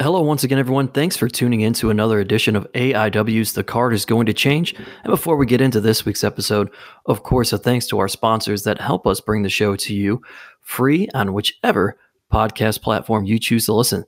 Hello, 0.00 0.20
once 0.20 0.44
again, 0.44 0.60
everyone. 0.60 0.86
Thanks 0.86 1.16
for 1.16 1.28
tuning 1.28 1.62
in 1.62 1.72
to 1.72 1.90
another 1.90 2.20
edition 2.20 2.54
of 2.54 2.70
AIW's 2.72 3.54
The 3.54 3.64
Card 3.64 3.92
is 3.92 4.04
Going 4.04 4.26
to 4.26 4.32
Change. 4.32 4.76
And 4.76 5.10
before 5.10 5.36
we 5.36 5.44
get 5.44 5.60
into 5.60 5.80
this 5.80 6.04
week's 6.04 6.22
episode, 6.22 6.70
of 7.06 7.24
course, 7.24 7.52
a 7.52 7.58
thanks 7.58 7.88
to 7.88 7.98
our 7.98 8.06
sponsors 8.06 8.62
that 8.62 8.80
help 8.80 9.08
us 9.08 9.20
bring 9.20 9.42
the 9.42 9.48
show 9.48 9.74
to 9.74 9.92
you 9.92 10.22
free 10.60 11.08
on 11.14 11.32
whichever 11.32 11.98
podcast 12.32 12.80
platform 12.80 13.24
you 13.24 13.40
choose 13.40 13.66
to 13.66 13.72
listen. 13.72 14.04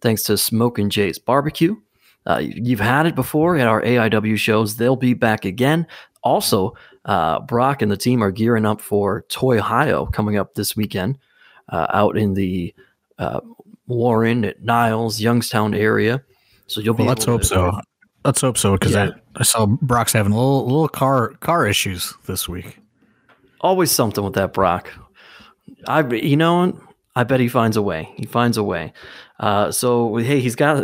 Thanks 0.00 0.22
to 0.24 0.38
Smokin' 0.38 0.88
Jay's 0.88 1.18
Barbecue. 1.18 1.74
Uh, 2.24 2.40
you've 2.40 2.78
had 2.78 3.06
it 3.06 3.16
before 3.16 3.56
at 3.56 3.66
our 3.66 3.82
AIW 3.82 4.36
shows. 4.36 4.76
They'll 4.76 4.94
be 4.94 5.14
back 5.14 5.44
again. 5.44 5.84
Also, 6.22 6.76
uh, 7.06 7.40
Brock 7.40 7.82
and 7.82 7.90
the 7.90 7.96
team 7.96 8.22
are 8.22 8.30
gearing 8.30 8.64
up 8.64 8.80
for 8.80 9.22
Toy 9.22 9.58
Ohio 9.58 10.06
coming 10.06 10.36
up 10.36 10.54
this 10.54 10.76
weekend 10.76 11.18
uh, 11.70 11.88
out 11.90 12.16
in 12.16 12.34
the 12.34 12.72
uh, 13.18 13.40
Warren 13.92 14.44
at 14.44 14.62
Niles, 14.62 15.20
Youngstown 15.20 15.74
area. 15.74 16.22
So 16.66 16.80
you'll 16.80 16.94
be. 16.94 17.02
Well, 17.02 17.08
let's 17.08 17.24
hope 17.24 17.42
to, 17.42 17.46
so. 17.46 17.80
Let's 18.24 18.40
hope 18.40 18.56
so 18.56 18.72
because 18.72 18.92
yeah. 18.92 19.10
I, 19.36 19.40
I 19.40 19.42
saw 19.42 19.66
Brock's 19.66 20.12
having 20.12 20.32
a 20.32 20.36
little 20.36 20.64
little 20.64 20.88
car 20.88 21.30
car 21.40 21.66
issues 21.66 22.14
this 22.26 22.48
week. 22.48 22.78
Always 23.60 23.90
something 23.90 24.22
with 24.22 24.34
that 24.34 24.52
Brock. 24.52 24.90
I 25.86 26.06
you 26.12 26.36
know 26.36 26.78
I 27.16 27.24
bet 27.24 27.40
he 27.40 27.48
finds 27.48 27.76
a 27.76 27.82
way. 27.82 28.12
He 28.16 28.26
finds 28.26 28.56
a 28.56 28.62
way. 28.62 28.92
Uh, 29.40 29.70
so 29.72 30.16
hey, 30.16 30.40
he's 30.40 30.56
got 30.56 30.82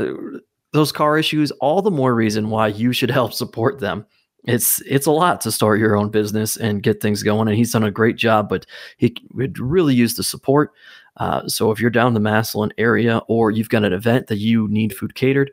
those 0.72 0.92
car 0.92 1.16
issues. 1.18 1.50
All 1.52 1.80
the 1.80 1.90
more 1.90 2.14
reason 2.14 2.50
why 2.50 2.68
you 2.68 2.92
should 2.92 3.10
help 3.18 3.32
support 3.32 3.80
them. 3.80 4.04
It's 4.44 4.80
it's 4.82 5.06
a 5.06 5.10
lot 5.10 5.40
to 5.42 5.52
start 5.52 5.78
your 5.78 5.96
own 5.96 6.10
business 6.10 6.56
and 6.56 6.82
get 6.82 7.00
things 7.00 7.22
going, 7.22 7.48
and 7.48 7.56
he's 7.56 7.72
done 7.72 7.84
a 7.84 7.90
great 7.90 8.16
job. 8.16 8.48
But 8.48 8.66
he 8.96 9.16
would 9.32 9.58
really 9.58 9.94
use 9.94 10.14
the 10.14 10.22
support. 10.22 10.72
Uh, 11.18 11.46
so 11.48 11.70
if 11.70 11.80
you're 11.80 11.90
down 11.90 12.14
the 12.14 12.20
Massillon 12.20 12.72
area 12.78 13.18
or 13.28 13.50
you've 13.50 13.68
got 13.68 13.84
an 13.84 13.92
event 13.92 14.28
that 14.28 14.38
you 14.38 14.68
need 14.68 14.94
food 14.96 15.14
catered, 15.14 15.50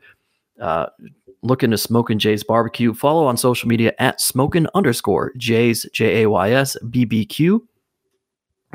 uh, 0.60 0.86
look 1.42 1.62
into 1.62 1.78
Smokin' 1.78 2.18
Jay's 2.18 2.44
Barbecue. 2.44 2.94
Follow 2.94 3.26
on 3.26 3.36
social 3.36 3.68
media 3.68 3.92
at 3.98 4.20
Smokin' 4.20 4.68
underscore 4.74 5.32
Jay's 5.36 5.86
J 5.92 6.22
A 6.22 6.30
Y 6.30 6.52
S 6.52 6.76
B 6.90 7.04
B 7.04 7.24
Q, 7.24 7.66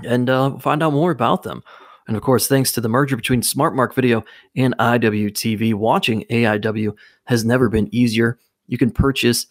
and 0.04 0.30
uh, 0.30 0.58
find 0.58 0.84
out 0.84 0.94
more 0.94 1.12
about 1.12 1.44
them. 1.44 1.64
And 2.08 2.18
of 2.18 2.24
course, 2.24 2.48
thanks 2.48 2.72
to 2.74 2.82
the 2.82 2.90
merger 2.90 3.16
between 3.16 3.42
SmartMark 3.42 3.94
Video 3.94 4.24
and 4.56 4.76
IWTV, 4.78 5.76
watching 5.76 6.26
AIW 6.30 6.94
has 7.26 7.46
never 7.46 7.70
been 7.70 7.94
easier. 7.94 8.38
You 8.68 8.78
can 8.78 8.92
purchase 8.92 9.48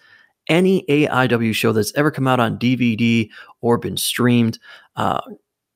any 0.49 0.85
AIW 0.89 1.55
show 1.55 1.73
that's 1.73 1.95
ever 1.95 2.11
come 2.11 2.27
out 2.27 2.41
on 2.41 2.59
DVD 2.59 3.31
or 3.61 3.79
been 3.79 3.97
streamed. 3.97 4.59
Uh, 4.97 5.21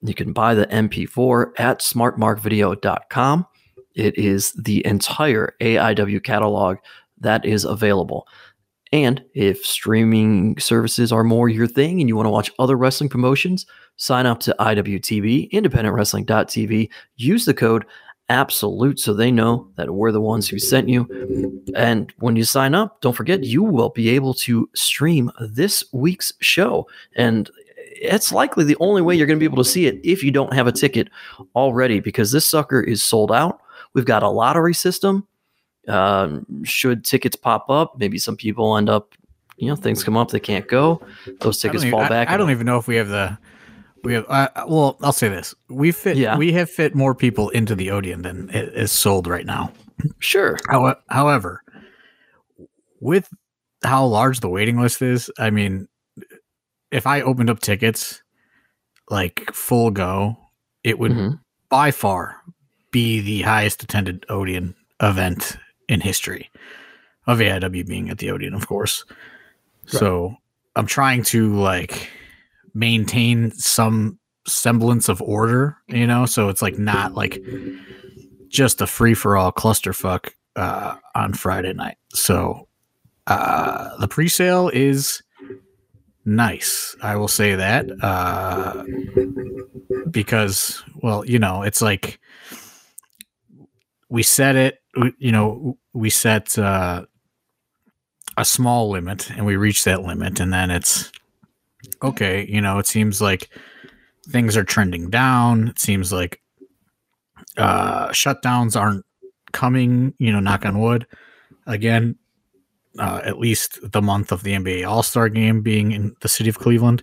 you 0.08 0.14
can 0.14 0.32
buy 0.32 0.54
the 0.54 0.66
MP4 0.66 1.52
at 1.58 1.80
smartmarkvideo.com. 1.80 3.46
It 3.94 4.18
is 4.18 4.52
the 4.52 4.84
entire 4.86 5.54
AIW 5.60 6.22
catalog 6.22 6.78
that 7.20 7.44
is 7.44 7.64
available. 7.64 8.26
And 8.92 9.24
if 9.34 9.64
streaming 9.64 10.58
services 10.58 11.10
are 11.10 11.24
more 11.24 11.48
your 11.48 11.66
thing 11.66 12.00
and 12.00 12.08
you 12.08 12.16
want 12.16 12.26
to 12.26 12.30
watch 12.30 12.52
other 12.58 12.76
wrestling 12.76 13.10
promotions, 13.10 13.66
sign 13.96 14.26
up 14.26 14.40
to 14.40 14.54
IWTV, 14.60 15.50
independentwrestling.tv. 15.50 16.90
Use 17.16 17.44
the 17.44 17.54
code 17.54 17.86
absolute 18.28 18.98
so 18.98 19.12
they 19.12 19.30
know 19.30 19.68
that 19.76 19.92
we're 19.92 20.12
the 20.12 20.20
ones 20.20 20.48
who 20.48 20.58
sent 20.58 20.88
you. 20.88 21.62
And 21.74 22.12
when 22.18 22.36
you 22.36 22.44
sign 22.44 22.74
up, 22.74 23.00
don't 23.00 23.16
forget 23.16 23.44
you 23.44 23.62
will 23.62 23.90
be 23.90 24.10
able 24.10 24.34
to 24.34 24.68
stream 24.74 25.30
this 25.40 25.84
week's 25.92 26.32
show. 26.40 26.86
And 27.16 27.50
it's 27.94 28.32
likely 28.32 28.64
the 28.64 28.76
only 28.80 29.02
way 29.02 29.14
you're 29.14 29.26
going 29.26 29.38
to 29.38 29.40
be 29.40 29.50
able 29.50 29.62
to 29.62 29.68
see 29.68 29.86
it 29.86 30.00
if 30.02 30.22
you 30.22 30.30
don't 30.30 30.52
have 30.52 30.66
a 30.66 30.72
ticket 30.72 31.08
already 31.54 32.00
because 32.00 32.32
this 32.32 32.46
sucker 32.48 32.80
is 32.80 33.02
sold 33.02 33.32
out. 33.32 33.60
We've 33.94 34.04
got 34.04 34.22
a 34.22 34.28
lottery 34.28 34.74
system. 34.74 35.26
Um, 35.86 36.46
should 36.64 37.04
tickets 37.04 37.36
pop 37.36 37.68
up, 37.68 37.98
maybe 37.98 38.18
some 38.18 38.36
people 38.36 38.76
end 38.76 38.88
up, 38.88 39.14
you 39.58 39.68
know, 39.68 39.76
things 39.76 40.02
come 40.02 40.16
up, 40.16 40.30
they 40.30 40.40
can't 40.40 40.66
go. 40.66 41.02
Those 41.40 41.60
tickets 41.60 41.84
fall 41.84 42.00
even, 42.00 42.08
back. 42.08 42.30
I, 42.30 42.34
I 42.34 42.36
don't 42.36 42.50
even 42.50 42.66
know 42.66 42.78
if 42.78 42.88
we 42.88 42.96
have 42.96 43.08
the. 43.08 43.36
We 44.02 44.14
have 44.14 44.26
uh, 44.28 44.48
well, 44.66 44.98
I'll 45.02 45.12
say 45.12 45.28
this: 45.28 45.54
we 45.68 45.92
fit. 45.92 46.16
Yeah. 46.16 46.36
We 46.36 46.52
have 46.52 46.70
fit 46.70 46.94
more 46.94 47.14
people 47.14 47.50
into 47.50 47.74
the 47.74 47.90
Odeon 47.90 48.22
than 48.22 48.50
is 48.50 48.92
sold 48.92 49.26
right 49.26 49.46
now. 49.46 49.72
Sure. 50.18 50.58
However, 51.08 51.62
with 53.00 53.28
how 53.82 54.06
large 54.06 54.40
the 54.40 54.48
waiting 54.48 54.80
list 54.80 55.02
is, 55.02 55.30
I 55.38 55.50
mean, 55.50 55.88
if 56.94 57.08
I 57.08 57.22
opened 57.22 57.50
up 57.50 57.58
tickets 57.58 58.22
like 59.10 59.50
full 59.52 59.90
go, 59.90 60.36
it 60.84 60.98
would 60.98 61.10
mm-hmm. 61.10 61.34
by 61.68 61.90
far 61.90 62.36
be 62.92 63.20
the 63.20 63.42
highest 63.42 63.82
attended 63.82 64.24
Odeon 64.28 64.76
event 65.02 65.58
in 65.88 66.00
history 66.00 66.50
of 67.26 67.38
AIW 67.38 67.84
being 67.86 68.10
at 68.10 68.18
the 68.18 68.30
Odeon, 68.30 68.54
of 68.54 68.68
course. 68.68 69.04
Right. 69.08 70.00
So 70.00 70.36
I'm 70.76 70.86
trying 70.86 71.24
to 71.24 71.52
like 71.56 72.10
maintain 72.74 73.50
some 73.50 74.20
semblance 74.46 75.08
of 75.08 75.20
order, 75.20 75.76
you 75.88 76.06
know, 76.06 76.26
so 76.26 76.48
it's 76.48 76.62
like 76.62 76.78
not 76.78 77.14
like 77.14 77.42
just 78.46 78.80
a 78.80 78.86
free 78.86 79.14
for 79.14 79.36
all 79.36 79.50
clusterfuck 79.50 80.30
uh, 80.54 80.94
on 81.16 81.34
Friday 81.34 81.72
night. 81.72 81.96
So 82.10 82.68
uh, 83.26 83.96
the 83.98 84.06
pre 84.06 84.28
sale 84.28 84.68
is 84.68 85.24
nice. 86.24 86.96
I 87.02 87.16
will 87.16 87.28
say 87.28 87.54
that 87.54 87.86
uh, 88.02 88.84
because, 90.10 90.82
well, 91.02 91.24
you 91.24 91.38
know, 91.38 91.62
it's 91.62 91.82
like 91.82 92.18
we 94.08 94.22
set 94.22 94.56
it. 94.56 94.80
You 95.18 95.32
know, 95.32 95.78
we 95.92 96.10
set 96.10 96.56
uh, 96.58 97.04
a 98.36 98.44
small 98.44 98.90
limit, 98.90 99.30
and 99.30 99.44
we 99.44 99.56
reach 99.56 99.84
that 99.84 100.02
limit, 100.02 100.40
and 100.40 100.52
then 100.52 100.70
it's 100.70 101.10
okay. 102.02 102.46
You 102.48 102.60
know, 102.60 102.78
it 102.78 102.86
seems 102.86 103.20
like 103.20 103.50
things 104.28 104.56
are 104.56 104.64
trending 104.64 105.10
down. 105.10 105.68
It 105.68 105.80
seems 105.80 106.12
like 106.12 106.40
uh, 107.56 108.08
shutdowns 108.10 108.80
aren't 108.80 109.04
coming. 109.52 110.14
You 110.18 110.32
know, 110.32 110.40
knock 110.40 110.64
on 110.64 110.78
wood. 110.78 111.06
Again, 111.66 112.16
uh, 112.98 113.20
at 113.24 113.38
least 113.38 113.78
the 113.92 114.02
month 114.02 114.32
of 114.32 114.42
the 114.42 114.52
NBA 114.52 114.86
All 114.86 115.02
Star 115.02 115.28
game 115.28 115.62
being 115.62 115.92
in 115.92 116.14
the 116.20 116.28
city 116.28 116.48
of 116.48 116.58
Cleveland, 116.58 117.02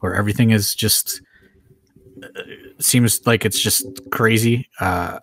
where 0.00 0.14
everything 0.14 0.50
is 0.50 0.74
just 0.74 1.20
uh, 2.22 2.28
seems 2.78 3.26
like 3.26 3.44
it's 3.44 3.60
just 3.60 3.86
crazy. 4.10 4.68
Uh, 4.80 5.18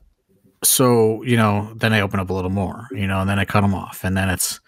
so 0.63 1.23
you 1.23 1.37
know, 1.37 1.73
then 1.75 1.93
I 1.93 2.01
open 2.01 2.19
up 2.19 2.29
a 2.29 2.33
little 2.33 2.51
more, 2.51 2.87
you 2.91 3.07
know, 3.07 3.21
and 3.21 3.29
then 3.29 3.39
I 3.39 3.45
cut 3.45 3.61
them 3.61 3.73
off, 3.73 4.03
and 4.03 4.15
then 4.15 4.29
it's 4.29 4.59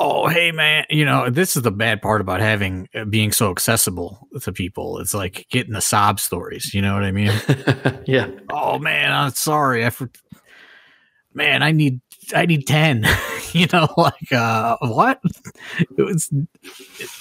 oh 0.00 0.28
hey 0.28 0.52
man, 0.52 0.84
you 0.90 1.04
know, 1.04 1.30
this 1.30 1.56
is 1.56 1.62
the 1.62 1.70
bad 1.70 2.02
part 2.02 2.20
about 2.20 2.40
having 2.40 2.88
uh, 2.94 3.04
being 3.04 3.32
so 3.32 3.50
accessible 3.50 4.28
to 4.40 4.52
people. 4.52 4.98
It's 4.98 5.14
like 5.14 5.46
getting 5.50 5.72
the 5.72 5.80
sob 5.80 6.20
stories. 6.20 6.74
You 6.74 6.82
know 6.82 6.94
what 6.94 7.04
I 7.04 7.12
mean? 7.12 7.32
yeah. 8.06 8.28
Oh 8.50 8.78
man, 8.78 9.12
I'm 9.12 9.30
sorry. 9.30 9.84
I 9.84 9.90
for- 9.90 10.10
man, 11.32 11.62
I 11.62 11.72
need 11.72 12.00
I 12.34 12.46
need 12.46 12.66
10. 12.66 13.06
you 13.58 13.66
know, 13.72 13.86
like, 13.96 14.32
uh, 14.32 14.76
what? 14.80 15.20
It 15.96 16.02
was, 16.02 16.28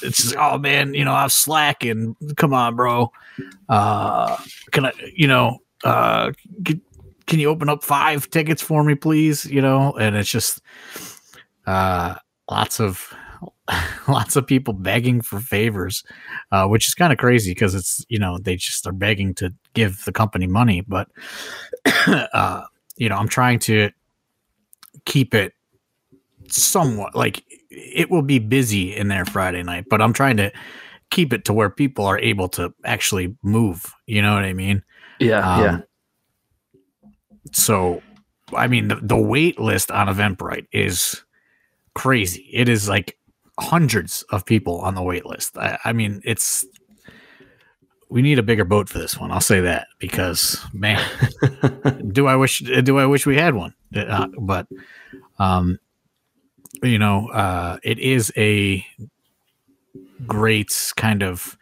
it's 0.01 0.17
just, 0.17 0.35
oh 0.35 0.57
man, 0.57 0.93
you 0.93 1.05
know, 1.05 1.13
I'm 1.13 1.29
slacking. 1.29 2.15
Come 2.37 2.53
on, 2.53 2.75
bro. 2.75 3.11
Uh, 3.69 4.37
can 4.71 4.85
I, 4.85 4.93
you 5.15 5.27
know, 5.27 5.59
uh, 5.83 6.31
can, 6.65 6.81
can 7.27 7.39
you 7.39 7.49
open 7.49 7.69
up 7.69 7.83
five 7.83 8.29
tickets 8.31 8.61
for 8.61 8.83
me, 8.83 8.95
please? 8.95 9.45
You 9.45 9.61
know, 9.61 9.93
and 9.93 10.15
it's 10.15 10.29
just, 10.29 10.59
uh, 11.67 12.15
lots 12.49 12.79
of, 12.79 13.13
lots 14.07 14.35
of 14.35 14.47
people 14.47 14.73
begging 14.73 15.21
for 15.21 15.39
favors, 15.39 16.03
uh, 16.51 16.65
which 16.65 16.87
is 16.87 16.95
kind 16.95 17.13
of 17.13 17.19
crazy 17.19 17.51
because 17.51 17.75
it's, 17.75 18.03
you 18.09 18.17
know, 18.17 18.39
they 18.39 18.55
just 18.55 18.87
are 18.87 18.91
begging 18.91 19.35
to 19.35 19.53
give 19.75 20.03
the 20.05 20.11
company 20.11 20.47
money. 20.47 20.81
But, 20.81 21.09
uh, 22.07 22.63
you 22.97 23.07
know, 23.09 23.17
I'm 23.17 23.27
trying 23.27 23.59
to, 23.59 23.91
keep 25.05 25.33
it 25.33 25.53
somewhat 26.55 27.15
like 27.15 27.43
it 27.69 28.09
will 28.09 28.21
be 28.21 28.39
busy 28.39 28.95
in 28.95 29.07
there 29.07 29.25
Friday 29.25 29.63
night, 29.63 29.85
but 29.89 30.01
I'm 30.01 30.13
trying 30.13 30.37
to 30.37 30.51
keep 31.09 31.33
it 31.33 31.45
to 31.45 31.53
where 31.53 31.69
people 31.69 32.05
are 32.05 32.19
able 32.19 32.49
to 32.49 32.73
actually 32.85 33.35
move. 33.43 33.93
You 34.07 34.21
know 34.21 34.33
what 34.33 34.43
I 34.43 34.53
mean? 34.53 34.83
Yeah. 35.19 35.55
Um, 35.55 35.63
yeah. 35.63 35.79
So, 37.51 38.01
I 38.55 38.67
mean, 38.67 38.87
the, 38.87 38.95
the 38.95 39.17
wait 39.17 39.59
list 39.59 39.91
on 39.91 40.07
Eventbrite 40.07 40.67
is 40.71 41.23
crazy. 41.93 42.49
It 42.51 42.67
is 42.67 42.89
like 42.89 43.17
hundreds 43.59 44.23
of 44.31 44.45
people 44.45 44.79
on 44.81 44.95
the 44.95 45.03
wait 45.03 45.25
list. 45.25 45.57
I, 45.57 45.77
I 45.85 45.93
mean, 45.93 46.21
it's 46.25 46.65
we 48.09 48.21
need 48.21 48.37
a 48.37 48.43
bigger 48.43 48.65
boat 48.65 48.89
for 48.89 48.99
this 48.99 49.17
one. 49.17 49.31
I'll 49.31 49.41
say 49.41 49.61
that 49.61 49.87
because 49.99 50.59
man, 50.73 51.03
do 52.11 52.27
I 52.27 52.35
wish 52.35 52.59
do 52.59 52.97
I 52.97 53.05
wish 53.05 53.25
we 53.25 53.35
had 53.35 53.55
one? 53.55 53.73
Uh, 53.95 54.27
but 54.39 54.67
um, 55.39 55.79
you 56.83 56.99
know, 56.99 57.29
uh, 57.29 57.77
it 57.83 57.99
is 57.99 58.31
a 58.37 58.85
great 60.27 60.93
kind 60.95 61.23
of 61.23 61.57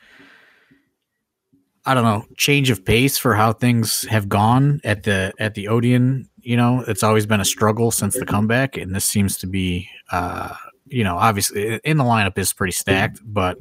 I 1.85 1.93
don't 1.95 2.03
know 2.03 2.25
change 2.37 2.69
of 2.69 2.85
pace 2.85 3.17
for 3.17 3.33
how 3.33 3.53
things 3.53 4.03
have 4.03 4.29
gone 4.29 4.81
at 4.83 5.03
the 5.03 5.33
at 5.39 5.55
the 5.55 5.67
Odeon 5.67 6.29
You 6.43 6.57
know, 6.57 6.83
it's 6.87 7.03
always 7.03 7.25
been 7.25 7.39
a 7.39 7.45
struggle 7.45 7.91
since 7.91 8.15
the 8.17 8.25
comeback, 8.25 8.77
and 8.77 8.95
this 8.95 9.05
seems 9.05 9.37
to 9.39 9.47
be, 9.47 9.87
uh, 10.11 10.55
you 10.87 11.03
know, 11.03 11.17
obviously 11.17 11.79
in 11.83 11.97
the 11.97 12.03
lineup 12.03 12.37
is 12.37 12.53
pretty 12.53 12.71
stacked, 12.73 13.19
but, 13.23 13.57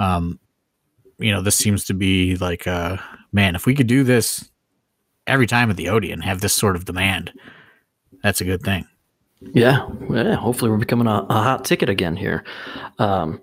um, 0.00 0.38
you 1.18 1.30
know, 1.32 1.42
this 1.42 1.56
seems 1.56 1.84
to 1.86 1.94
be 1.94 2.36
like, 2.36 2.66
uh, 2.66 2.96
man, 3.32 3.54
if 3.54 3.66
we 3.66 3.74
could 3.74 3.86
do 3.86 4.02
this 4.04 4.50
every 5.26 5.46
time 5.46 5.70
at 5.70 5.76
the 5.76 5.88
Odeon, 5.88 6.20
have 6.22 6.40
this 6.40 6.54
sort 6.54 6.76
of 6.76 6.84
demand, 6.86 7.32
that's 8.22 8.40
a 8.40 8.44
good 8.44 8.62
thing. 8.62 8.86
Yeah, 9.40 9.88
yeah. 10.10 10.34
Hopefully, 10.34 10.70
we're 10.70 10.78
becoming 10.78 11.06
a, 11.06 11.26
a 11.28 11.34
hot 11.34 11.64
ticket 11.64 11.88
again 11.88 12.16
here. 12.16 12.44
Um, 12.98 13.40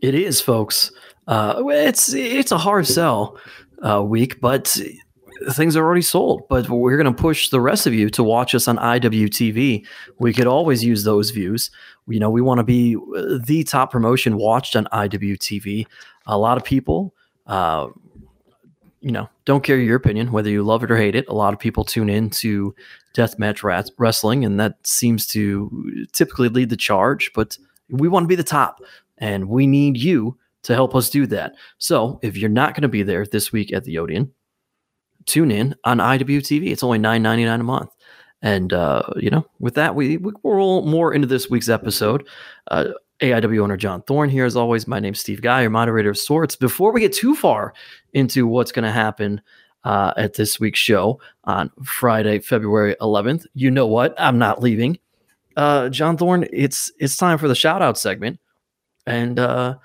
it 0.00 0.14
is, 0.14 0.40
folks. 0.40 0.92
Uh, 1.26 1.62
it's 1.66 2.12
it's 2.12 2.52
a 2.52 2.58
hard 2.58 2.86
sell 2.86 3.38
uh, 3.82 4.02
week, 4.02 4.40
but 4.40 4.76
things 5.50 5.76
are 5.76 5.84
already 5.84 6.02
sold. 6.02 6.48
But 6.48 6.68
we're 6.68 6.96
going 6.96 7.14
to 7.14 7.22
push 7.22 7.50
the 7.50 7.60
rest 7.60 7.86
of 7.86 7.94
you 7.94 8.08
to 8.10 8.24
watch 8.24 8.54
us 8.54 8.66
on 8.66 8.78
IWTV. 8.78 9.84
We 10.18 10.32
could 10.32 10.46
always 10.46 10.82
use 10.82 11.04
those 11.04 11.30
views. 11.30 11.70
You 12.08 12.18
know, 12.18 12.30
we 12.30 12.40
want 12.40 12.58
to 12.58 12.64
be 12.64 12.96
uh, 12.96 13.38
the 13.44 13.62
top 13.64 13.92
promotion 13.92 14.36
watched 14.36 14.74
on 14.74 14.86
IWTV. 14.86 15.86
A 16.26 16.38
lot 16.38 16.56
of 16.56 16.64
people. 16.64 17.14
Uh, 17.46 17.88
you 19.00 19.10
know, 19.10 19.28
don't 19.44 19.64
care 19.64 19.78
your 19.78 19.96
opinion, 19.96 20.32
whether 20.32 20.50
you 20.50 20.62
love 20.62 20.84
it 20.84 20.90
or 20.90 20.96
hate 20.96 21.14
it. 21.14 21.28
A 21.28 21.34
lot 21.34 21.54
of 21.54 21.58
people 21.58 21.84
tune 21.84 22.10
in 22.10 22.30
to 22.30 22.74
deathmatch 23.14 23.62
rat- 23.62 23.90
wrestling, 23.98 24.44
and 24.44 24.60
that 24.60 24.86
seems 24.86 25.26
to 25.28 26.06
typically 26.12 26.48
lead 26.48 26.70
the 26.70 26.76
charge. 26.76 27.32
But 27.34 27.56
we 27.88 28.08
want 28.08 28.24
to 28.24 28.28
be 28.28 28.36
the 28.36 28.44
top, 28.44 28.80
and 29.18 29.48
we 29.48 29.66
need 29.66 29.96
you 29.96 30.36
to 30.62 30.74
help 30.74 30.94
us 30.94 31.08
do 31.08 31.26
that. 31.26 31.54
So 31.78 32.18
if 32.22 32.36
you're 32.36 32.50
not 32.50 32.74
going 32.74 32.82
to 32.82 32.88
be 32.88 33.02
there 33.02 33.24
this 33.24 33.52
week 33.52 33.72
at 33.72 33.84
the 33.84 33.98
Odeon, 33.98 34.32
tune 35.24 35.50
in 35.50 35.74
on 35.84 35.98
IWTV. 35.98 36.70
It's 36.70 36.82
only 36.82 36.98
nine 36.98 37.22
ninety 37.22 37.44
nine 37.44 37.60
a 37.60 37.64
month. 37.64 37.90
And 38.42 38.72
uh, 38.72 39.02
you 39.16 39.30
know, 39.30 39.46
with 39.58 39.74
that, 39.74 39.94
we 39.94 40.16
we 40.18 40.32
roll 40.44 40.82
more 40.86 41.12
into 41.14 41.26
this 41.26 41.50
week's 41.50 41.68
episode. 41.68 42.26
Uh, 42.70 42.88
AIW 43.20 43.60
owner 43.60 43.76
John 43.76 44.02
Thorne 44.02 44.30
here, 44.30 44.46
as 44.46 44.56
always. 44.56 44.86
My 44.86 44.98
name's 44.98 45.20
Steve 45.20 45.42
Guy, 45.42 45.62
your 45.62 45.70
moderator 45.70 46.10
of 46.10 46.18
sorts. 46.18 46.56
Before 46.56 46.92
we 46.92 47.00
get 47.00 47.12
too 47.12 47.34
far 47.34 47.74
into 48.14 48.46
what's 48.46 48.72
going 48.72 48.84
to 48.84 48.90
happen 48.90 49.40
uh, 49.84 50.14
at 50.16 50.34
this 50.34 50.58
week's 50.58 50.78
show 50.78 51.20
on 51.44 51.70
Friday, 51.84 52.38
February 52.38 52.96
11th, 53.00 53.46
you 53.54 53.70
know 53.70 53.86
what? 53.86 54.14
I'm 54.18 54.38
not 54.38 54.62
leaving. 54.62 54.98
Uh, 55.56 55.90
John 55.90 56.16
Thorne, 56.16 56.46
it's 56.52 56.90
it's 56.98 57.16
time 57.16 57.36
for 57.36 57.48
the 57.48 57.54
shout 57.54 57.82
out 57.82 57.98
segment. 57.98 58.40
And 59.06 59.38
uh, 59.38 59.76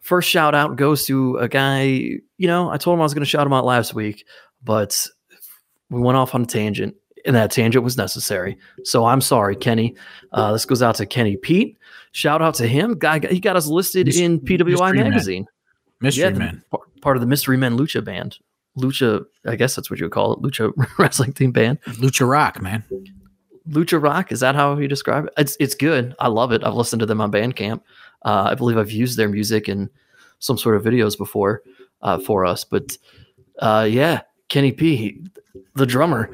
first 0.00 0.28
shout 0.28 0.54
out 0.54 0.76
goes 0.76 1.06
to 1.06 1.38
a 1.38 1.48
guy, 1.48 1.84
you 1.84 2.46
know, 2.46 2.68
I 2.68 2.76
told 2.76 2.94
him 2.94 3.00
I 3.00 3.04
was 3.04 3.14
going 3.14 3.24
to 3.24 3.30
shout 3.30 3.46
him 3.46 3.52
out 3.52 3.64
last 3.64 3.94
week, 3.94 4.26
but 4.62 5.06
we 5.88 6.00
went 6.00 6.18
off 6.18 6.34
on 6.34 6.42
a 6.42 6.46
tangent, 6.46 6.96
and 7.24 7.34
that 7.36 7.50
tangent 7.50 7.84
was 7.84 7.96
necessary. 7.96 8.58
So 8.82 9.06
I'm 9.06 9.20
sorry, 9.22 9.56
Kenny. 9.56 9.96
Uh, 10.32 10.52
this 10.52 10.66
goes 10.66 10.82
out 10.82 10.96
to 10.96 11.06
Kenny 11.06 11.36
Pete. 11.36 11.78
Shout 12.14 12.40
out 12.40 12.54
to 12.54 12.68
him. 12.68 12.96
Guy, 12.96 13.18
he 13.28 13.40
got 13.40 13.56
us 13.56 13.66
listed 13.66 14.06
Mystery, 14.06 14.24
in 14.24 14.40
PWI 14.40 14.66
Mystery 14.66 14.98
magazine. 15.02 15.42
Man. 15.42 15.48
Mystery 16.00 16.22
yeah, 16.22 16.30
Man, 16.30 16.62
part 17.00 17.16
of 17.16 17.20
the 17.20 17.26
Mystery 17.26 17.56
Men 17.56 17.76
Lucha 17.76 18.04
band. 18.04 18.38
Lucha, 18.78 19.24
I 19.44 19.56
guess 19.56 19.74
that's 19.74 19.90
what 19.90 19.98
you 19.98 20.06
would 20.06 20.12
call 20.12 20.34
it. 20.34 20.40
Lucha 20.40 20.72
wrestling 20.98 21.32
team 21.32 21.50
band. 21.50 21.80
Lucha 21.82 22.28
Rock, 22.28 22.62
man. 22.62 22.84
Lucha 23.68 24.00
Rock 24.00 24.30
is 24.30 24.38
that 24.40 24.54
how 24.54 24.78
you 24.78 24.86
describe 24.86 25.26
it? 25.26 25.32
It's 25.36 25.56
it's 25.58 25.74
good. 25.74 26.14
I 26.20 26.28
love 26.28 26.52
it. 26.52 26.62
I've 26.62 26.74
listened 26.74 27.00
to 27.00 27.06
them 27.06 27.20
on 27.20 27.32
Bandcamp. 27.32 27.80
Uh, 28.22 28.46
I 28.50 28.54
believe 28.54 28.78
I've 28.78 28.92
used 28.92 29.18
their 29.18 29.28
music 29.28 29.68
in 29.68 29.90
some 30.38 30.56
sort 30.56 30.76
of 30.76 30.84
videos 30.84 31.18
before 31.18 31.62
uh, 32.00 32.20
for 32.20 32.44
us. 32.44 32.62
But 32.62 32.96
uh, 33.58 33.88
yeah, 33.90 34.20
Kenny 34.48 34.70
P, 34.70 35.20
the 35.74 35.84
drummer, 35.86 36.30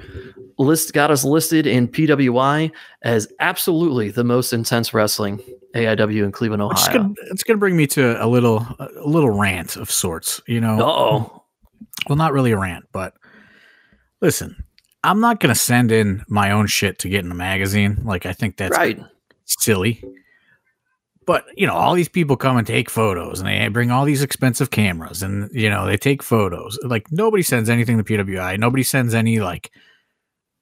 list 0.59 0.93
got 0.93 1.11
us 1.11 1.25
listed 1.25 1.67
in 1.67 1.89
PWI 1.89 2.71
as 3.01 3.33
absolutely 3.41 4.11
the 4.11 4.25
most 4.25 4.53
intense 4.53 4.93
wrestling 4.93 5.41
AIW 5.75 6.25
in 6.25 6.33
Cleveland, 6.33 6.63
Ohio. 6.63 6.73
It's 6.73 6.89
gonna, 6.89 7.15
it's 7.31 7.43
gonna 7.45 7.59
bring 7.59 7.77
me 7.77 7.87
to 7.89 8.23
a 8.23 8.27
little 8.27 8.67
a 8.79 9.07
little 9.07 9.31
rant 9.31 9.77
of 9.77 9.91
sorts, 9.91 10.41
you 10.47 10.61
know. 10.61 10.79
Oh, 10.81 11.45
well, 12.09 12.17
not 12.17 12.33
really 12.33 12.53
a 12.53 12.59
rant, 12.59 12.87
but 12.93 13.15
listen, 14.21 14.65
I'm 15.05 15.21
not 15.21 15.41
gonna 15.41 15.55
send 15.55 15.93
in 15.93 16.25
my 16.29 16.51
own 16.51 16.67
shit 16.67 16.99
to 17.01 17.09
get 17.09 17.25
in 17.25 17.31
a 17.31 17.37
magazine. 17.37 18.01
Like 18.05 18.27
I 18.27 18.33
think 18.33 18.57
that's 18.57 18.77
right. 18.77 19.01
silly. 19.45 20.03
But 21.27 21.45
you 21.57 21.67
know, 21.67 21.75
all 21.75 21.95
these 21.95 22.09
people 22.09 22.37
come 22.37 22.57
and 22.57 22.67
take 22.67 22.91
photos, 22.91 23.39
and 23.39 23.49
they 23.49 23.69
bring 23.69 23.93
all 23.93 24.05
these 24.05 24.23
expensive 24.23 24.71
cameras, 24.71 25.23
and 25.23 25.49
you 25.53 25.71
know, 25.71 25.87
they 25.87 25.97
take 25.97 26.23
photos. 26.23 26.79
Like 26.83 27.13
nobody 27.13 27.45
sends 27.45 27.71
anything 27.71 27.99
to 27.99 28.05
PWI. 28.05 28.59
Nobody 28.59 28.83
sends 28.83 29.15
any 29.15 29.39
like 29.39 29.71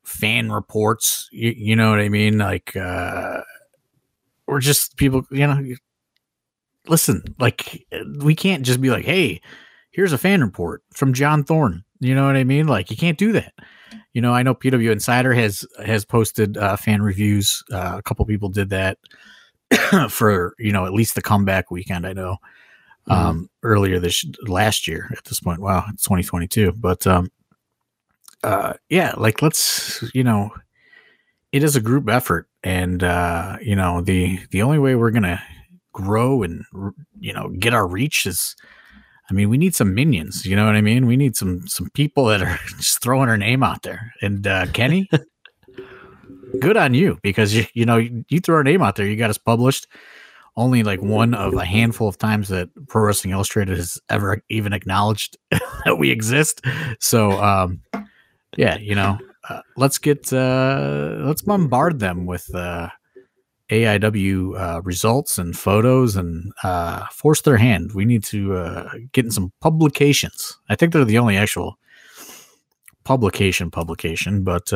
fan 0.04 0.50
reports. 0.50 1.28
You, 1.32 1.54
you 1.56 1.76
know 1.76 1.90
what 1.90 2.00
I 2.00 2.08
mean? 2.08 2.38
Like, 2.38 2.74
uh, 2.76 3.40
or 4.48 4.58
just 4.58 4.96
people, 4.96 5.24
you 5.30 5.46
know, 5.46 5.62
listen, 6.86 7.22
like, 7.38 7.86
we 8.20 8.34
can't 8.34 8.64
just 8.64 8.80
be 8.80 8.90
like, 8.90 9.04
hey, 9.04 9.40
here's 9.90 10.12
a 10.12 10.18
fan 10.18 10.42
report 10.42 10.82
from 10.92 11.12
John 11.12 11.44
Thorne. 11.44 11.84
You 12.00 12.14
know 12.14 12.26
what 12.26 12.36
I 12.36 12.44
mean? 12.44 12.66
Like, 12.66 12.90
you 12.90 12.96
can't 12.96 13.18
do 13.18 13.32
that. 13.32 13.52
You 14.12 14.20
know, 14.20 14.32
I 14.32 14.42
know 14.42 14.54
PW 14.54 14.90
Insider 14.90 15.32
has 15.34 15.64
has 15.84 16.04
posted 16.04 16.56
uh, 16.56 16.76
fan 16.76 17.02
reviews. 17.02 17.62
Uh, 17.72 17.94
a 17.98 18.02
couple 18.02 18.24
people 18.26 18.48
did 18.48 18.70
that 18.70 18.98
for 20.10 20.54
you 20.58 20.72
know 20.72 20.86
at 20.86 20.92
least 20.92 21.14
the 21.14 21.22
comeback 21.22 21.70
weekend. 21.70 22.06
I 22.06 22.12
know 22.12 22.36
mm-hmm. 23.08 23.12
um, 23.12 23.50
earlier 23.62 23.98
this 24.00 24.24
last 24.46 24.88
year 24.88 25.12
at 25.16 25.24
this 25.24 25.40
point. 25.40 25.60
Wow, 25.60 25.84
it's 25.92 26.02
2022. 26.04 26.72
But 26.72 27.06
um, 27.06 27.30
uh, 28.42 28.74
yeah, 28.88 29.14
like 29.16 29.42
let's, 29.42 30.04
you 30.14 30.24
know, 30.24 30.50
it 31.52 31.62
is 31.62 31.76
a 31.76 31.80
group 31.80 32.08
effort, 32.08 32.48
and 32.68 33.02
uh, 33.02 33.56
you 33.62 33.74
know 33.74 34.02
the 34.02 34.38
the 34.50 34.60
only 34.60 34.78
way 34.78 34.94
we're 34.94 35.10
gonna 35.10 35.42
grow 35.92 36.42
and 36.42 36.64
you 37.18 37.32
know 37.32 37.48
get 37.58 37.72
our 37.72 37.88
reach 37.88 38.26
is, 38.26 38.54
I 39.30 39.32
mean, 39.32 39.48
we 39.48 39.56
need 39.56 39.74
some 39.74 39.94
minions. 39.94 40.44
You 40.44 40.54
know 40.54 40.66
what 40.66 40.76
I 40.76 40.82
mean? 40.82 41.06
We 41.06 41.16
need 41.16 41.34
some 41.34 41.66
some 41.66 41.88
people 41.94 42.26
that 42.26 42.42
are 42.42 42.58
just 42.76 43.02
throwing 43.02 43.30
our 43.30 43.38
name 43.38 43.62
out 43.62 43.84
there. 43.84 44.12
And 44.20 44.46
uh, 44.46 44.66
Kenny, 44.74 45.08
good 46.60 46.76
on 46.76 46.92
you 46.92 47.18
because 47.22 47.54
you 47.54 47.64
you 47.72 47.86
know 47.86 47.96
you 47.96 48.40
throw 48.40 48.56
our 48.56 48.64
name 48.64 48.82
out 48.82 48.96
there. 48.96 49.06
You 49.06 49.16
got 49.16 49.30
us 49.30 49.38
published. 49.38 49.86
Only 50.54 50.82
like 50.82 51.00
one 51.00 51.32
of 51.34 51.54
a 51.54 51.64
handful 51.64 52.08
of 52.08 52.18
times 52.18 52.48
that 52.48 52.68
Pro 52.88 53.04
Wrestling 53.04 53.32
Illustrated 53.32 53.78
has 53.78 53.98
ever 54.10 54.42
even 54.50 54.74
acknowledged 54.74 55.38
that 55.84 55.98
we 55.98 56.10
exist. 56.10 56.60
So 57.00 57.40
um, 57.42 57.80
yeah, 58.58 58.76
you 58.76 58.94
know, 58.94 59.18
uh, 59.48 59.60
let's 59.76 59.98
get 59.98 60.32
uh, 60.32 61.16
let's 61.20 61.42
bombard 61.42 61.98
them 61.98 62.26
with 62.26 62.54
uh, 62.54 62.88
AIW 63.70 64.58
uh, 64.58 64.82
results 64.82 65.38
and 65.38 65.56
photos 65.56 66.16
and 66.16 66.52
uh, 66.62 67.06
force 67.06 67.42
their 67.42 67.56
hand. 67.56 67.92
We 67.94 68.04
need 68.04 68.24
to 68.24 68.86
get 69.12 69.24
in 69.24 69.30
some 69.30 69.52
publications. 69.60 70.58
I 70.68 70.76
think 70.76 70.92
they're 70.92 71.04
the 71.04 71.18
only 71.18 71.36
actual 71.36 71.78
publication 73.04 73.70
publication, 73.70 74.44
but 74.44 74.72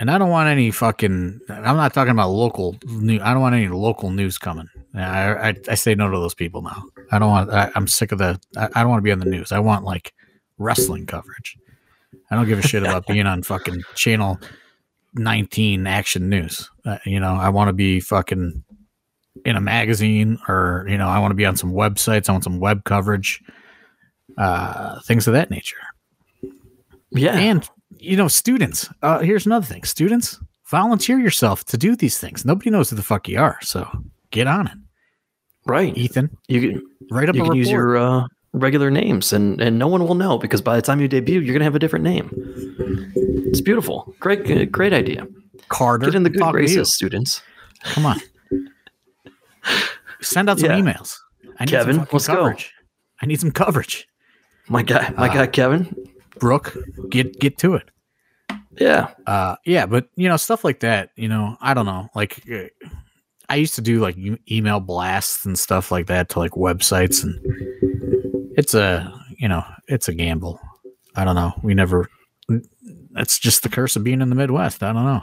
and 0.00 0.10
I 0.10 0.18
don't 0.18 0.30
want 0.30 0.48
any 0.48 0.70
fucking. 0.70 1.40
I'm 1.48 1.76
not 1.76 1.94
talking 1.94 2.10
about 2.10 2.30
local 2.30 2.76
news. 2.84 3.20
I 3.22 3.32
don't 3.32 3.42
want 3.42 3.54
any 3.54 3.68
local 3.68 4.10
news 4.10 4.38
coming. 4.38 4.68
I, 4.94 5.50
I, 5.50 5.54
I 5.68 5.74
say 5.76 5.94
no 5.94 6.10
to 6.10 6.18
those 6.18 6.34
people 6.34 6.62
now. 6.62 6.82
I 7.12 7.18
don't 7.18 7.30
want. 7.30 7.50
I, 7.50 7.70
am 7.76 7.86
sick 7.86 8.12
of 8.12 8.18
the. 8.18 8.40
I, 8.56 8.68
I 8.74 8.80
don't 8.82 8.90
want 8.90 8.98
to 8.98 9.04
be 9.04 9.12
on 9.12 9.20
the 9.20 9.30
news. 9.30 9.52
I 9.52 9.60
want 9.60 9.84
like 9.84 10.12
wrestling 10.58 11.06
coverage. 11.06 11.56
I 12.34 12.36
don't 12.36 12.48
give 12.48 12.58
a 12.58 12.62
shit 12.66 12.82
about 12.82 13.06
being 13.06 13.26
on 13.26 13.44
fucking 13.44 13.84
channel 13.94 14.40
19 15.14 15.86
action 15.86 16.28
news. 16.28 16.68
Uh, 16.84 16.98
you 17.06 17.20
know, 17.20 17.34
I 17.34 17.48
want 17.48 17.68
to 17.68 17.72
be 17.72 18.00
fucking 18.00 18.64
in 19.44 19.56
a 19.56 19.60
magazine 19.60 20.40
or, 20.48 20.84
you 20.88 20.98
know, 20.98 21.06
I 21.06 21.20
want 21.20 21.30
to 21.30 21.36
be 21.36 21.46
on 21.46 21.56
some 21.56 21.72
websites. 21.72 22.28
I 22.28 22.32
want 22.32 22.42
some 22.42 22.58
web 22.58 22.82
coverage, 22.82 23.40
uh, 24.36 25.00
things 25.02 25.28
of 25.28 25.34
that 25.34 25.48
nature. 25.48 25.76
Yeah. 27.12 27.36
And, 27.36 27.68
you 27.98 28.16
know, 28.16 28.26
students, 28.26 28.88
uh, 29.02 29.20
here's 29.20 29.46
another 29.46 29.66
thing 29.66 29.84
students, 29.84 30.40
volunteer 30.66 31.20
yourself 31.20 31.64
to 31.66 31.78
do 31.78 31.94
these 31.94 32.18
things. 32.18 32.44
Nobody 32.44 32.70
knows 32.70 32.90
who 32.90 32.96
the 32.96 33.02
fuck 33.04 33.28
you 33.28 33.38
are. 33.38 33.58
So 33.62 33.88
get 34.32 34.48
on 34.48 34.66
it. 34.66 34.74
Right. 35.66 35.96
Ethan. 35.96 36.36
You 36.48 36.60
can 36.60 36.82
write 37.12 37.28
up 37.28 37.36
you 37.36 37.42
can 37.42 37.50
report. 37.50 37.58
use 37.58 37.70
your, 37.70 37.96
uh, 37.96 38.26
regular 38.54 38.88
names 38.90 39.32
and 39.32 39.60
and 39.60 39.78
no 39.78 39.88
one 39.88 40.06
will 40.06 40.14
know 40.14 40.38
because 40.38 40.62
by 40.62 40.76
the 40.76 40.82
time 40.82 41.00
you 41.00 41.08
debut 41.08 41.40
you're 41.40 41.52
gonna 41.52 41.64
have 41.64 41.74
a 41.74 41.78
different 41.78 42.04
name. 42.04 42.30
It's 43.46 43.60
beautiful. 43.60 44.14
Great 44.20 44.70
great 44.72 44.92
idea. 44.92 45.26
Carter 45.68 46.06
get 46.06 46.14
in 46.14 46.22
the 46.22 46.30
good 46.30 46.52
graces 46.52 46.94
students. 46.94 47.42
Come 47.82 48.06
on. 48.06 48.20
Send 50.20 50.48
out 50.48 50.60
some 50.60 50.70
yeah. 50.70 50.78
emails. 50.78 51.18
I 51.58 51.64
need 51.64 51.72
kevin 51.72 51.96
some 51.96 52.08
let's 52.12 52.26
coverage. 52.26 52.72
go 52.78 52.84
i 53.22 53.26
need 53.26 53.40
some 53.40 53.50
coverage. 53.50 54.08
My 54.68 54.82
guy 54.82 55.12
my 55.16 55.28
uh, 55.28 55.34
guy 55.34 55.46
kevin? 55.48 55.94
Brooke 56.38 56.76
get 57.10 57.38
get 57.40 57.58
to 57.58 57.74
it. 57.74 57.90
Yeah. 58.78 59.10
Uh 59.26 59.56
yeah 59.64 59.86
but 59.86 60.08
you 60.14 60.28
know 60.28 60.36
stuff 60.36 60.64
like 60.64 60.80
that 60.80 61.10
you 61.16 61.28
know 61.28 61.56
i 61.60 61.74
don't 61.74 61.86
know. 61.86 62.08
Like 62.14 62.40
uh, 62.50 62.68
i 63.48 63.56
used 63.56 63.74
to 63.74 63.82
do 63.82 64.00
like 64.00 64.16
email 64.48 64.78
blasts 64.78 65.44
and 65.44 65.58
stuff 65.58 65.90
like 65.90 66.06
that 66.06 66.28
to 66.30 66.38
like 66.38 66.52
websites 66.52 67.24
and 67.24 68.23
it's 68.56 68.74
a 68.74 69.12
you 69.38 69.48
know 69.48 69.64
it's 69.88 70.08
a 70.08 70.14
gamble. 70.14 70.60
I 71.16 71.24
don't 71.24 71.34
know. 71.36 71.52
We 71.62 71.74
never 71.74 72.08
that's 73.12 73.38
just 73.38 73.62
the 73.62 73.68
curse 73.68 73.96
of 73.96 74.04
being 74.04 74.20
in 74.20 74.28
the 74.28 74.34
Midwest. 74.34 74.82
I 74.82 74.92
don't 74.92 75.04
know. 75.04 75.22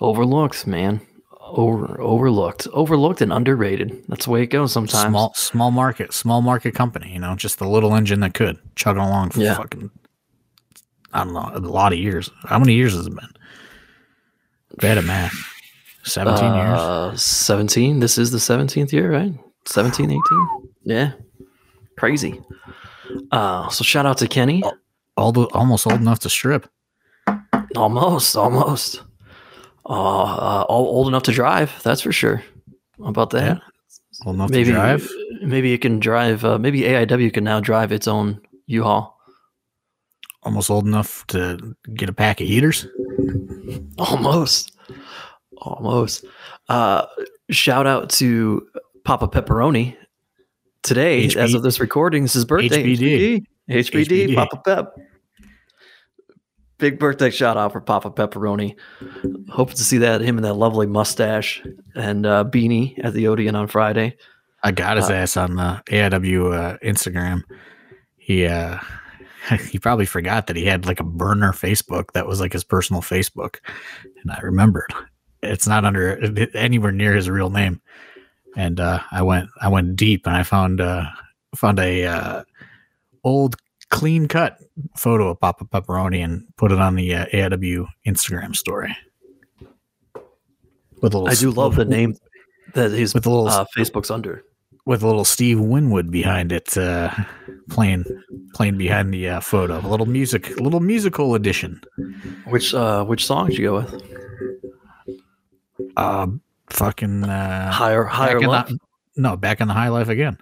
Overlooked, 0.00 0.66
man. 0.66 1.00
Over 1.40 1.98
overlooked, 2.00 2.66
overlooked, 2.72 3.22
and 3.22 3.32
underrated. 3.32 4.04
That's 4.08 4.26
the 4.26 4.30
way 4.30 4.42
it 4.42 4.48
goes 4.48 4.70
sometimes. 4.72 5.08
Small 5.08 5.32
small 5.34 5.70
market, 5.70 6.12
small 6.12 6.42
market 6.42 6.74
company. 6.74 7.12
You 7.12 7.20
know, 7.20 7.34
just 7.36 7.58
the 7.58 7.66
little 7.68 7.94
engine 7.94 8.20
that 8.20 8.34
could 8.34 8.58
chugging 8.76 9.02
along 9.02 9.30
for 9.30 9.40
Yeah. 9.40 9.54
fucking. 9.56 9.90
I 11.14 11.24
don't 11.24 11.32
know, 11.32 11.50
a 11.54 11.58
lot 11.58 11.94
of 11.94 11.98
years. 11.98 12.30
How 12.44 12.58
many 12.58 12.74
years 12.74 12.94
has 12.94 13.06
it 13.06 13.14
been? 13.16 13.30
Bad 14.76 14.98
at 14.98 15.04
math. 15.04 15.34
Seventeen 16.04 16.54
years. 16.54 16.78
Uh, 16.78 17.16
17. 17.16 18.00
This 18.00 18.18
is 18.18 18.30
the 18.30 18.38
17th 18.38 18.92
year, 18.92 19.10
right? 19.10 19.32
17, 19.64 20.10
18. 20.10 20.20
Yeah. 20.84 21.12
Crazy. 21.98 22.40
Uh, 23.32 23.68
so 23.68 23.84
shout 23.84 24.06
out 24.06 24.18
to 24.18 24.28
Kenny. 24.28 24.62
All 25.16 25.32
the, 25.32 25.42
almost 25.46 25.86
old 25.86 26.00
enough 26.00 26.20
to 26.20 26.30
strip. 26.30 26.68
Almost, 27.76 28.36
almost. 28.36 29.02
Uh, 29.84 29.92
uh, 29.92 30.64
all 30.68 30.86
old 30.86 31.08
enough 31.08 31.24
to 31.24 31.32
drive. 31.32 31.72
That's 31.82 32.00
for 32.00 32.12
sure. 32.12 32.42
How 32.98 33.06
about 33.06 33.30
that? 33.30 33.56
Yeah. 33.56 33.62
Old 34.26 34.36
enough 34.36 34.50
maybe 34.50 34.64
to 34.66 34.72
drive. 34.72 35.08
maybe 35.42 35.72
it 35.72 35.78
can 35.78 35.98
drive. 35.98 36.44
Uh, 36.44 36.58
maybe 36.58 36.82
AIW 36.82 37.32
can 37.32 37.44
now 37.44 37.60
drive 37.60 37.92
its 37.92 38.08
own 38.08 38.40
U-Haul. 38.66 39.16
Almost 40.42 40.70
old 40.70 40.86
enough 40.86 41.26
to 41.28 41.76
get 41.94 42.08
a 42.08 42.12
pack 42.12 42.40
of 42.40 42.46
heaters. 42.46 42.86
Almost. 43.98 44.76
Almost. 45.58 46.24
Uh, 46.68 47.06
shout 47.50 47.86
out 47.86 48.10
to 48.10 48.66
Papa 49.04 49.28
Pepperoni. 49.28 49.96
Today, 50.88 51.26
HB 51.26 51.36
as 51.36 51.52
of 51.52 51.62
this 51.62 51.80
recording, 51.80 52.22
this 52.22 52.30
is 52.30 52.36
his 52.36 52.44
birthday. 52.46 52.82
HBD. 52.82 53.44
HBD, 53.68 54.06
HBD. 54.06 54.34
Papa 54.34 54.62
Pep. 54.64 54.94
Big 56.78 56.98
birthday 56.98 57.28
shout 57.28 57.58
out 57.58 57.72
for 57.72 57.82
Papa 57.82 58.10
Pepperoni. 58.10 58.74
Hope 59.50 59.74
to 59.74 59.84
see 59.84 59.98
that 59.98 60.22
him 60.22 60.38
and 60.38 60.46
that 60.46 60.54
lovely 60.54 60.86
mustache 60.86 61.62
and 61.94 62.24
uh, 62.24 62.42
beanie 62.42 62.98
at 63.04 63.12
the 63.12 63.28
Odeon 63.28 63.54
on 63.54 63.66
Friday. 63.66 64.16
I 64.62 64.72
got 64.72 64.96
his 64.96 65.10
Uh, 65.10 65.12
ass 65.12 65.36
on 65.36 65.56
the 65.56 65.82
AIW 65.90 66.54
uh, 66.54 66.78
Instagram. 66.78 67.42
He 68.16 68.46
uh, 68.46 68.78
he 69.68 69.78
probably 69.78 70.06
forgot 70.06 70.46
that 70.46 70.56
he 70.56 70.64
had 70.64 70.86
like 70.86 71.00
a 71.00 71.04
burner 71.04 71.52
Facebook 71.52 72.12
that 72.12 72.26
was 72.26 72.40
like 72.40 72.54
his 72.54 72.64
personal 72.64 73.02
Facebook, 73.02 73.56
and 74.22 74.32
I 74.32 74.40
remembered 74.40 74.94
it's 75.42 75.66
not 75.66 75.84
under 75.84 76.18
anywhere 76.54 76.92
near 76.92 77.14
his 77.14 77.28
real 77.28 77.50
name. 77.50 77.82
And 78.58 78.80
uh, 78.80 78.98
I 79.12 79.22
went 79.22 79.48
I 79.62 79.68
went 79.68 79.94
deep 79.94 80.26
and 80.26 80.36
I 80.36 80.42
found 80.42 80.80
uh, 80.80 81.04
found 81.54 81.78
a 81.78 82.04
uh, 82.04 82.42
old 83.22 83.54
clean 83.90 84.26
cut 84.26 84.58
photo 84.96 85.28
of 85.28 85.40
Papa 85.40 85.64
Pepperoni 85.64 86.22
and 86.24 86.44
put 86.56 86.72
it 86.72 86.78
on 86.78 86.96
the 86.96 87.14
uh, 87.14 87.26
AIW 87.26 87.86
Instagram 88.04 88.56
story. 88.56 88.96
With 91.00 91.14
a 91.14 91.18
little 91.18 91.28
I 91.28 91.34
do 91.34 91.52
love 91.52 91.76
the 91.76 91.84
name 91.84 92.16
that 92.74 92.90
his 92.90 93.14
with 93.14 93.26
a 93.26 93.30
little 93.30 93.48
uh, 93.48 93.64
Facebook's 93.76 94.10
under. 94.10 94.42
with 94.86 95.02
a 95.02 95.06
little 95.06 95.24
Steve 95.24 95.60
Winwood 95.60 96.10
behind 96.10 96.50
it, 96.50 96.76
uh, 96.76 97.14
playing 97.70 98.04
playing 98.54 98.76
behind 98.76 99.14
the 99.14 99.28
uh, 99.28 99.40
photo. 99.40 99.78
A 99.78 99.86
little 99.86 100.06
music, 100.06 100.58
a 100.58 100.62
little 100.62 100.80
musical 100.80 101.36
edition. 101.36 101.80
Which 102.46 102.74
uh, 102.74 103.04
which 103.04 103.24
song 103.24 103.48
did 103.48 103.58
you 103.58 103.64
go 103.66 103.74
with? 103.76 104.02
Uh, 105.96 106.26
fucking 106.70 107.24
uh, 107.24 107.70
Higher, 107.70 108.04
higher 108.04 108.40
life. 108.40 108.68
the, 108.68 108.78
no, 109.16 109.36
back 109.36 109.60
in 109.60 109.68
the 109.68 109.74
high 109.74 109.88
life 109.88 110.08
again. 110.08 110.38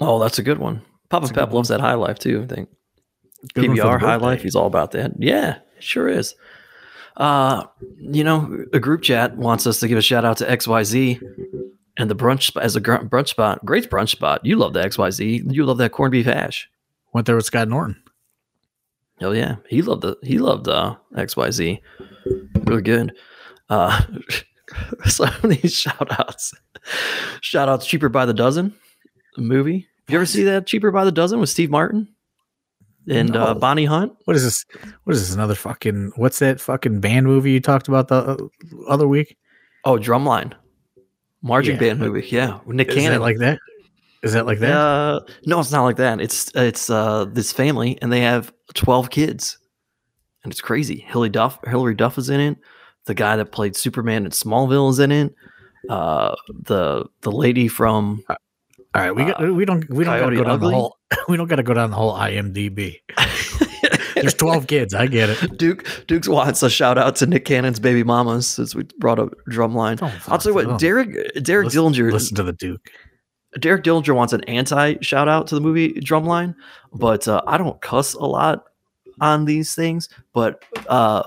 Oh, 0.00 0.18
that's 0.18 0.38
a 0.38 0.42
good 0.42 0.58
one. 0.58 0.82
Papa 1.08 1.26
That's 1.26 1.32
Pep 1.38 1.52
loves 1.52 1.68
that 1.68 1.80
high 1.80 1.94
life 1.94 2.18
too. 2.18 2.42
I 2.42 2.54
think 2.54 2.68
Good 3.54 3.68
one 3.68 3.76
for 3.76 3.82
PBR 3.82 4.00
high 4.00 4.16
life. 4.16 4.42
He's 4.42 4.54
all 4.54 4.66
about 4.66 4.92
that. 4.92 5.12
Yeah, 5.18 5.58
sure 5.80 6.08
is. 6.08 6.34
Uh, 7.16 7.64
you 7.98 8.22
know, 8.24 8.64
a 8.72 8.78
group 8.78 9.02
chat 9.02 9.36
wants 9.36 9.66
us 9.66 9.80
to 9.80 9.88
give 9.88 9.98
a 9.98 10.02
shout 10.02 10.24
out 10.24 10.36
to 10.38 10.46
XYZ 10.46 11.20
and 11.98 12.08
the 12.10 12.14
brunch 12.14 12.44
sp- 12.48 12.62
as 12.62 12.76
a 12.76 12.80
gr- 12.80 12.96
brunch 12.96 13.28
spot. 13.28 13.64
Great 13.64 13.90
brunch 13.90 14.10
spot. 14.10 14.44
You 14.44 14.56
love 14.56 14.72
the 14.72 14.80
XYZ. 14.82 15.52
You 15.52 15.64
love 15.66 15.78
that 15.78 15.92
corned 15.92 16.12
beef 16.12 16.26
hash. 16.26 16.68
Went 17.12 17.26
there 17.26 17.36
with 17.36 17.44
Scott 17.44 17.68
Norton. 17.68 18.02
Oh 19.20 19.32
yeah, 19.32 19.56
he 19.68 19.82
loved 19.82 20.02
the 20.02 20.16
he 20.22 20.38
loved 20.38 20.68
uh, 20.68 20.96
XYZ. 21.14 21.80
Really 22.64 22.82
good. 22.82 23.12
Uh, 23.68 24.00
some 25.06 25.30
of 25.42 25.50
these 25.50 25.74
shout 25.74 26.08
outs. 26.18 26.52
Shout 27.40 27.68
outs 27.68 27.86
cheaper 27.86 28.08
by 28.08 28.26
the 28.26 28.34
dozen 28.34 28.74
movie. 29.36 29.86
Have 30.08 30.12
you 30.12 30.18
ever 30.18 30.26
see 30.26 30.42
that 30.44 30.66
cheaper 30.66 30.90
by 30.90 31.04
the 31.04 31.12
dozen 31.12 31.40
with 31.40 31.48
Steve 31.48 31.70
Martin 31.70 32.08
and 33.08 33.36
uh, 33.36 33.54
Bonnie 33.54 33.84
Hunt? 33.84 34.12
What 34.24 34.36
is 34.36 34.44
this? 34.44 34.64
What 35.04 35.14
is 35.14 35.20
this? 35.20 35.34
Another 35.34 35.54
fucking? 35.54 36.12
What's 36.16 36.38
that 36.40 36.60
fucking 36.60 37.00
band 37.00 37.26
movie 37.26 37.52
you 37.52 37.60
talked 37.60 37.88
about 37.88 38.08
the 38.08 38.16
uh, 38.16 38.36
other 38.88 39.06
week? 39.06 39.36
Oh, 39.84 39.98
Drumline, 39.98 40.52
marching 41.42 41.74
Yeah. 41.74 41.80
band 41.80 42.00
movie. 42.00 42.26
Yeah, 42.28 42.58
Nick 42.66 42.88
Is 42.88 42.94
Cannon. 42.96 43.12
that 43.12 43.20
like 43.20 43.38
that? 43.38 43.58
Is 44.22 44.32
that 44.34 44.44
like 44.46 44.58
that? 44.58 44.72
Uh, 44.76 45.20
no, 45.46 45.60
it's 45.60 45.72
not 45.72 45.84
like 45.84 45.96
that. 45.96 46.20
It's 46.20 46.50
it's 46.54 46.90
uh 46.90 47.24
this 47.26 47.52
family 47.52 47.98
and 48.02 48.12
they 48.12 48.20
have 48.20 48.52
twelve 48.74 49.10
kids, 49.10 49.56
and 50.44 50.52
it's 50.52 50.60
crazy. 50.60 51.06
Hilary 51.08 51.30
Duff, 51.30 51.58
Hilary 51.66 51.94
Duff 51.94 52.18
is 52.18 52.28
in 52.30 52.40
it. 52.40 52.58
The 53.06 53.14
guy 53.14 53.36
that 53.36 53.46
played 53.46 53.76
Superman 53.76 54.24
in 54.24 54.30
Smallville 54.30 54.90
is 54.90 54.98
in 54.98 55.12
it. 55.12 55.34
Uh, 55.88 56.34
the 56.48 57.06
the 57.22 57.32
lady 57.32 57.66
from 57.66 58.22
All 58.28 58.36
right, 58.94 59.14
we 59.14 59.24
got, 59.24 59.40
we 59.40 59.64
don't 59.64 59.88
we 59.88 60.04
don't 60.04 60.18
got 60.18 60.30
to 60.30 60.36
uh, 60.36 60.38
go 60.38 60.44
down 60.44 60.52
Ugly? 60.52 60.70
the 60.70 60.74
whole 60.74 60.98
we 61.28 61.36
don't 61.36 61.48
got 61.48 61.56
to 61.56 61.62
go 61.62 61.74
down 61.74 61.90
the 61.90 61.96
whole 61.96 62.14
IMDb. 62.14 63.00
There's 64.14 64.34
12 64.34 64.66
kids. 64.66 64.94
I 64.94 65.06
get 65.06 65.30
it. 65.30 65.56
Duke 65.56 65.86
Duke's 66.06 66.28
wants 66.28 66.62
a 66.62 66.68
shout 66.68 66.98
out 66.98 67.16
to 67.16 67.26
Nick 67.26 67.46
Cannon's 67.46 67.80
baby 67.80 68.04
mamas 68.04 68.46
since 68.46 68.74
we 68.74 68.84
brought 68.98 69.18
up 69.18 69.30
Drumline. 69.48 70.02
I'll 70.28 70.38
tell 70.38 70.52
you 70.52 70.54
what, 70.54 70.78
Derek 70.78 71.42
Derek 71.42 71.66
listen, 71.66 71.82
Dillinger 71.82 72.12
Listen 72.12 72.36
to 72.36 72.42
the 72.42 72.52
Duke. 72.52 72.90
Derek 73.58 73.82
Dillinger 73.82 74.14
wants 74.14 74.32
an 74.32 74.44
anti 74.44 74.96
shout 75.00 75.28
out 75.28 75.46
to 75.48 75.54
the 75.54 75.60
movie 75.60 75.94
Drumline, 75.94 76.54
but 76.92 77.26
uh, 77.26 77.42
I 77.46 77.56
don't 77.56 77.80
cuss 77.80 78.14
a 78.14 78.24
lot 78.24 78.64
on 79.20 79.44
these 79.44 79.74
things. 79.74 80.08
But 80.34 80.62
uh, 80.88 81.22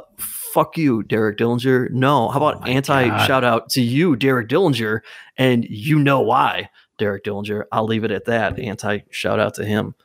fuck 0.53 0.77
you, 0.77 1.03
Derek 1.03 1.37
Dillinger. 1.37 1.89
No, 1.91 2.29
how 2.29 2.39
Oh 2.41 2.47
about 2.47 2.61
my 2.61 2.69
anti 2.69 3.07
God. 3.07 3.25
shout 3.25 3.43
out 3.43 3.69
to 3.71 3.81
you, 3.81 4.15
Derek 4.15 4.47
Dillinger, 4.49 5.01
and 5.37 5.65
you 5.69 5.99
know 5.99 6.21
why, 6.21 6.69
Derek 6.97 7.23
Dillinger. 7.23 7.63
I'll 7.71 7.85
leave 7.85 8.03
it 8.03 8.11
at 8.11 8.25
that. 8.25 8.59
Anti 8.59 8.99
shout 9.09 9.39
out 9.39 9.55
to 9.55 9.65
him. 9.65 9.95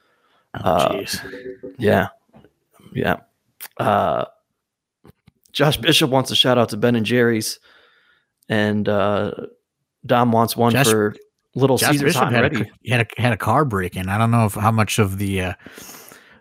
Oh, 0.54 0.60
Uh, 0.64 0.92
jeez. 0.94 1.72
Yeah, 1.78 2.08
yeah. 2.92 3.16
Uh, 3.76 4.24
Josh 5.52 5.76
Bishop 5.76 6.10
wants 6.10 6.30
a 6.30 6.36
shout 6.36 6.58
out 6.58 6.70
to 6.70 6.76
Ben 6.76 6.94
and 6.96 7.04
Jerry's, 7.06 7.58
and 8.48 8.88
uh, 8.88 9.32
Dom 10.06 10.32
wants 10.32 10.56
one 10.56 10.72
Josh- 10.72 10.88
for 10.88 11.14
Little 11.54 11.76
Josh 11.78 11.90
Caesars 11.92 12.04
Bishop 12.14 12.18
hot 12.22 12.26
and 12.28 12.36
had 12.36 12.42
ready. 12.56 12.70
a, 12.86 12.90
had 12.90 13.00
a 13.18 13.20
had 13.20 13.32
a 13.32 13.36
car 13.36 13.64
break 13.64 13.96
in. 13.96 14.08
I 14.08 14.16
don't 14.18 14.30
know 14.30 14.44
if 14.46 14.54
how 14.54 14.70
much 14.70 14.98
of 14.98 15.18
the 15.18 15.40
uh, 15.42 15.52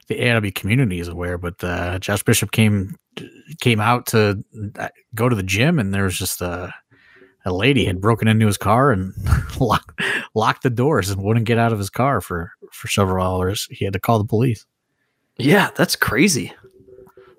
the 0.07 0.19
AIW 0.19 0.55
community 0.55 0.99
is 0.99 1.07
aware, 1.07 1.37
but 1.37 1.63
uh, 1.63 1.99
Josh 1.99 2.23
Bishop 2.23 2.51
came 2.51 2.95
came 3.59 3.79
out 3.79 4.05
to 4.07 4.43
uh, 4.77 4.89
go 5.15 5.27
to 5.27 5.35
the 5.35 5.43
gym, 5.43 5.79
and 5.79 5.93
there 5.93 6.03
was 6.03 6.17
just 6.17 6.41
a 6.41 6.73
a 7.45 7.53
lady 7.53 7.85
had 7.85 8.01
broken 8.01 8.27
into 8.27 8.45
his 8.45 8.57
car 8.57 8.91
and 8.91 9.13
locked 9.59 10.01
locked 10.35 10.63
the 10.63 10.69
doors 10.69 11.09
and 11.09 11.23
wouldn't 11.23 11.45
get 11.45 11.57
out 11.57 11.71
of 11.71 11.79
his 11.79 11.89
car 11.89 12.21
for 12.21 12.51
for 12.71 12.87
several 12.87 13.25
hours. 13.25 13.67
He 13.71 13.85
had 13.85 13.93
to 13.93 13.99
call 13.99 14.17
the 14.19 14.25
police. 14.25 14.65
Yeah, 15.37 15.69
that's 15.75 15.95
crazy. 15.95 16.53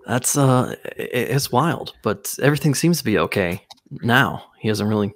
That's 0.07 0.39
uh, 0.39 0.75
it's 0.97 1.53
wild, 1.53 1.95
but 2.03 2.35
everything 2.43 2.75
seems 2.75 2.99
to 2.99 3.05
be 3.05 3.19
okay 3.19 3.63
now. 3.91 4.45
He 4.59 4.69
hasn't 4.69 4.89
really 4.89 5.13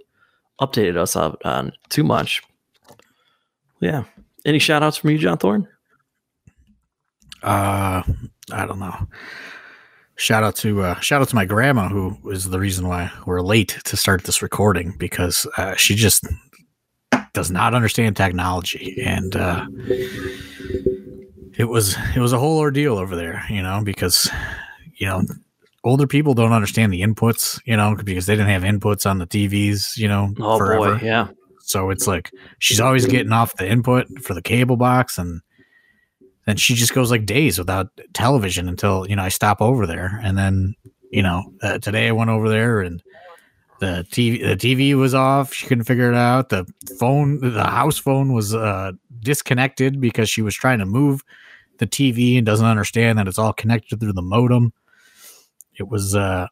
updated 0.61 0.97
us 0.97 1.17
on, 1.17 1.37
on 1.45 1.73
too 1.89 2.05
much. 2.05 2.43
Yeah. 3.81 4.05
Any 4.45 4.59
shout 4.59 4.83
outs 4.83 4.97
from 4.97 5.11
you, 5.11 5.19
John 5.19 5.39
Thorne? 5.39 5.67
Uh, 7.43 8.03
I 8.53 8.67
don't 8.67 8.79
know. 8.79 9.07
Shout 10.17 10.45
out 10.45 10.57
to 10.57 10.83
uh, 10.83 11.01
shout 11.01 11.23
out 11.23 11.29
to 11.31 11.35
my 11.35 11.45
grandma 11.45 11.89
who 11.89 12.17
is 12.31 12.49
the 12.51 12.61
reason 12.61 12.87
why 12.87 13.11
we're 13.27 13.41
late 13.41 13.79
to 13.85 13.97
start 13.97 14.25
this 14.25 14.43
recording 14.43 14.95
because 14.99 15.47
uh, 15.57 15.75
she 15.75 15.95
just 15.95 16.25
does 17.33 17.51
not 17.51 17.75
understand 17.75 18.17
technology 18.17 19.03
and 19.05 19.35
uh, 19.35 19.67
it 21.57 21.65
was 21.69 21.97
it 22.15 22.21
was 22.21 22.33
a 22.33 22.39
whole 22.39 22.59
ordeal 22.59 22.99
over 22.99 23.17
there, 23.17 23.43
you 23.49 23.63
know, 23.63 23.83
because 23.83 24.31
you 24.97 25.07
know 25.07 25.23
older 25.85 26.07
people 26.07 26.35
don't 26.35 26.53
understand 26.53 26.93
the 26.93 27.01
inputs, 27.03 27.61
you 27.65 27.77
know, 27.77 27.97
because 28.05 28.27
they 28.27 28.35
didn't 28.37 28.49
have 28.51 28.63
inputs 28.63 29.11
on 29.11 29.19
the 29.19 29.27
TVs, 29.27 29.97
you 29.97 30.09
know, 30.09 30.33
Oh 30.41 30.59
forever. 30.59 30.99
boy, 30.99 31.05
yeah. 31.05 31.29
So 31.61 31.91
it's 31.91 32.07
like 32.07 32.31
she's 32.59 32.81
always 32.81 33.07
getting 33.07 33.33
off 33.33 33.57
the 33.57 33.69
input 33.69 34.07
for 34.23 34.35
the 34.35 34.43
cable 34.43 34.77
box 34.77 35.17
and 35.19 35.41
then 36.47 36.57
she 36.57 36.75
just 36.75 36.95
goes 36.95 37.11
like 37.11 37.27
days 37.27 37.59
without 37.59 37.89
television 38.15 38.69
until, 38.69 39.07
you 39.09 39.17
know, 39.17 39.23
I 39.23 39.29
stop 39.29 39.61
over 39.61 39.87
there. 39.87 40.21
And 40.23 40.37
then, 40.37 40.75
you 41.11 41.23
know, 41.23 41.53
uh, 41.63 41.79
today 41.79 42.09
I 42.09 42.13
went 42.13 42.31
over 42.31 42.49
there 42.49 42.81
and 42.81 43.03
the 43.81 44.07
TV 44.11 44.41
the 44.41 44.57
TV 44.57 44.95
was 44.95 45.15
off. 45.15 45.53
She 45.53 45.67
couldn't 45.67 45.85
figure 45.85 46.11
it 46.11 46.17
out. 46.17 46.51
The 46.51 46.67
phone 46.99 47.39
the 47.41 47.65
house 47.65 47.99
phone 47.99 48.33
was 48.33 48.55
uh 48.55 48.93
disconnected 49.21 50.01
because 50.01 50.31
she 50.31 50.43
was 50.43 50.55
trying 50.55 50.79
to 50.79 50.87
move 50.87 51.23
the 51.79 51.87
TV 51.87 52.37
and 52.37 52.47
doesn't 52.47 52.67
understand 52.67 53.19
that 53.19 53.27
it's 53.27 53.39
all 53.39 53.53
connected 53.53 53.99
through 53.99 54.13
the 54.13 54.23
modem. 54.23 54.73
it 55.79 55.89
was 55.89 56.15
uh, 56.15 56.47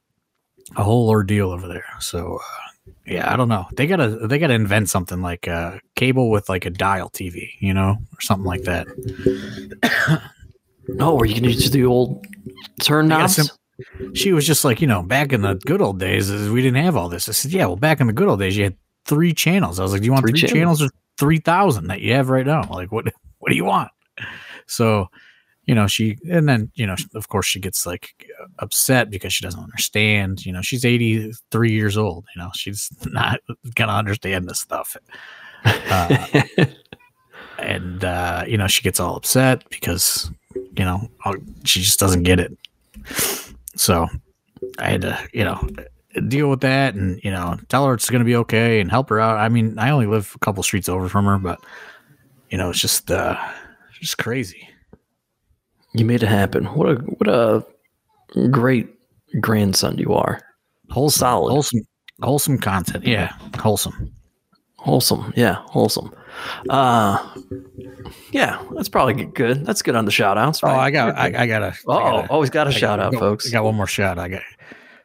a 0.76 0.82
whole 0.82 1.08
ordeal 1.08 1.50
over 1.50 1.68
there. 1.68 1.84
So 2.00 2.36
uh, 2.36 2.69
yeah, 3.06 3.32
I 3.32 3.36
don't 3.36 3.48
know. 3.48 3.66
They 3.72 3.86
gotta 3.86 4.08
they 4.08 4.38
gotta 4.38 4.54
invent 4.54 4.88
something 4.90 5.20
like 5.20 5.46
a 5.46 5.80
cable 5.96 6.30
with 6.30 6.48
like 6.48 6.64
a 6.64 6.70
dial 6.70 7.10
TV, 7.10 7.50
you 7.58 7.74
know, 7.74 7.96
or 8.12 8.20
something 8.20 8.46
like 8.46 8.62
that. 8.62 8.86
oh, 11.00 11.18
are 11.18 11.26
you 11.26 11.34
gonna 11.34 11.48
use 11.48 11.70
the 11.70 11.84
old 11.84 12.24
turn 12.80 13.08
knobs? 13.08 13.36
Sim- 13.36 14.14
she 14.14 14.32
was 14.32 14.46
just 14.46 14.64
like, 14.64 14.80
you 14.80 14.86
know, 14.86 15.02
back 15.02 15.32
in 15.32 15.42
the 15.42 15.54
good 15.54 15.80
old 15.80 15.98
days, 15.98 16.30
uh, 16.30 16.50
we 16.52 16.62
didn't 16.62 16.82
have 16.84 16.96
all 16.96 17.08
this. 17.08 17.28
I 17.28 17.32
said, 17.32 17.50
yeah, 17.50 17.66
well, 17.66 17.76
back 17.76 18.00
in 18.00 18.06
the 18.06 18.12
good 18.12 18.28
old 18.28 18.38
days, 18.38 18.56
you 18.56 18.64
had 18.64 18.76
three 19.06 19.32
channels. 19.32 19.80
I 19.80 19.82
was 19.82 19.92
like, 19.92 20.02
do 20.02 20.06
you 20.06 20.12
want 20.12 20.22
three, 20.22 20.32
three 20.32 20.48
channels? 20.48 20.78
channels 20.78 20.82
or 20.82 20.88
three 21.18 21.38
thousand 21.38 21.88
that 21.88 22.00
you 22.00 22.14
have 22.14 22.30
right 22.30 22.46
now? 22.46 22.68
Like, 22.70 22.92
what 22.92 23.06
what 23.38 23.50
do 23.50 23.56
you 23.56 23.64
want? 23.64 23.90
So 24.66 25.08
you 25.70 25.76
know, 25.76 25.86
she, 25.86 26.18
and 26.28 26.48
then, 26.48 26.68
you 26.74 26.84
know, 26.84 26.96
of 27.14 27.28
course 27.28 27.46
she 27.46 27.60
gets 27.60 27.86
like 27.86 28.28
upset 28.58 29.08
because 29.08 29.32
she 29.32 29.44
doesn't 29.44 29.62
understand. 29.62 30.44
You 30.44 30.50
know, 30.50 30.62
she's 30.62 30.84
83 30.84 31.70
years 31.70 31.96
old. 31.96 32.24
You 32.34 32.42
know, 32.42 32.50
she's 32.56 32.90
not 33.06 33.38
going 33.76 33.88
to 33.88 33.94
understand 33.94 34.48
this 34.48 34.58
stuff. 34.58 34.96
Uh, 35.64 36.42
and, 37.60 38.04
uh, 38.04 38.42
you 38.48 38.58
know, 38.58 38.66
she 38.66 38.82
gets 38.82 38.98
all 38.98 39.14
upset 39.14 39.62
because, 39.70 40.28
you 40.56 40.84
know, 40.84 41.08
she 41.62 41.80
just 41.80 42.00
doesn't 42.00 42.24
get 42.24 42.40
it. 42.40 42.50
So 43.76 44.08
I 44.80 44.90
had 44.90 45.02
to, 45.02 45.28
you 45.32 45.44
know, 45.44 45.68
deal 46.26 46.50
with 46.50 46.62
that 46.62 46.96
and, 46.96 47.22
you 47.22 47.30
know, 47.30 47.56
tell 47.68 47.86
her 47.86 47.94
it's 47.94 48.10
going 48.10 48.18
to 48.18 48.24
be 48.24 48.34
okay 48.34 48.80
and 48.80 48.90
help 48.90 49.08
her 49.10 49.20
out. 49.20 49.38
I 49.38 49.48
mean, 49.48 49.78
I 49.78 49.90
only 49.90 50.06
live 50.06 50.32
a 50.34 50.38
couple 50.40 50.64
streets 50.64 50.88
over 50.88 51.08
from 51.08 51.26
her, 51.26 51.38
but, 51.38 51.60
you 52.50 52.58
know, 52.58 52.70
it's 52.70 52.80
just, 52.80 53.08
uh, 53.08 53.38
just 54.00 54.18
crazy. 54.18 54.66
You 55.92 56.04
made 56.04 56.22
it 56.22 56.28
happen. 56.28 56.66
What 56.66 56.88
a 56.88 56.94
what 56.96 57.28
a 57.28 57.64
great 58.48 58.88
grandson 59.40 59.98
you 59.98 60.14
are. 60.14 60.40
Wholesome, 60.90 61.20
solid, 61.20 61.50
wholesome, 61.50 61.80
wholesome 62.22 62.58
content. 62.58 63.06
Yeah, 63.06 63.32
wholesome, 63.58 64.12
wholesome. 64.76 65.32
Yeah, 65.36 65.62
wholesome. 65.66 66.14
Uh, 66.68 67.34
yeah, 68.32 68.62
that's 68.74 68.88
probably 68.88 69.24
good. 69.24 69.66
That's 69.66 69.82
good 69.82 69.96
on 69.96 70.04
the 70.04 70.10
shout 70.10 70.38
outs. 70.38 70.62
Right? 70.62 70.72
Oh, 70.72 70.78
I 70.78 70.90
got, 70.90 71.16
I, 71.16 71.42
I 71.42 71.46
got 71.46 71.62
a. 71.62 71.74
Oh, 71.86 72.26
always 72.28 72.50
got 72.50 72.68
a 72.68 72.72
shout 72.72 72.98
got, 72.98 73.14
out, 73.14 73.18
folks. 73.18 73.48
I 73.48 73.50
got 73.50 73.64
one 73.64 73.74
more 73.74 73.86
shout. 73.86 74.18
I 74.18 74.28
got 74.28 74.42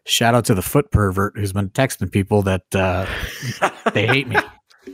shout 0.06 0.36
out 0.36 0.46
to 0.46 0.54
the 0.54 0.62
foot 0.62 0.92
pervert 0.92 1.34
who's 1.36 1.54
been 1.54 1.70
texting 1.70 2.12
people 2.12 2.44
that 2.44 2.63
uh, 2.75 3.06
they 3.94 4.06
hate 4.06 4.27
me. 4.27 4.38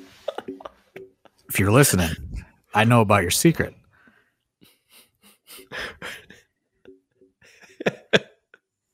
if 1.49 1.59
you're 1.59 1.71
listening, 1.71 2.11
I 2.73 2.85
know 2.85 3.01
about 3.01 3.21
your 3.21 3.31
secret. 3.31 3.75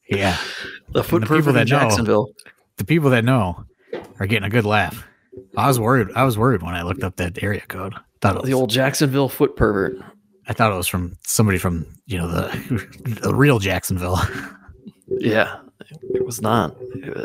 Yeah. 0.09 0.37
The 0.89 1.03
foot 1.03 1.21
the 1.21 1.35
people 1.35 1.53
that 1.53 1.67
Jacksonville. 1.67 2.27
Know, 2.27 2.51
the 2.77 2.85
people 2.85 3.09
that 3.11 3.23
know 3.23 3.65
are 4.19 4.27
getting 4.27 4.45
a 4.45 4.49
good 4.49 4.65
laugh. 4.65 5.05
I 5.55 5.67
was 5.67 5.79
worried. 5.79 6.09
I 6.15 6.23
was 6.23 6.37
worried 6.37 6.61
when 6.63 6.75
I 6.75 6.83
looked 6.83 7.03
up 7.03 7.17
that 7.17 7.41
area 7.43 7.61
code. 7.67 7.93
Thought 8.21 8.35
it 8.35 8.41
was, 8.41 8.49
the 8.49 8.53
old 8.53 8.69
Jacksonville 8.69 9.29
foot 9.29 9.55
pervert. 9.55 9.97
I 10.47 10.53
thought 10.53 10.71
it 10.71 10.75
was 10.75 10.87
from 10.87 11.17
somebody 11.25 11.57
from 11.57 11.85
you 12.05 12.17
know 12.17 12.27
the, 12.27 13.19
the 13.21 13.35
real 13.35 13.59
Jacksonville. 13.59 14.19
yeah, 15.09 15.59
it 16.13 16.25
was 16.25 16.41
not. 16.41 16.75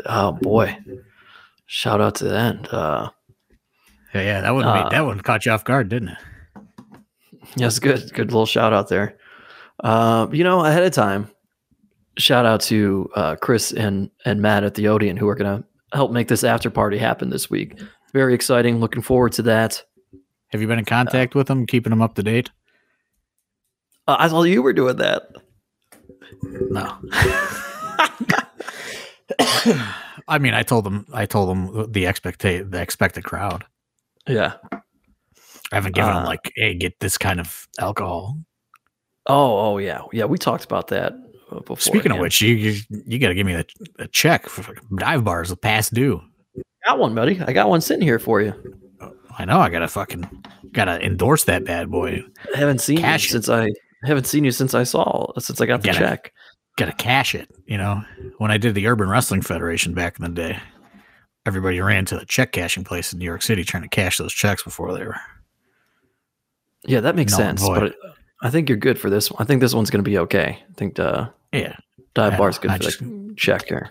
Oh 0.05 0.33
boy! 0.33 0.77
Shout 1.65 2.01
out 2.01 2.15
to 2.15 2.25
that. 2.25 2.71
Uh, 2.71 3.09
yeah, 4.13 4.21
yeah, 4.21 4.41
that 4.41 4.51
one 4.53 4.65
uh, 4.65 4.89
that 4.89 5.01
one 5.01 5.19
caught 5.21 5.45
you 5.45 5.51
off 5.51 5.63
guard, 5.63 5.89
didn't 5.89 6.09
it? 6.09 6.17
Yes, 7.55 7.79
good, 7.79 8.13
good 8.13 8.31
little 8.31 8.45
shout 8.45 8.73
out 8.73 8.87
there. 8.87 9.17
Uh, 9.79 10.27
you 10.31 10.43
know, 10.43 10.65
ahead 10.65 10.83
of 10.83 10.91
time, 10.91 11.29
shout 12.17 12.45
out 12.45 12.61
to 12.61 13.09
uh, 13.15 13.35
Chris 13.35 13.71
and 13.71 14.09
and 14.25 14.41
Matt 14.41 14.63
at 14.63 14.75
the 14.75 14.87
Odeon 14.87 15.17
who 15.17 15.27
are 15.27 15.35
going 15.35 15.61
to 15.61 15.67
help 15.95 16.11
make 16.11 16.27
this 16.27 16.43
after 16.43 16.69
party 16.69 16.97
happen 16.97 17.29
this 17.29 17.49
week. 17.49 17.79
Very 18.13 18.33
exciting. 18.33 18.79
Looking 18.79 19.01
forward 19.01 19.33
to 19.33 19.41
that. 19.43 19.83
Have 20.49 20.61
you 20.61 20.67
been 20.67 20.79
in 20.79 20.85
contact 20.85 21.35
uh, 21.35 21.39
with 21.39 21.47
them, 21.47 21.65
keeping 21.65 21.89
them 21.89 22.01
up 22.01 22.15
to 22.15 22.23
date? 22.23 22.51
Uh, 24.07 24.17
I 24.19 24.29
thought 24.29 24.43
you 24.43 24.61
were 24.61 24.73
doing 24.73 24.97
that. 24.97 25.23
No. 26.43 26.97
I 30.27 30.37
mean, 30.39 30.53
I 30.53 30.63
told 30.63 30.85
them. 30.85 31.05
I 31.13 31.25
told 31.25 31.49
them 31.49 31.91
the 31.91 32.05
expect 32.05 32.41
the 32.41 32.79
expected 32.79 33.23
crowd. 33.23 33.65
Yeah. 34.27 34.53
I 34.71 35.75
haven't 35.75 35.95
given 35.95 36.13
them 36.13 36.23
uh, 36.23 36.27
like, 36.27 36.51
hey, 36.55 36.75
get 36.75 36.99
this 36.99 37.17
kind 37.17 37.39
of 37.39 37.67
alcohol. 37.79 38.37
Oh, 39.27 39.73
oh 39.73 39.77
yeah, 39.77 40.01
yeah. 40.11 40.25
We 40.25 40.37
talked 40.37 40.65
about 40.65 40.87
that 40.89 41.13
uh, 41.51 41.59
before. 41.59 41.77
Speaking 41.77 42.11
of 42.11 42.19
which, 42.19 42.41
you 42.41 42.55
you, 42.55 42.81
you 42.89 43.19
got 43.19 43.29
to 43.29 43.35
give 43.35 43.45
me 43.45 43.53
a, 43.53 43.65
a, 43.99 44.07
check 44.07 44.47
for 44.47 44.75
dive 44.95 45.23
bars 45.23 45.53
past 45.55 45.93
due. 45.93 46.21
Got 46.85 46.99
one, 46.99 47.15
buddy. 47.15 47.39
I 47.41 47.53
got 47.53 47.69
one 47.69 47.81
sitting 47.81 48.01
here 48.01 48.19
for 48.19 48.41
you. 48.41 48.53
I 49.37 49.45
know. 49.45 49.59
I 49.59 49.69
gotta 49.69 49.87
fucking 49.87 50.45
gotta 50.71 51.03
endorse 51.03 51.45
that 51.45 51.65
bad 51.65 51.89
boy. 51.89 52.21
I 52.53 52.57
haven't 52.57 52.79
seen 52.79 52.99
cash 52.99 53.25
you 53.25 53.31
since 53.31 53.49
I 53.49 53.69
haven't 54.03 54.27
seen 54.27 54.43
you 54.43 54.51
since 54.51 54.73
I 54.73 54.83
saw 54.83 55.31
since 55.39 55.59
I 55.61 55.65
got 55.65 55.81
the 55.81 55.87
gotta, 55.87 55.99
check. 55.99 56.33
Gotta 56.77 56.93
cash 56.93 57.33
it. 57.33 57.49
You 57.65 57.77
know, 57.77 58.03
when 58.37 58.51
I 58.51 58.57
did 58.57 58.75
the 58.75 58.87
Urban 58.87 59.09
Wrestling 59.09 59.41
Federation 59.41 59.93
back 59.93 60.19
in 60.19 60.23
the 60.23 60.29
day, 60.29 60.59
everybody 61.45 61.79
ran 61.79 62.05
to 62.05 62.19
the 62.19 62.25
check 62.25 62.51
cashing 62.51 62.83
place 62.83 63.13
in 63.13 63.19
New 63.19 63.25
York 63.25 63.41
City 63.41 63.63
trying 63.63 63.83
to 63.83 63.89
cash 63.89 64.17
those 64.17 64.33
checks 64.33 64.63
before 64.63 64.93
they 64.93 65.05
were. 65.05 65.19
Yeah, 66.85 66.99
that 66.99 67.15
makes 67.15 67.33
sense. 67.33 67.65
But 67.65 67.95
I 68.43 68.49
think 68.49 68.67
you're 68.67 68.77
good 68.77 68.99
for 68.99 69.09
this 69.09 69.31
one. 69.31 69.41
I 69.41 69.45
think 69.45 69.61
this 69.61 69.73
one's 69.73 69.89
going 69.89 70.03
to 70.03 70.09
be 70.09 70.17
okay. 70.19 70.59
I 70.69 70.73
think 70.73 70.99
uh, 70.99 71.29
yeah, 71.53 71.77
dive 72.13 72.37
bar's 72.37 72.59
good 72.59 72.71
I 72.71 72.77
for 72.77 72.83
just, 72.83 72.99
the 72.99 73.33
check 73.37 73.67
here. 73.69 73.89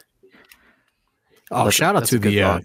Oh, 1.51 1.65
that's 1.65 1.77
shout 1.77 1.95
a, 1.95 1.99
out 1.99 2.05
to 2.07 2.19
the 2.19 2.43
uh, 2.43 2.61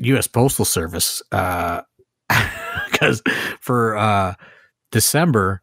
U.S. 0.00 0.26
Postal 0.26 0.64
Service 0.64 1.22
because 1.30 1.82
uh, 2.28 3.30
for 3.60 3.96
uh, 3.96 4.34
December, 4.90 5.62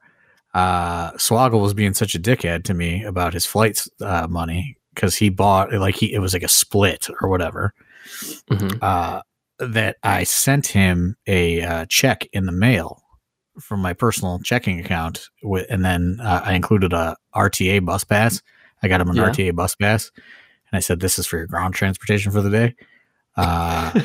uh, 0.54 1.12
Swoggle 1.12 1.62
was 1.62 1.74
being 1.74 1.94
such 1.94 2.16
a 2.16 2.20
dickhead 2.20 2.64
to 2.64 2.74
me 2.74 3.04
about 3.04 3.34
his 3.34 3.46
flights 3.46 3.90
uh, 4.02 4.26
money 4.30 4.78
because 4.96 5.18
he 5.18 5.30
bought 5.30 5.74
like 5.74 5.96
he 5.96 6.14
it 6.14 6.20
was 6.20 6.34
like 6.34 6.44
a 6.44 6.50
split 6.50 7.10
or 7.22 7.30
whatever. 7.30 7.74
Mm-hmm. 8.50 8.78
Uh, 8.82 9.22
that 9.60 9.98
I 10.04 10.24
sent 10.24 10.68
him 10.68 11.18
a 11.26 11.62
uh, 11.62 11.86
check 11.90 12.28
in 12.32 12.46
the 12.46 12.52
mail 12.52 13.02
from 13.60 13.82
my 13.82 13.94
personal 13.94 14.40
checking 14.40 14.80
account, 14.80 15.30
with, 15.44 15.66
and 15.70 15.84
then 15.84 16.20
uh, 16.22 16.42
I 16.44 16.54
included 16.54 16.94
a 16.94 17.16
RTA 17.36 17.86
bus 17.86 18.04
pass. 18.04 18.42
I 18.84 18.88
got 18.88 19.02
him 19.02 19.10
an 19.10 19.16
yeah. 19.16 19.30
RTA 19.30 19.56
bus 19.56 19.76
pass, 19.76 20.12
and 20.16 20.78
I 20.78 20.80
said, 20.80 21.00
"This 21.00 21.20
is 21.20 21.26
for 21.26 21.38
your 21.38 21.48
ground 21.48 21.74
transportation 21.74 22.32
for 22.32 22.42
the 22.42 22.50
day." 22.50 22.76
Uh, 23.36 24.00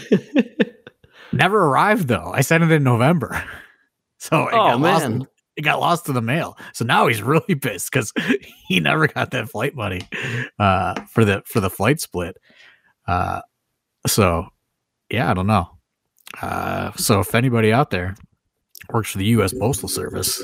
never 1.32 1.66
arrived 1.66 2.08
though. 2.08 2.32
I 2.34 2.40
sent 2.42 2.64
it 2.64 2.70
in 2.70 2.82
November, 2.82 3.42
so 4.18 4.48
it 4.48 4.54
oh, 4.54 4.70
got 4.70 4.80
man. 4.80 5.18
lost. 5.18 5.28
It 5.54 5.62
got 5.62 5.80
lost 5.80 6.06
to 6.06 6.12
the 6.12 6.22
mail. 6.22 6.56
So 6.72 6.84
now 6.86 7.06
he's 7.06 7.22
really 7.22 7.54
pissed 7.60 7.92
because 7.92 8.12
he 8.66 8.80
never 8.80 9.06
got 9.06 9.32
that 9.32 9.50
flight 9.50 9.74
money 9.74 10.00
uh, 10.58 11.00
for 11.10 11.24
the 11.24 11.42
for 11.44 11.60
the 11.60 11.70
flight 11.70 12.00
split. 12.00 12.38
Uh, 13.06 13.42
so 14.06 14.46
yeah, 15.10 15.30
I 15.30 15.34
don't 15.34 15.46
know. 15.46 15.68
Uh, 16.40 16.92
so 16.92 17.20
if 17.20 17.34
anybody 17.34 17.72
out 17.72 17.90
there 17.90 18.16
works 18.90 19.12
for 19.12 19.18
the 19.18 19.24
U.S. 19.26 19.52
Postal 19.52 19.88
Service. 19.88 20.42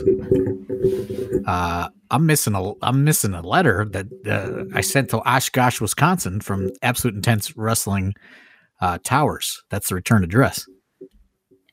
Uh, 1.46 1.88
I'm 2.10 2.26
missing 2.26 2.54
a 2.54 2.72
I'm 2.82 3.04
missing 3.04 3.34
a 3.34 3.42
letter 3.42 3.86
that 3.90 4.06
uh, 4.26 4.76
I 4.76 4.80
sent 4.80 5.10
to 5.10 5.18
Oshkosh, 5.18 5.80
Wisconsin, 5.80 6.40
from 6.40 6.70
Absolute 6.82 7.16
Intense 7.16 7.56
Wrestling 7.56 8.14
uh, 8.80 8.98
Towers. 9.02 9.62
That's 9.70 9.88
the 9.88 9.94
return 9.94 10.24
address. 10.24 10.66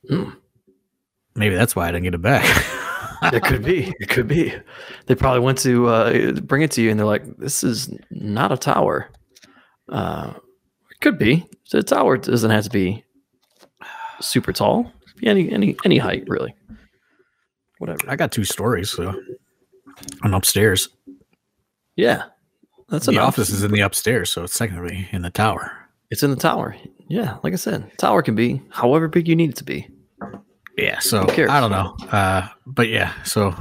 Mm. 0.09 0.35
Maybe 1.35 1.55
that's 1.55 1.75
why 1.75 1.87
I 1.87 1.91
didn't 1.91 2.03
get 2.03 2.15
it 2.15 2.21
back. 2.21 2.43
it 3.33 3.43
could 3.43 3.63
be. 3.63 3.93
It 3.99 4.09
could 4.09 4.27
be. 4.27 4.53
They 5.07 5.15
probably 5.15 5.41
went 5.41 5.57
to 5.59 5.87
uh, 5.87 6.31
bring 6.33 6.61
it 6.61 6.71
to 6.71 6.81
you, 6.81 6.89
and 6.89 6.99
they're 6.99 7.05
like, 7.05 7.37
"This 7.37 7.63
is 7.63 7.93
not 8.11 8.51
a 8.51 8.57
tower." 8.57 9.09
Uh, 9.89 10.33
it 10.91 10.99
could 11.01 11.17
be. 11.17 11.45
So 11.65 11.79
a 11.79 11.83
tower 11.83 12.17
doesn't 12.17 12.51
have 12.51 12.63
to 12.63 12.69
be 12.69 13.03
super 14.21 14.53
tall 14.53 14.91
any 15.23 15.51
any 15.51 15.75
any 15.85 15.97
height 15.97 16.23
really. 16.27 16.55
Whatever. 17.79 17.99
I 18.07 18.15
got 18.15 18.31
two 18.31 18.45
stories, 18.45 18.89
so 18.89 19.13
I'm 20.23 20.33
upstairs. 20.33 20.89
Yeah, 21.95 22.23
that's 22.89 23.05
the 23.05 23.13
enough. 23.13 23.29
office 23.29 23.49
is 23.49 23.63
in 23.63 23.71
the 23.71 23.81
upstairs, 23.81 24.31
so 24.31 24.43
it's 24.43 24.57
technically 24.57 25.07
in 25.11 25.21
the 25.21 25.29
tower. 25.29 25.71
It's 26.09 26.23
in 26.23 26.29
the 26.29 26.35
tower. 26.37 26.75
Yeah, 27.09 27.37
like 27.43 27.53
I 27.53 27.57
said, 27.57 27.91
tower 27.97 28.21
can 28.21 28.35
be 28.35 28.61
however 28.69 29.07
big 29.07 29.27
you 29.27 29.35
need 29.35 29.51
it 29.51 29.55
to 29.57 29.63
be. 29.63 29.87
Yeah, 30.77 30.99
so 30.99 31.21
I 31.29 31.59
don't 31.59 31.71
know, 31.71 31.95
uh, 32.11 32.47
but 32.65 32.89
yeah, 32.89 33.13
so 33.23 33.55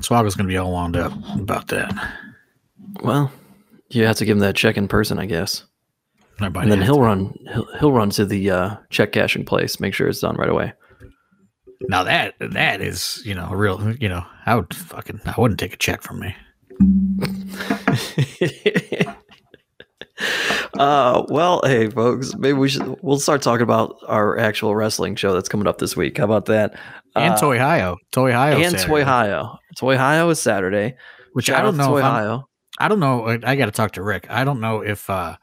Swag 0.00 0.22
going 0.24 0.36
to 0.36 0.44
be 0.44 0.56
all 0.56 0.72
wound 0.72 0.96
up 0.96 1.12
about 1.38 1.68
that. 1.68 1.92
Well, 3.02 3.30
you 3.90 4.04
have 4.04 4.16
to 4.16 4.24
give 4.24 4.36
him 4.36 4.40
that 4.40 4.56
check 4.56 4.76
in 4.76 4.88
person, 4.88 5.18
I 5.18 5.26
guess. 5.26 5.64
and 6.38 6.54
then 6.70 6.80
he'll 6.80 6.96
to. 6.96 7.02
run. 7.02 7.34
He'll, 7.52 7.78
he'll 7.78 7.92
run 7.92 8.10
to 8.10 8.24
the 8.24 8.50
uh, 8.50 8.76
check 8.88 9.12
cashing 9.12 9.44
place. 9.44 9.80
Make 9.80 9.94
sure 9.94 10.08
it's 10.08 10.20
done 10.20 10.36
right 10.36 10.48
away. 10.48 10.72
Now 11.82 12.04
that 12.04 12.34
that 12.40 12.80
is, 12.80 13.22
you 13.24 13.34
know, 13.34 13.48
a 13.50 13.56
real, 13.56 13.94
you 13.96 14.08
know, 14.08 14.24
I 14.46 14.54
would 14.54 14.74
fucking, 14.74 15.20
I 15.24 15.34
wouldn't 15.38 15.60
take 15.60 15.72
a 15.72 15.78
check 15.78 16.02
from 16.02 16.20
me. 16.20 16.36
uh, 20.78 21.24
well, 21.28 21.60
hey, 21.64 21.88
folks, 21.88 22.34
maybe 22.36 22.58
we 22.58 22.68
should 22.68 22.96
we'll 23.02 23.18
start 23.18 23.42
talking 23.42 23.62
about 23.62 23.96
our 24.06 24.38
actual 24.38 24.74
wrestling 24.74 25.16
show 25.16 25.32
that's 25.32 25.48
coming 25.48 25.66
up 25.66 25.78
this 25.78 25.96
week. 25.96 26.18
How 26.18 26.24
about 26.24 26.46
that? 26.46 26.78
And 27.16 27.34
uh, 27.34 27.40
Toy 27.40 27.58
Hio, 27.58 27.96
Toy 28.12 28.32
Hio, 28.32 28.58
and 28.58 28.78
Toy 28.78 29.04
Hio. 29.04 29.58
Toy 29.76 29.96
Hio 29.96 30.28
is 30.30 30.40
Saturday. 30.40 30.96
Which 31.32 31.46
Shout 31.46 31.60
I 31.60 31.62
don't 31.62 31.76
know. 31.76 31.88
Toy 31.88 32.02
Hio. 32.02 32.48
I 32.78 32.88
don't 32.88 33.00
know. 33.00 33.26
I, 33.26 33.38
I 33.42 33.56
got 33.56 33.66
to 33.66 33.72
talk 33.72 33.92
to 33.92 34.02
Rick. 34.02 34.26
I 34.30 34.44
don't 34.44 34.60
know 34.60 34.80
if 34.80 35.08
uh, 35.10 35.36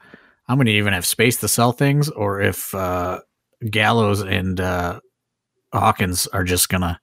I'm 0.47 0.58
going 0.58 0.67
to 0.67 0.73
even 0.73 0.93
have 0.93 1.06
space 1.06 1.38
to 1.38 1.47
sell 1.47 1.71
things, 1.71 2.10
or 2.10 2.41
if 2.41 2.73
uh, 2.73 3.19
Gallows 3.69 4.21
and 4.21 4.60
uh, 4.60 5.00
Hawkins 5.77 6.27
are 6.27 6.43
just 6.43 6.69
gonna 6.69 6.99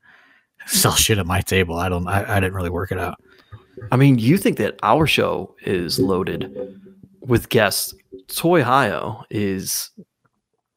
sell 0.67 0.95
shit 0.95 1.19
at 1.19 1.27
my 1.27 1.41
table. 1.41 1.77
I 1.77 1.89
don't. 1.89 2.07
I, 2.09 2.37
I 2.37 2.41
didn't 2.41 2.55
really 2.55 2.71
work 2.71 2.93
it 2.93 2.99
out. 2.99 3.21
I 3.91 3.97
mean, 3.97 4.19
you 4.19 4.39
think 4.39 4.59
that 4.59 4.79
our 4.83 5.07
show 5.07 5.55
is 5.63 5.99
loaded 5.99 6.81
with 7.21 7.49
guests? 7.49 7.95
Toy 8.29 8.63
Hio 8.63 9.25
is 9.31 9.91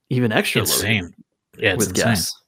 even 0.09 0.31
extra 0.31 0.61
loaded 0.61 0.73
Insane. 0.73 1.13
Yeah, 1.57 1.73
it's 1.73 1.79
with 1.79 1.89
insane. 1.89 2.05
guests. 2.05 2.41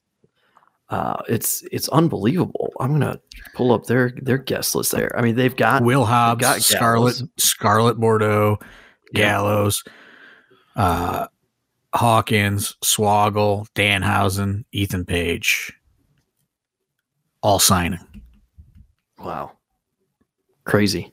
Uh, 0.88 1.22
it's 1.28 1.62
it's 1.70 1.88
unbelievable. 1.90 2.72
I'm 2.80 2.92
gonna 2.92 3.20
pull 3.54 3.72
up 3.72 3.86
their 3.86 4.12
their 4.22 4.38
guest 4.38 4.74
list 4.74 4.92
there. 4.92 5.16
I 5.16 5.22
mean, 5.22 5.36
they've 5.36 5.54
got 5.54 5.84
Will 5.84 6.04
Hobbs, 6.04 6.40
got 6.40 6.62
Scarlett, 6.62 7.22
Scarlett 7.38 7.98
Bordeaux. 7.98 8.58
Gallows, 9.12 9.82
uh, 10.76 11.26
Hawkins, 11.94 12.76
Swoggle, 12.84 13.66
Danhausen, 13.74 14.64
Ethan 14.72 15.04
Page, 15.04 15.72
all 17.42 17.58
signing. 17.58 18.00
wow, 19.18 19.52
crazy. 20.64 21.12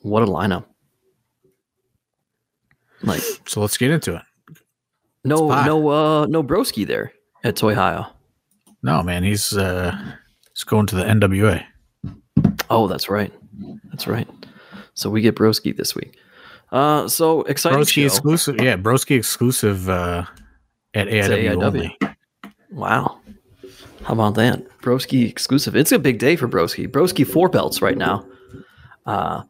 What 0.00 0.22
a 0.22 0.26
lineup! 0.26 0.64
Like 3.02 3.22
So 3.46 3.60
let's 3.60 3.76
get 3.76 3.90
into 3.90 4.14
it. 4.16 4.22
no 5.24 5.48
no 5.64 5.88
uh 5.88 6.26
no 6.26 6.42
broski 6.42 6.86
there 6.86 7.12
at 7.44 7.56
Toy 7.56 7.74
Hio. 7.74 8.06
No, 8.82 9.02
man, 9.02 9.24
he's 9.24 9.56
uh, 9.56 9.96
he's 10.52 10.62
going 10.64 10.86
to 10.86 10.96
the 10.96 11.02
NWA. 11.04 11.64
Oh, 12.70 12.86
that's 12.86 13.08
right. 13.08 13.32
That's 13.90 14.06
right. 14.06 14.28
So 14.94 15.10
we 15.10 15.20
get 15.20 15.34
broski 15.34 15.76
this 15.76 15.94
week. 15.96 16.16
Uh, 16.70 17.08
so 17.08 17.42
exciting 17.42 17.78
Broski 17.78 18.02
show. 18.02 18.06
exclusive, 18.06 18.60
yeah, 18.60 18.76
Broski 18.76 19.16
exclusive 19.16 19.88
uh, 19.88 20.24
at 20.94 21.08
AIW, 21.08 21.50
AIW. 21.50 21.64
only. 21.64 21.98
Wow. 22.70 23.20
How 24.02 24.14
about 24.14 24.34
that? 24.34 24.66
Broski 24.80 25.28
exclusive. 25.28 25.76
It's 25.76 25.92
a 25.92 25.98
big 25.98 26.18
day 26.18 26.36
for 26.36 26.48
Broski. 26.48 26.86
Broski 26.86 27.26
four 27.26 27.48
belts 27.48 27.82
right 27.82 27.96
now. 27.96 28.26
Uh 29.06 29.42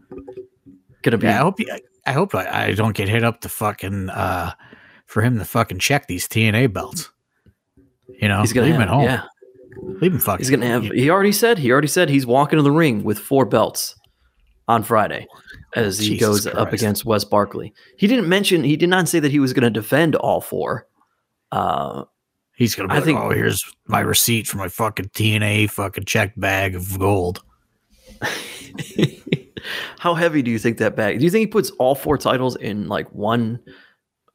gonna 1.02 1.18
be 1.18 1.26
Yeah, 1.26 1.40
I 1.40 1.42
hope 1.42 1.58
he, 1.58 1.70
I 2.06 2.12
hope 2.12 2.34
I, 2.34 2.66
I 2.66 2.72
don't 2.72 2.96
get 2.96 3.08
hit 3.08 3.24
up 3.24 3.40
to 3.42 3.48
fucking 3.48 4.10
uh, 4.10 4.52
for 5.06 5.22
him 5.22 5.38
to 5.38 5.44
fucking 5.44 5.78
check 5.78 6.06
these 6.06 6.26
TNA 6.28 6.72
belts. 6.72 7.10
You 8.20 8.28
know, 8.28 8.40
he's 8.40 8.52
gonna 8.52 8.66
leave 8.66 8.76
him 8.76 8.82
at 8.82 8.88
home. 8.88 9.04
yeah. 9.04 9.24
Leave 10.00 10.12
him 10.12 10.18
fucking. 10.18 10.38
He's 10.38 10.50
gonna 10.50 10.66
have 10.66 10.84
he 10.84 11.10
already 11.10 11.32
said 11.32 11.58
he 11.58 11.70
already 11.70 11.88
said 11.88 12.08
he's 12.08 12.26
walking 12.26 12.56
to 12.56 12.62
the 12.62 12.70
ring 12.70 13.04
with 13.04 13.18
four 13.18 13.44
belts 13.44 13.94
on 14.66 14.82
Friday 14.82 15.26
as 15.84 15.98
he 15.98 16.10
Jesus 16.10 16.44
goes 16.44 16.46
up 16.46 16.72
against 16.72 17.04
Wes 17.04 17.24
Barkley. 17.24 17.72
He 17.96 18.06
didn't 18.06 18.28
mention 18.28 18.64
he 18.64 18.76
did 18.76 18.88
not 18.88 19.08
say 19.08 19.20
that 19.20 19.30
he 19.30 19.38
was 19.40 19.52
gonna 19.52 19.70
defend 19.70 20.14
all 20.16 20.40
four. 20.40 20.86
Uh 21.52 22.04
He's 22.56 22.74
gonna 22.74 22.88
be 22.88 22.94
I 22.94 22.96
like, 22.96 23.04
think- 23.04 23.20
oh, 23.20 23.30
here's 23.30 23.62
my 23.86 24.00
receipt 24.00 24.46
for 24.48 24.56
my 24.56 24.68
fucking 24.68 25.10
TNA 25.10 25.70
fucking 25.70 26.04
check 26.06 26.32
bag 26.36 26.74
of 26.74 26.98
gold. 26.98 27.42
How 29.98 30.14
heavy 30.14 30.42
do 30.42 30.50
you 30.50 30.58
think 30.58 30.78
that 30.78 30.96
bag? 30.96 31.18
Do 31.18 31.24
you 31.24 31.30
think 31.30 31.40
he 31.42 31.46
puts 31.46 31.70
all 31.72 31.94
four 31.94 32.16
titles 32.18 32.56
in 32.56 32.88
like 32.88 33.12
one 33.12 33.60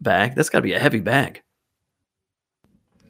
bag? 0.01 0.35
That's 0.35 0.49
got 0.49 0.59
to 0.59 0.63
be 0.63 0.73
a 0.73 0.79
heavy 0.79 0.99
bag. 0.99 1.41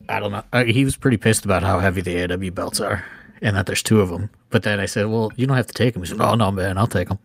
I 0.10 0.20
don't 0.20 0.32
know. 0.32 0.44
Uh, 0.52 0.64
he 0.66 0.84
was 0.86 0.96
pretty 0.96 1.18
pissed 1.18 1.46
about 1.46 1.64
how 1.64 1.80
heavy 1.80 2.02
the 2.02 2.24
AW 2.32 2.52
belts 2.52 2.80
are, 2.80 3.06
and 3.42 3.56
that 3.56 3.66
there's 3.66 3.84
two 3.84 4.02
of 4.02 4.10
them. 4.10 4.30
But 4.50 4.64
then 4.64 4.80
I 4.80 4.86
said, 4.86 5.08
well, 5.08 5.32
you 5.36 5.48
don't 5.48 5.58
have 5.58 5.68
to 5.68 5.74
take 5.74 5.94
them. 5.94 6.04
He 6.04 6.10
said, 6.10 6.22
oh 6.22 6.36
no, 6.36 6.52
man, 6.52 6.78
I'll 6.78 6.88
take 6.88 7.10
them. 7.10 7.20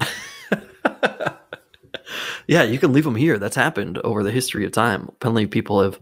Yeah, 2.46 2.62
you 2.64 2.78
can 2.78 2.92
leave 2.92 3.04
them 3.04 3.14
here. 3.14 3.38
That's 3.38 3.56
happened 3.56 3.98
over 3.98 4.22
the 4.22 4.30
history 4.30 4.64
of 4.64 4.72
time. 4.72 5.10
Plenty 5.20 5.44
of 5.44 5.50
people 5.50 5.82
have 5.82 5.98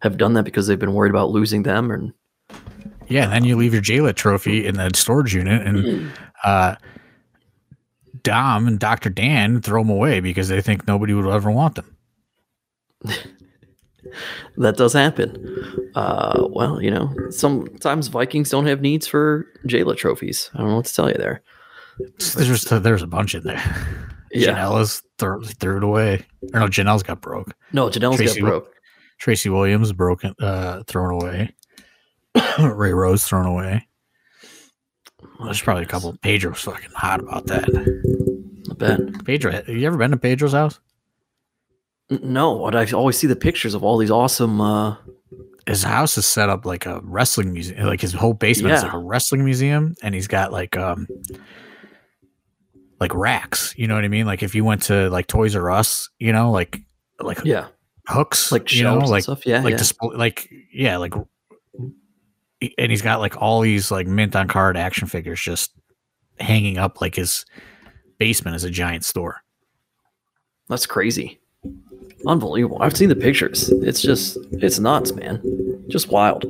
have 0.00 0.16
done 0.16 0.34
that 0.34 0.44
because 0.44 0.66
they've 0.66 0.78
been 0.78 0.94
worried 0.94 1.10
about 1.10 1.30
losing 1.30 1.62
them. 1.62 1.90
And 1.90 2.12
Yeah, 3.08 3.24
and 3.24 3.32
then 3.32 3.44
you 3.44 3.56
leave 3.56 3.72
your 3.72 3.82
JLIT 3.82 4.16
trophy 4.16 4.66
in 4.66 4.76
the 4.76 4.90
storage 4.94 5.34
unit, 5.34 5.66
and 5.66 6.10
uh, 6.42 6.76
Dom 8.22 8.66
and 8.66 8.78
Doctor 8.78 9.10
Dan 9.10 9.60
throw 9.60 9.82
them 9.82 9.90
away 9.90 10.20
because 10.20 10.48
they 10.48 10.60
think 10.60 10.86
nobody 10.86 11.14
would 11.14 11.26
ever 11.26 11.50
want 11.50 11.76
them. 11.76 11.96
that 14.56 14.76
does 14.76 14.92
happen. 14.92 15.90
Uh, 15.94 16.48
well, 16.50 16.82
you 16.82 16.90
know, 16.90 17.14
sometimes 17.30 18.08
Vikings 18.08 18.50
don't 18.50 18.66
have 18.66 18.80
needs 18.80 19.06
for 19.06 19.46
Jayla 19.66 19.96
trophies. 19.96 20.50
I 20.54 20.58
don't 20.58 20.68
know 20.68 20.76
what 20.76 20.86
to 20.86 20.94
tell 20.94 21.08
you 21.08 21.16
there. 21.16 21.42
There's 22.18 22.64
there's 22.64 23.02
a 23.02 23.06
bunch 23.06 23.34
in 23.34 23.44
there. 23.44 24.08
Yeah. 24.32 24.48
Janela's 24.54 25.02
threw, 25.18 25.44
threw 25.44 25.76
it 25.78 25.84
away. 25.84 26.24
Or 26.54 26.60
no, 26.60 26.66
Janelle's 26.66 27.02
got 27.02 27.20
broke. 27.20 27.54
No, 27.72 27.88
Janelle's 27.88 28.16
Tracy 28.16 28.40
got 28.40 28.46
broke. 28.46 28.72
Tracy 29.18 29.48
Williams 29.50 29.92
broken, 29.92 30.34
uh, 30.40 30.82
thrown 30.86 31.12
away. 31.22 31.54
Ray 32.58 32.92
Rose 32.92 33.24
thrown 33.24 33.46
away. 33.46 33.86
There's 35.44 35.60
probably 35.60 35.84
a 35.84 35.86
couple. 35.86 36.16
Pedro's 36.22 36.60
fucking 36.62 36.90
hot 36.94 37.20
about 37.20 37.46
that. 37.46 37.68
I 38.70 38.74
bet. 38.74 39.24
Pedro, 39.24 39.52
have 39.52 39.68
you 39.68 39.86
ever 39.86 39.96
been 39.96 40.10
to 40.12 40.16
Pedro's 40.16 40.52
house? 40.52 40.80
No, 42.10 42.58
but 42.64 42.74
I 42.76 42.90
always 42.92 43.16
see 43.18 43.26
the 43.26 43.36
pictures 43.36 43.74
of 43.74 43.82
all 43.84 43.96
these 43.98 44.10
awesome. 44.10 44.60
Uh, 44.60 44.96
His 45.66 45.82
house 45.82 46.18
is 46.18 46.26
set 46.26 46.48
up 46.48 46.64
like 46.66 46.86
a 46.86 47.00
wrestling 47.02 47.52
museum. 47.52 47.86
Like 47.86 48.00
his 48.00 48.12
whole 48.12 48.34
basement 48.34 48.74
is 48.74 48.82
like 48.82 48.92
a 48.92 48.98
wrestling 48.98 49.44
museum, 49.44 49.94
and 50.02 50.14
he's 50.14 50.26
got 50.28 50.52
like 50.52 50.76
um 50.76 51.06
like 53.02 53.14
racks. 53.14 53.74
You 53.76 53.88
know 53.88 53.96
what 53.96 54.04
I 54.04 54.08
mean? 54.08 54.26
Like 54.26 54.44
if 54.44 54.54
you 54.54 54.64
went 54.64 54.82
to 54.82 55.10
like 55.10 55.26
Toys 55.26 55.56
R 55.56 55.70
Us, 55.70 56.08
you 56.20 56.32
know, 56.32 56.52
like 56.52 56.80
like 57.18 57.44
yeah, 57.44 57.66
hooks, 58.06 58.52
like 58.52 58.72
you 58.72 58.84
know, 58.84 58.98
like 58.98 59.24
stuff. 59.24 59.44
Yeah, 59.44 59.60
like 59.60 59.72
yeah. 59.72 59.76
display, 59.76 60.16
like 60.16 60.48
yeah, 60.72 60.96
like, 60.98 61.12
and 62.78 62.90
he's 62.90 63.02
got 63.02 63.18
like 63.18 63.36
all 63.42 63.60
these 63.60 63.90
like 63.90 64.06
mint 64.06 64.36
on 64.36 64.46
card 64.46 64.76
action 64.76 65.08
figures 65.08 65.40
just 65.40 65.72
hanging 66.38 66.78
up 66.78 67.00
like 67.00 67.16
his 67.16 67.44
basement 68.18 68.54
is 68.54 68.62
a 68.62 68.70
giant 68.70 69.04
store. 69.04 69.42
That's 70.68 70.86
crazy. 70.86 71.40
Unbelievable. 72.26 72.78
I've 72.80 72.96
seen 72.96 73.08
the 73.08 73.16
pictures. 73.16 73.68
It's 73.68 74.00
just, 74.00 74.38
it's 74.52 74.78
nuts, 74.78 75.12
man. 75.12 75.40
Just 75.88 76.08
wild. 76.08 76.44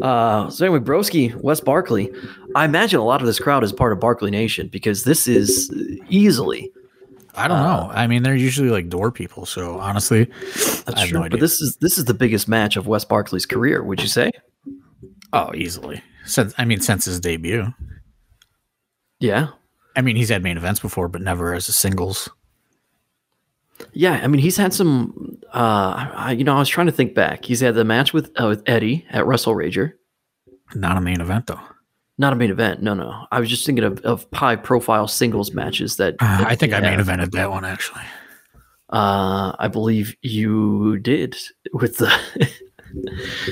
Uh, 0.00 0.48
so 0.48 0.64
anyway, 0.64 0.78
Broski, 0.80 1.34
Wes 1.42 1.60
Barkley. 1.60 2.10
I 2.54 2.64
imagine 2.64 3.00
a 3.00 3.04
lot 3.04 3.20
of 3.20 3.26
this 3.26 3.38
crowd 3.38 3.64
is 3.64 3.72
part 3.72 3.92
of 3.92 4.00
Barkley 4.00 4.30
Nation 4.30 4.68
because 4.68 5.04
this 5.04 5.26
is 5.26 5.70
easily. 6.08 6.70
I 7.34 7.46
don't 7.48 7.62
know. 7.62 7.90
I 7.92 8.06
mean, 8.06 8.22
they're 8.22 8.34
usually 8.34 8.70
like 8.70 8.88
door 8.88 9.12
people, 9.12 9.46
so 9.46 9.78
honestly, 9.78 10.24
That's 10.24 10.88
I 10.94 11.00
have 11.00 11.08
true. 11.10 11.20
no 11.20 11.28
but 11.28 11.38
this 11.40 11.60
is 11.60 11.76
this 11.80 11.96
is 11.98 12.06
the 12.06 12.14
biggest 12.14 12.48
match 12.48 12.76
of 12.76 12.86
Wes 12.88 13.04
Barkley's 13.04 13.46
career. 13.46 13.82
Would 13.82 14.00
you 14.00 14.08
say? 14.08 14.32
oh, 15.32 15.52
easily. 15.54 16.02
Since 16.24 16.54
I 16.58 16.64
mean, 16.64 16.80
since 16.80 17.04
his 17.04 17.20
debut. 17.20 17.72
Yeah. 19.20 19.48
I 19.96 20.00
mean, 20.00 20.16
he's 20.16 20.28
had 20.30 20.42
main 20.42 20.56
events 20.56 20.80
before, 20.80 21.08
but 21.08 21.22
never 21.22 21.54
as 21.54 21.68
a 21.68 21.72
singles. 21.72 22.28
Yeah, 23.92 24.20
I 24.22 24.26
mean, 24.26 24.40
he's 24.40 24.56
had 24.56 24.72
some. 24.74 25.38
Uh, 25.54 26.08
I, 26.14 26.32
you 26.32 26.44
know, 26.44 26.54
I 26.54 26.58
was 26.58 26.68
trying 26.68 26.86
to 26.86 26.92
think 26.92 27.14
back. 27.14 27.44
He's 27.44 27.60
had 27.60 27.74
the 27.74 27.84
match 27.84 28.12
with 28.12 28.30
uh, 28.40 28.46
with 28.48 28.62
Eddie 28.66 29.06
at 29.10 29.26
Wrestle 29.26 29.54
Rager. 29.54 29.92
Not 30.74 30.96
a 30.96 31.00
main 31.00 31.20
event 31.20 31.46
though. 31.46 31.60
Not 32.18 32.32
a 32.32 32.36
main 32.36 32.50
event. 32.50 32.82
No, 32.82 32.94
no. 32.94 33.26
I 33.30 33.38
was 33.38 33.48
just 33.48 33.64
thinking 33.64 33.84
of, 33.84 34.00
of 34.00 34.26
high 34.34 34.56
profile 34.56 35.06
singles 35.06 35.52
matches 35.52 35.96
that. 35.96 36.14
Uh, 36.20 36.38
that 36.38 36.46
I 36.48 36.54
think 36.56 36.72
I 36.72 36.80
main 36.80 36.98
evented 36.98 37.30
that 37.32 37.50
one 37.50 37.64
actually. 37.64 38.02
Uh, 38.90 39.54
I 39.58 39.68
believe 39.68 40.16
you 40.22 40.98
did 40.98 41.36
with 41.72 41.98
the 41.98 42.12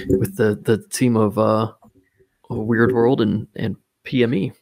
with 0.08 0.36
the 0.36 0.58
the 0.62 0.78
team 0.90 1.16
of 1.16 1.38
uh, 1.38 1.72
Weird 2.50 2.92
World 2.92 3.20
and 3.20 3.46
and 3.54 3.76
PME. 4.04 4.52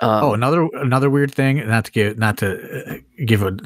Uh, 0.00 0.20
Oh, 0.22 0.32
another 0.34 0.68
another 0.74 1.08
weird 1.08 1.32
thing. 1.32 1.66
Not 1.66 1.86
to 1.86 1.92
give 1.92 2.18
not 2.18 2.38
to 2.38 2.94
uh, 2.94 2.96
give 3.24 3.42
a, 3.42 3.56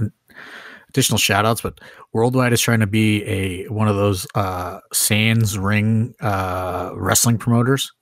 additional 0.99 1.19
shout 1.19 1.47
outs, 1.47 1.61
but 1.61 1.81
Worldwide 2.13 2.53
is 2.53 2.61
trying 2.61 2.81
to 2.81 2.87
be 2.89 3.25
a 3.25 3.69
one 3.69 3.87
of 3.87 3.95
those 3.95 4.27
uh 4.35 4.81
Sands 4.93 5.57
ring 5.57 6.13
uh 6.21 6.91
wrestling 6.97 7.39
promoters. 7.39 7.93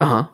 uh 0.00 0.06
huh. 0.06 0.28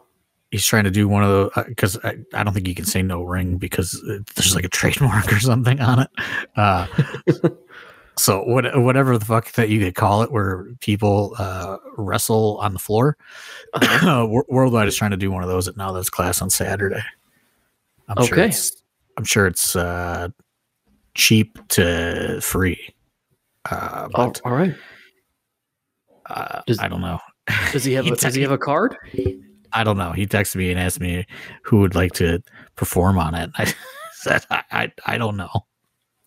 He's 0.52 0.64
trying 0.64 0.84
to 0.84 0.90
do 0.90 1.08
one 1.08 1.24
of 1.24 1.28
the 1.30 1.64
because 1.66 1.98
I, 2.04 2.16
I 2.32 2.42
don't 2.44 2.54
think 2.54 2.68
you 2.68 2.74
can 2.74 2.86
say 2.86 3.02
no 3.02 3.20
ring 3.22 3.58
because 3.58 4.00
it, 4.06 4.24
there's 4.34 4.54
like 4.54 4.64
a 4.64 4.68
trademark 4.68 5.30
or 5.32 5.40
something 5.40 5.78
on 5.80 5.98
it. 5.98 6.08
Uh, 6.56 6.86
so 8.16 8.42
what 8.44 8.64
whatever 8.80 9.18
the 9.18 9.24
fuck 9.26 9.52
that 9.52 9.68
you 9.68 9.80
could 9.80 9.94
call 9.94 10.22
it, 10.22 10.30
where 10.32 10.64
people 10.80 11.34
uh, 11.38 11.76
wrestle 11.98 12.58
on 12.62 12.72
the 12.72 12.78
floor. 12.78 13.18
Uh-huh. 13.74 14.26
Worldwide 14.48 14.88
is 14.88 14.96
trying 14.96 15.10
to 15.10 15.18
do 15.18 15.30
one 15.30 15.42
of 15.42 15.50
those 15.50 15.68
at 15.68 15.76
Now 15.76 15.92
That's 15.92 16.08
Class 16.08 16.40
on 16.40 16.48
Saturday. 16.48 17.02
I'm 18.08 18.24
sure 18.24 18.38
Okay. 18.38 18.48
it's 18.48 18.72
I'm 19.18 19.24
sure 19.24 19.46
it's 19.46 19.76
uh, 19.76 20.28
cheap 21.18 21.58
to 21.68 22.40
free. 22.40 22.94
Uh, 23.70 24.08
Oh, 24.14 24.32
all 24.44 24.52
right. 24.52 24.74
uh, 26.26 26.62
Does- 26.66 26.78
I 26.78 26.88
don't 26.88 27.00
know. 27.02 27.18
Does 27.72 27.84
he 27.84 27.92
have? 27.94 28.04
He 28.04 28.12
A, 28.12 28.14
does 28.16 28.34
he 28.34 28.42
have 28.42 28.50
a 28.52 28.58
card? 28.58 28.96
I 29.72 29.82
don't 29.84 29.96
know. 29.98 30.12
He 30.12 30.26
texted 30.26 30.56
me 30.56 30.70
and 30.70 30.78
asked 30.80 31.00
me 31.00 31.26
who 31.64 31.80
would 31.80 31.94
like 31.94 32.12
to 32.14 32.42
perform 32.76 33.18
on 33.18 33.34
it. 33.34 33.50
I 33.56 33.72
said, 34.12 34.44
I, 34.50 34.62
I, 34.70 34.92
I 35.06 35.18
don't 35.18 35.36
know. 35.36 35.50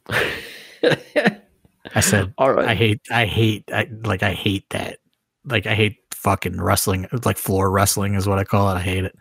I 0.10 1.99
said, 2.01 2.34
all 2.38 2.54
right. 2.54 2.67
I 2.69 2.75
hate, 2.75 3.01
I 3.12 3.25
hate, 3.25 3.63
I 3.73 3.88
like, 4.04 4.23
I 4.23 4.34
hate 4.34 4.69
that. 4.71 4.97
Like, 5.45 5.65
I 5.67 5.73
hate 5.75 5.97
fucking 6.13 6.60
wrestling. 6.62 7.08
Like, 7.25 7.38
floor 7.38 7.69
wrestling 7.71 8.15
is 8.15 8.27
what 8.27 8.39
I 8.39 8.43
call 8.43 8.69
it. 8.71 8.75
I 8.75 8.82
hate 8.82 9.06
it. 9.06 9.15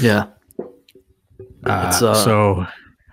yeah. 0.00 0.26
Uh, 1.66 1.90
uh, 2.02 2.14
so 2.14 2.66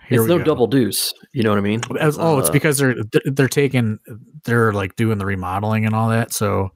here 0.07 0.21
it's 0.21 0.29
no 0.29 0.37
go. 0.37 0.43
double 0.43 0.67
deuce. 0.67 1.13
You 1.33 1.43
know 1.43 1.49
what 1.49 1.57
I 1.57 1.61
mean? 1.61 1.81
As- 1.99 2.17
oh, 2.17 2.39
it's 2.39 2.49
uh, 2.49 2.51
because 2.53 2.77
they're 2.77 2.95
they're 3.25 3.47
taking 3.47 3.99
they're 4.43 4.71
like 4.73 4.95
doing 4.95 5.17
the 5.17 5.25
remodeling 5.25 5.85
and 5.85 5.95
all 5.95 6.09
that. 6.09 6.31
So 6.33 6.71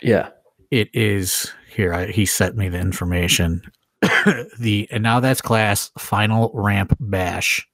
Yeah. 0.00 0.30
it 0.70 0.88
is 0.94 1.52
here. 1.74 1.92
I, 1.94 2.06
he 2.06 2.24
sent 2.26 2.56
me 2.56 2.68
the 2.68 2.78
information. 2.78 3.62
the 4.58 4.88
and 4.90 5.02
now 5.02 5.20
that's 5.20 5.40
class 5.40 5.90
final 5.98 6.50
ramp 6.54 6.96
bash, 7.00 7.66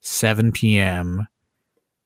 seven 0.00 0.52
p.m. 0.52 1.26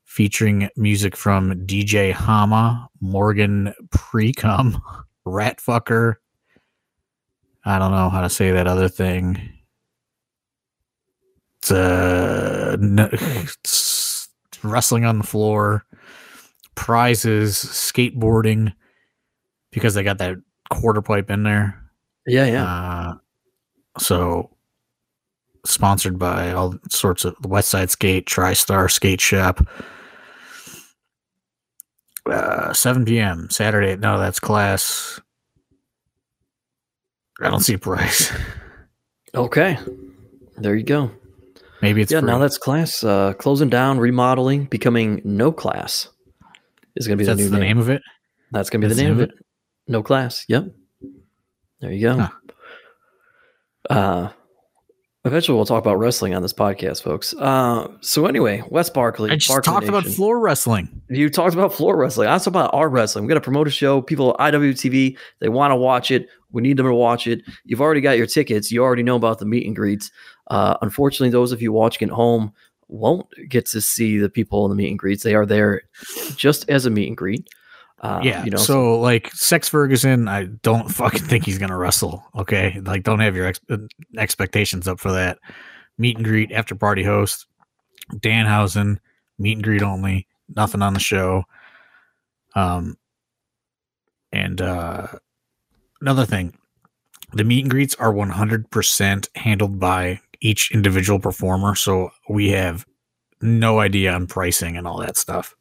Featuring 0.04 0.68
music 0.76 1.16
from 1.16 1.54
DJ 1.66 2.12
Hama, 2.12 2.86
Morgan 3.00 3.72
Precum, 3.88 4.78
Ratfucker. 5.26 6.16
I 7.64 7.78
don't 7.78 7.92
know 7.92 8.10
how 8.10 8.20
to 8.20 8.28
say 8.28 8.50
that 8.50 8.66
other 8.66 8.88
thing. 8.90 9.40
Uh, 11.70 12.76
wrestling 14.62 15.04
on 15.04 15.18
the 15.18 15.26
floor, 15.26 15.84
prizes, 16.74 17.56
skateboarding, 17.56 18.72
because 19.70 19.94
they 19.94 20.02
got 20.02 20.18
that 20.18 20.36
quarter 20.70 21.02
pipe 21.02 21.30
in 21.30 21.42
there. 21.42 21.78
Yeah. 22.26 22.46
Yeah. 22.46 22.64
Uh, 22.64 23.14
so 23.98 24.50
sponsored 25.64 26.18
by 26.18 26.52
all 26.52 26.74
sorts 26.90 27.24
of 27.24 27.36
the 27.40 27.48
West 27.48 27.70
Side 27.70 27.90
Skate, 27.90 28.26
TriStar 28.26 28.90
Skate 28.90 29.20
Shop. 29.20 29.66
Uh, 32.26 32.72
7 32.72 33.04
p.m. 33.04 33.48
Saturday. 33.50 33.96
No, 33.96 34.18
that's 34.18 34.38
class. 34.38 35.20
I 37.40 37.50
don't 37.50 37.60
see 37.60 37.74
a 37.74 37.78
price. 37.78 38.32
okay. 39.34 39.76
There 40.56 40.76
you 40.76 40.84
go. 40.84 41.10
Maybe 41.82 42.00
it's 42.00 42.12
yeah. 42.12 42.20
free. 42.20 42.28
Now 42.28 42.38
that's 42.38 42.58
class 42.58 43.02
uh, 43.02 43.34
closing 43.34 43.68
down, 43.68 43.98
remodeling, 43.98 44.66
becoming 44.66 45.20
no 45.24 45.50
class 45.50 46.08
is 46.96 47.06
going 47.06 47.18
to 47.18 47.22
be 47.22 47.26
that's 47.26 47.38
the 47.38 47.44
new 47.44 47.50
the 47.50 47.58
name 47.58 47.78
of 47.78 47.90
it. 47.90 48.02
That's 48.52 48.70
going 48.70 48.80
to 48.80 48.86
be 48.86 48.88
That's 48.88 48.98
the 48.98 49.04
name 49.04 49.16
name 49.16 49.24
of 49.24 49.30
of 49.30 49.36
it. 49.36 49.44
No 49.88 50.02
class. 50.02 50.44
Yep. 50.48 50.66
There 51.80 51.92
you 51.92 52.00
go. 52.00 52.18
Huh. 52.18 52.28
Uh, 53.90 54.32
eventually, 55.24 55.56
we'll 55.56 55.66
talk 55.66 55.82
about 55.82 55.96
wrestling 55.96 56.34
on 56.34 56.42
this 56.42 56.52
podcast, 56.52 57.02
folks. 57.02 57.34
Uh, 57.34 57.88
so 58.00 58.26
anyway, 58.26 58.62
Wes 58.68 58.88
Barkley. 58.88 59.30
I 59.32 59.36
just 59.36 59.48
Barkley 59.48 59.72
talked 59.72 59.88
about 59.88 60.04
floor 60.04 60.38
wrestling. 60.38 61.02
You 61.08 61.28
talked 61.28 61.54
about 61.54 61.74
floor 61.74 61.96
wrestling. 61.96 62.28
I 62.28 62.32
talked 62.32 62.46
about 62.46 62.72
our 62.72 62.88
wrestling. 62.88 63.24
We 63.24 63.28
got 63.28 63.34
to 63.34 63.40
promote 63.40 63.66
a 63.66 63.72
show. 63.72 64.00
People 64.00 64.36
at 64.38 64.54
IWTV, 64.54 65.18
they 65.40 65.48
want 65.48 65.72
to 65.72 65.76
watch 65.76 66.12
it. 66.12 66.28
We 66.52 66.62
need 66.62 66.76
them 66.76 66.86
to 66.86 66.94
watch 66.94 67.26
it. 67.26 67.42
You've 67.64 67.80
already 67.80 68.02
got 68.02 68.18
your 68.18 68.26
tickets. 68.26 68.70
You 68.70 68.82
already 68.84 69.02
know 69.02 69.16
about 69.16 69.38
the 69.38 69.46
meet 69.46 69.66
and 69.66 69.74
greets. 69.74 70.10
Uh, 70.52 70.76
unfortunately, 70.82 71.30
those 71.30 71.50
of 71.50 71.62
you 71.62 71.72
watching 71.72 72.10
at 72.10 72.14
home 72.14 72.52
won't 72.88 73.26
get 73.48 73.64
to 73.64 73.80
see 73.80 74.18
the 74.18 74.28
people 74.28 74.66
in 74.66 74.68
the 74.68 74.74
meet 74.74 74.90
and 74.90 74.98
greets. 74.98 75.22
They 75.22 75.34
are 75.34 75.46
there 75.46 75.80
just 76.36 76.68
as 76.68 76.84
a 76.84 76.90
meet 76.90 77.08
and 77.08 77.16
greet. 77.16 77.48
Uh, 78.02 78.20
yeah. 78.22 78.44
you 78.44 78.50
know, 78.50 78.58
so, 78.58 79.00
like 79.00 79.32
Sex 79.32 79.66
Ferguson, 79.66 80.28
I 80.28 80.44
don't 80.44 80.88
fucking 80.90 81.22
think 81.24 81.46
he's 81.46 81.56
gonna 81.56 81.78
wrestle. 81.78 82.22
Okay, 82.36 82.78
like 82.84 83.02
don't 83.02 83.20
have 83.20 83.34
your 83.34 83.46
ex- 83.46 83.62
uh, 83.70 83.78
expectations 84.18 84.86
up 84.86 85.00
for 85.00 85.10
that. 85.12 85.38
Meet 85.96 86.18
and 86.18 86.26
greet 86.26 86.52
after 86.52 86.74
party 86.74 87.02
host, 87.02 87.46
Danhausen, 88.16 88.98
meet 89.38 89.56
and 89.56 89.64
greet 89.64 89.82
only, 89.82 90.28
nothing 90.54 90.82
on 90.82 90.92
the 90.92 91.00
show. 91.00 91.44
Um, 92.54 92.98
and 94.32 94.60
uh, 94.60 95.06
another 96.02 96.26
thing, 96.26 96.58
the 97.32 97.44
meet 97.44 97.64
and 97.64 97.70
greets 97.70 97.94
are 97.94 98.12
one 98.12 98.28
hundred 98.28 98.70
percent 98.70 99.30
handled 99.34 99.80
by 99.80 100.20
each 100.42 100.70
individual 100.72 101.18
performer, 101.18 101.74
so 101.74 102.10
we 102.28 102.50
have 102.50 102.84
no 103.40 103.78
idea 103.80 104.12
on 104.12 104.26
pricing 104.26 104.76
and 104.76 104.86
all 104.86 104.98
that 105.00 105.16
stuff 105.16 105.56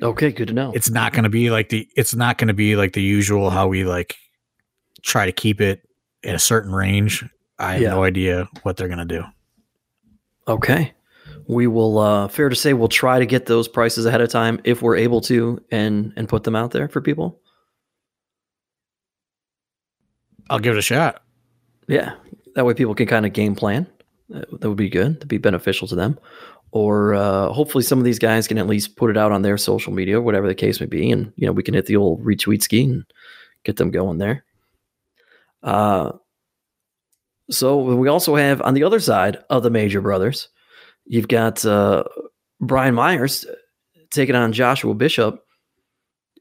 okay, 0.00 0.30
good 0.30 0.46
to 0.48 0.54
know. 0.54 0.70
it's 0.76 0.90
not 0.90 1.12
going 1.12 1.24
to 1.24 1.28
be 1.30 1.50
like 1.50 1.70
the 1.70 1.88
it's 1.96 2.14
not 2.14 2.38
going 2.38 2.46
to 2.46 2.54
be 2.54 2.76
like 2.76 2.92
the 2.92 3.02
usual 3.02 3.50
how 3.50 3.66
we 3.66 3.82
like 3.82 4.14
try 5.02 5.26
to 5.26 5.32
keep 5.32 5.60
it 5.60 5.82
in 6.22 6.34
a 6.36 6.38
certain 6.38 6.72
range 6.72 7.24
i 7.58 7.72
have 7.72 7.82
Yeah. 7.82 7.90
no 7.90 8.04
idea 8.04 8.48
what 8.62 8.76
they're 8.76 8.86
going 8.88 9.06
to 9.08 9.16
do 9.18 9.24
Okay. 10.46 10.92
We 11.48 11.66
will 11.66 11.98
uh 11.98 12.28
fair 12.28 12.48
to 12.48 12.54
say 12.56 12.72
we'll 12.74 12.86
try 12.88 13.18
to 13.18 13.26
get 13.26 13.46
those 13.46 13.66
prices 13.66 14.06
ahead 14.06 14.20
of 14.20 14.28
time 14.30 14.60
if 14.64 14.80
we're 14.82 14.96
able 14.96 15.20
to 15.22 15.60
and 15.72 16.12
and 16.16 16.28
put 16.28 16.44
them 16.44 16.54
out 16.54 16.70
there 16.70 16.88
for 16.88 17.00
people. 17.00 17.40
i'll 20.50 20.58
give 20.60 20.74
it 20.76 20.78
a 20.78 20.82
shot 20.82 21.22
Yeah. 21.88 22.14
That 22.54 22.64
way 22.64 22.74
people 22.74 22.94
can 22.94 23.06
kind 23.06 23.26
of 23.26 23.32
game 23.32 23.54
plan. 23.54 23.86
That 24.28 24.60
that 24.60 24.68
would 24.68 24.78
be 24.78 24.90
good 24.90 25.20
to 25.20 25.26
be 25.26 25.38
beneficial 25.38 25.88
to 25.88 25.94
them. 25.94 26.18
Or 26.70 27.14
uh 27.14 27.48
hopefully 27.52 27.84
some 27.84 27.98
of 27.98 28.04
these 28.04 28.18
guys 28.18 28.46
can 28.46 28.58
at 28.58 28.66
least 28.66 28.96
put 28.96 29.10
it 29.10 29.16
out 29.16 29.32
on 29.32 29.42
their 29.42 29.56
social 29.56 29.92
media, 29.92 30.20
whatever 30.20 30.46
the 30.46 30.54
case 30.54 30.80
may 30.80 30.86
be, 30.86 31.10
and 31.10 31.32
you 31.36 31.46
know, 31.46 31.52
we 31.52 31.62
can 31.62 31.74
hit 31.74 31.86
the 31.86 31.96
old 31.96 32.22
retweet 32.24 32.62
ski 32.62 32.84
and 32.84 33.04
get 33.64 33.76
them 33.76 33.90
going 33.90 34.18
there. 34.18 34.44
Uh 35.62 36.12
so 37.50 37.78
we 37.78 38.08
also 38.08 38.36
have 38.36 38.60
on 38.62 38.74
the 38.74 38.84
other 38.84 39.00
side 39.00 39.38
of 39.48 39.62
the 39.62 39.70
major 39.70 40.02
brothers, 40.02 40.48
you've 41.06 41.28
got 41.28 41.64
uh 41.64 42.04
Brian 42.60 42.94
Myers 42.94 43.46
taking 44.10 44.34
on 44.34 44.52
Joshua 44.52 44.94
Bishop. 44.94 45.42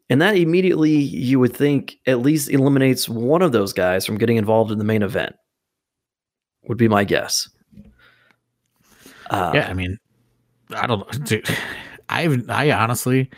And 0.09 0.21
that 0.21 0.37
immediately 0.37 0.91
you 0.91 1.37
would 1.39 1.55
think 1.55 1.97
at 2.05 2.19
least 2.19 2.49
eliminates 2.49 3.09
one 3.09 3.41
of 3.41 3.51
those 3.51 3.73
guys 3.73 4.05
from 4.05 4.17
getting 4.17 4.37
involved 4.37 4.71
in 4.71 4.77
the 4.77 4.85
main 4.85 5.03
event. 5.03 5.35
Would 6.63 6.77
be 6.77 6.87
my 6.87 7.03
guess. 7.03 7.49
Uh, 9.29 9.51
yeah 9.53 9.67
i 9.69 9.73
mean 9.73 9.97
i 10.71 10.87
don't 10.87 11.25
dude, 11.25 11.47
i've 12.09 12.49
i 12.49 12.71
honestly 12.71 13.29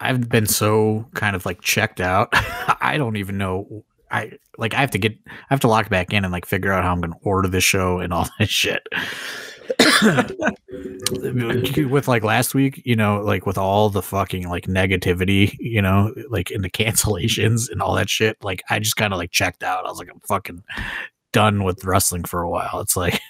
i've 0.00 0.28
been 0.28 0.46
so 0.46 1.06
kind 1.14 1.36
of 1.36 1.46
like 1.46 1.60
checked 1.60 2.00
out 2.00 2.28
i 2.80 2.96
don't 2.96 3.16
even 3.16 3.38
know 3.38 3.84
i 4.10 4.32
like 4.58 4.74
i 4.74 4.80
have 4.80 4.90
to 4.90 4.98
get 4.98 5.16
i 5.26 5.32
have 5.50 5.60
to 5.60 5.68
lock 5.68 5.88
back 5.88 6.12
in 6.12 6.24
and 6.24 6.32
like 6.32 6.46
figure 6.46 6.72
out 6.72 6.84
how 6.84 6.92
i'm 6.92 7.00
going 7.00 7.12
to 7.12 7.18
order 7.22 7.48
this 7.48 7.64
show 7.64 7.98
and 7.98 8.12
all 8.12 8.28
that 8.38 8.48
shit 8.48 8.86
with 11.90 12.08
like 12.08 12.24
last 12.24 12.54
week, 12.54 12.82
you 12.84 12.96
know, 12.96 13.20
like 13.20 13.46
with 13.46 13.58
all 13.58 13.90
the 13.90 14.02
fucking 14.02 14.48
like 14.48 14.66
negativity, 14.66 15.54
you 15.58 15.82
know, 15.82 16.12
like 16.28 16.50
in 16.50 16.62
the 16.62 16.70
cancellations 16.70 17.70
and 17.70 17.82
all 17.82 17.94
that 17.94 18.08
shit, 18.08 18.36
like 18.42 18.62
I 18.70 18.78
just 18.78 18.96
kind 18.96 19.12
of 19.12 19.18
like 19.18 19.30
checked 19.30 19.62
out. 19.62 19.86
I 19.86 19.88
was 19.88 19.98
like, 19.98 20.10
I'm 20.10 20.20
fucking 20.20 20.62
done 21.32 21.64
with 21.64 21.84
wrestling 21.84 22.24
for 22.24 22.42
a 22.42 22.50
while. 22.50 22.80
It's 22.80 22.96
like, 22.96 23.20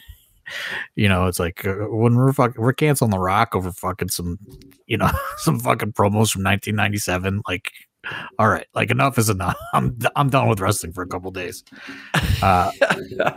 you 0.97 1.09
know, 1.09 1.27
it's 1.27 1.39
like 1.39 1.67
uh, 1.67 1.75
when 1.89 2.17
we're 2.17 2.33
fucking 2.33 2.61
we're 2.61 2.73
canceling 2.73 3.11
the 3.11 3.19
Rock 3.19 3.55
over 3.55 3.73
fucking 3.73 4.09
some, 4.09 4.39
you 4.87 4.97
know, 4.97 5.11
some 5.39 5.59
fucking 5.59 5.93
promos 5.93 6.33
from 6.33 6.45
1997. 6.45 7.43
Like, 7.49 7.73
all 8.39 8.49
right, 8.49 8.67
like 8.75 8.91
enough 8.91 9.19
is 9.19 9.29
enough. 9.29 9.57
I'm 9.75 9.99
I'm 10.17 10.31
done 10.31 10.49
with 10.49 10.61
wrestling 10.61 10.93
for 10.93 11.03
a 11.03 11.07
couple 11.07 11.31
days. 11.31 11.65
Uh, 12.43 12.71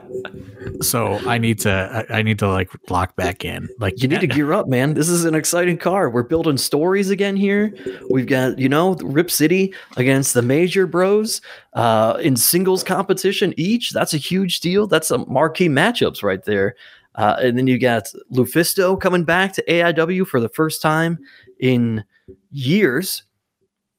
so 0.82 1.19
I 1.28 1.38
need 1.38 1.60
to 1.60 2.06
I, 2.10 2.19
I 2.19 2.21
need 2.21 2.39
to 2.39 2.47
like 2.47 2.69
lock 2.89 3.15
back 3.15 3.43
in. 3.43 3.67
Like 3.80 4.02
you 4.02 4.08
need 4.08 4.21
to 4.21 4.28
gear 4.28 4.54
up, 4.54 4.67
man. 4.67 4.93
This 4.93 5.10
is 5.10 5.26
an 5.26 5.36
exciting 5.36 5.78
car. 5.78 6.10
We're 6.10 6.23
building 6.23 6.58
stories 6.58 7.10
again 7.10 7.36
here. 7.36 7.73
We've 8.10 8.28
got, 8.28 8.58
you 8.58 8.69
know, 8.69 8.93
Rip 9.04 9.30
City 9.30 9.73
against 9.97 10.34
the 10.34 10.41
major 10.41 10.88
bros 10.88 11.41
uh, 11.73 12.17
in 12.21 12.38
singles 12.38 12.84
competition 12.84 13.54
each. 13.58 13.91
That's 13.91 14.13
a 14.13 14.17
huge 14.17 14.62
deal. 14.62 14.88
That's 14.88 15.12
a 15.12 15.17
marquee 15.30 15.69
matchups 15.69 16.23
right 16.23 16.43
there. 16.43 16.76
Uh, 17.15 17.36
and 17.39 17.58
then 17.58 17.67
you 17.67 17.78
got 17.78 18.12
Lufisto 18.32 18.99
coming 18.99 19.23
back 19.23 19.54
to 19.54 19.63
AIW 19.63 20.28
for 20.28 20.39
the 20.39 20.49
first 20.49 20.82
time 20.82 21.19
in 21.60 22.04
years. 22.52 23.23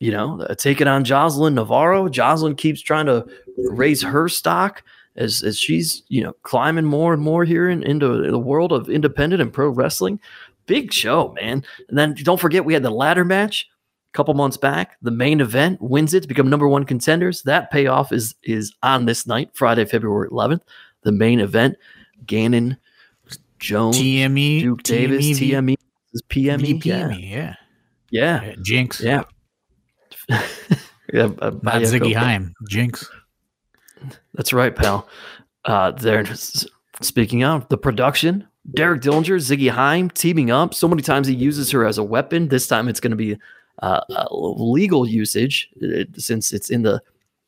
You 0.00 0.11
know, 0.11 0.40
uh, 0.42 0.55
taking 0.55 0.88
on 0.88 1.05
Jocelyn 1.05 1.55
Navarro. 1.55 2.09
Jocelyn 2.09 2.57
keeps 2.57 2.81
trying 2.81 3.07
to 3.07 3.24
raise 3.57 4.03
her 4.03 4.29
stock 4.29 4.83
as 5.16 5.42
as 5.42 5.59
she's 5.59 6.03
you 6.09 6.22
know 6.22 6.33
climbing 6.42 6.85
more 6.85 7.14
and 7.14 7.22
more 7.22 7.44
here 7.44 7.70
in, 7.70 7.83
into 7.85 8.31
the 8.31 8.38
world 8.38 8.72
of 8.72 8.90
independent 8.90 9.40
and 9.40 9.53
pro 9.53 9.68
wrestling. 9.68 10.20
Big 10.66 10.92
show, 10.92 11.33
man. 11.40 11.64
And 11.88 11.96
then 11.96 12.14
don't 12.14 12.40
forget 12.40 12.64
we 12.64 12.74
had 12.74 12.83
the 12.83 12.90
ladder 12.90 13.24
match 13.24 13.68
a 14.12 14.16
couple 14.16 14.35
months 14.35 14.57
back. 14.57 14.96
The 15.03 15.11
main 15.11 15.40
event 15.40 15.81
wins 15.81 16.12
it 16.12 16.22
to 16.22 16.29
become 16.29 16.50
number 16.50 16.68
one 16.68 16.85
contenders. 16.85 17.42
That 17.42 17.70
payoff 17.70 18.12
is 18.12 18.35
is 18.42 18.74
on 18.83 19.07
this 19.07 19.27
night, 19.27 19.50
Friday, 19.55 19.85
February 19.85 20.29
11th. 20.31 20.62
The 21.03 21.12
main 21.12 21.38
event, 21.38 21.77
Gannon 22.27 22.77
Jones, 23.64 23.98
TME, 23.98 24.61
Duke 24.61 24.83
Davis, 24.83 25.24
TME, 25.24 25.77
TME, 25.77 25.77
PME, 26.29 26.83
VPME, 26.83 27.31
yeah. 27.31 27.55
yeah, 28.11 28.42
yeah. 28.42 28.55
Jinx. 28.61 29.00
yeah, 29.00 29.22
yeah. 30.29 31.31
uh, 31.40 31.50
Not 31.62 31.83
Ziggy 31.83 32.14
Haim. 32.14 32.55
Jinx. 32.68 33.09
That's 34.35 34.53
right, 34.53 34.77
pal. 34.77 35.09
Uh, 35.64 35.92
there. 35.92 36.27
Speaking 37.00 37.42
of 37.42 37.66
the 37.70 37.79
production, 37.79 38.46
Derek 38.74 39.00
Dillinger, 39.00 39.38
Ziggy 39.40 39.70
Haim 39.70 40.11
teaming 40.11 40.50
up. 40.50 40.74
So 40.74 40.87
many 40.87 41.00
times 41.00 41.27
he 41.27 41.35
uses 41.35 41.70
her 41.70 41.87
as 41.87 41.96
a 41.96 42.05
weapon. 42.05 42.48
This 42.48 42.66
time 42.66 42.87
it's 42.87 43.00
going 43.00 43.12
to 43.12 43.16
be 43.16 43.38
uh, 43.83 44.00
a 44.11 44.27
legal 44.31 45.09
usage 45.09 45.70
uh, 45.83 46.05
since 46.16 46.53
it's 46.53 46.68
in 46.68 46.83
the 46.83 47.03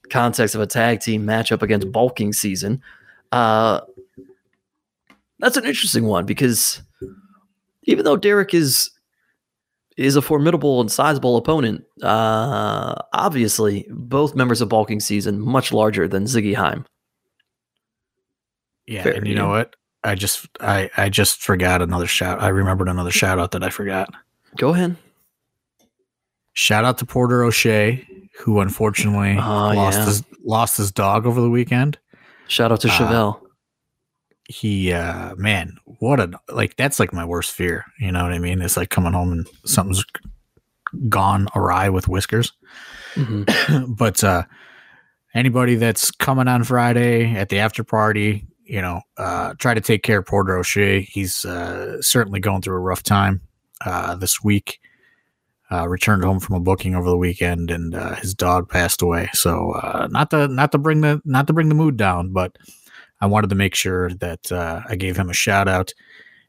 context 0.09 0.55
of 0.55 0.63
a 0.63 0.67
tag 0.67 1.01
team 1.01 1.27
matchup 1.27 1.61
against 1.61 1.93
bulking 1.93 2.33
season. 2.33 2.83
Uh, 3.33 3.81
that's 5.39 5.57
an 5.57 5.65
interesting 5.65 6.05
one 6.05 6.27
because 6.27 6.83
even 7.85 8.05
though 8.05 8.17
Derek 8.17 8.55
is 8.55 8.91
is 9.97 10.15
a 10.17 10.23
formidable 10.23 10.81
and 10.81 10.91
sizable 10.93 11.37
opponent, 11.37 11.85
uh, 12.03 12.95
obviously 13.15 13.87
both 13.91 14.35
members 14.35 14.61
of 14.61 14.69
Bulking 14.69 15.01
season 15.01 15.41
much 15.41 15.73
larger 15.73 16.07
than 16.07 16.25
Ziggy 16.25 16.55
Haim. 16.55 16.85
Yeah, 18.87 19.03
Fair, 19.03 19.15
and 19.15 19.27
you 19.27 19.35
yeah. 19.35 19.41
know 19.43 19.49
what? 19.49 19.75
I 20.05 20.15
just 20.15 20.47
I 20.61 20.91
I 20.97 21.09
just 21.09 21.43
forgot 21.43 21.83
another 21.83 22.07
shout. 22.07 22.41
I 22.41 22.49
remembered 22.49 22.89
another 22.89 23.11
shout 23.11 23.39
out 23.39 23.51
that 23.53 23.63
I 23.65 23.71
forgot. 23.71 24.09
Go 24.57 24.71
ahead. 24.75 24.97
Shout 26.53 26.85
out 26.85 26.99
to 26.99 27.07
Porter 27.07 27.43
O'Shea, 27.43 28.07
who 28.39 28.61
unfortunately 28.61 29.33
Oh, 29.33 29.73
lost 29.75 29.99
yeah. 29.99 30.05
his 30.07 30.25
lost 30.45 30.77
his 30.77 30.93
dog 30.93 31.27
over 31.27 31.41
the 31.41 31.51
weekend. 31.51 31.99
Shout 32.49 32.71
out 32.71 32.81
to 32.83 32.89
Uh, 32.89 32.93
Chevelle. 32.93 33.41
He 34.49 34.93
uh 34.93 35.35
man, 35.37 35.77
what 35.99 36.21
a 36.21 36.31
like 36.49 36.77
that's 36.77 37.01
like 37.01 37.13
my 37.13 37.25
worst 37.25 37.53
fear. 37.53 37.85
You 37.99 38.13
know 38.13 38.23
what 38.23 38.33
I 38.33 38.39
mean? 38.39 38.63
It's 38.63 38.77
like 38.77 38.91
coming 38.91 39.13
home 39.13 39.33
and 39.33 39.47
something's 39.65 40.05
gone 41.09 41.49
awry 41.57 41.89
with 41.89 42.07
whiskers. 42.09 42.53
Mhm. 43.15 43.97
but 43.99 44.23
uh 44.23 44.45
anybody 45.35 45.75
that's 45.75 46.11
coming 46.11 46.49
on 46.49 46.63
Friday 46.65 47.35
at 47.35 47.49
the 47.49 47.59
after 47.59 47.83
party, 47.83 48.47
you 48.65 48.81
know, 48.81 49.01
uh 49.17 49.55
try 49.59 49.75
to 49.75 49.81
take 49.81 50.05
care 50.05 50.21
of 50.21 50.27
Porter 50.27 50.57
O'Shea. 50.57 51.01
He's 51.03 51.45
uh 51.45 52.01
certainly 52.01 52.39
going 52.39 52.63
through 52.63 52.77
a 52.77 52.81
rough 52.81 53.03
time 53.03 53.41
uh 53.85 54.15
this 54.15 54.45
week. 54.45 54.79
Uh 55.73 55.89
returned 55.89 56.23
home 56.23 56.39
from 56.39 56.55
a 56.55 56.61
booking 56.61 56.95
over 56.95 57.11
the 57.11 57.17
weekend 57.17 57.73
and 57.73 57.97
uh 57.97 58.15
his 58.15 58.33
dog 58.33 58.69
passed 58.69 59.03
away. 59.03 59.29
So 59.33 59.73
uh 59.73 60.07
not 60.09 60.31
to 60.31 60.47
not 60.47 60.71
to 60.71 60.79
bring 60.79 61.01
the 61.01 61.21
not 61.25 61.49
to 61.49 61.53
bring 61.53 61.69
the 61.69 61.75
mood 61.75 61.97
down, 61.97 62.33
but 62.33 62.57
I 63.21 63.27
wanted 63.27 63.51
to 63.51 63.57
make 63.57 63.75
sure 63.75 64.11
that 64.15 64.51
uh 64.53 64.83
I 64.89 64.97
gave 64.97 65.17
him 65.17 65.31
a 65.31 65.35
shout 65.35 65.69
out 65.69 65.93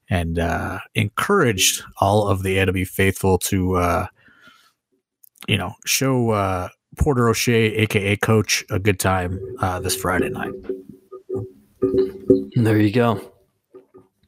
and 0.10 0.40
uh 0.40 0.80
encouraged 0.96 1.84
all 2.00 2.28
of 2.28 2.44
the 2.44 2.60
AW 2.60 2.86
faithful 2.86 3.38
to 3.40 3.76
uh 3.76 4.08
you 5.48 5.58
know, 5.58 5.74
show 5.86 6.32
uh, 6.32 6.70
Porter 6.98 7.30
O'Shea, 7.30 7.74
aka 7.76 8.16
Coach, 8.18 8.66
a 8.70 8.80
good 8.80 9.00
time 9.00 9.40
uh, 9.60 9.80
this 9.80 9.96
Friday 9.96 10.30
night. 10.30 10.52
There 12.56 12.80
you 12.80 12.92
go. 12.92 13.34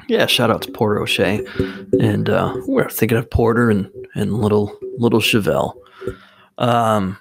Yeah, 0.08 0.26
shout 0.26 0.50
out 0.50 0.64
to 0.64 0.72
Porter 0.72 1.02
O'Shea, 1.02 1.46
and 2.00 2.30
uh, 2.30 2.56
we're 2.68 2.90
thinking 2.90 3.18
of 3.18 3.30
Porter 3.30 3.70
and 3.70 3.90
and 4.16 4.34
little 4.34 4.78
little 4.98 5.20
Chevelle. 5.20 5.74
Um, 6.58 7.18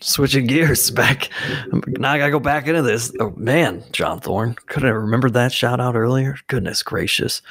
switching 0.00 0.46
gears 0.46 0.90
back. 0.92 1.30
Now 1.72 2.12
I 2.12 2.18
gotta 2.18 2.30
go 2.30 2.40
back 2.40 2.66
into 2.66 2.82
this. 2.82 3.12
Oh 3.20 3.32
man, 3.36 3.84
John 3.92 4.20
Thorne, 4.20 4.54
could 4.66 4.84
I 4.84 4.88
remembered 4.88 5.34
that 5.34 5.52
shout 5.52 5.80
out 5.80 5.96
earlier? 5.96 6.36
Goodness 6.46 6.82
gracious. 6.82 7.42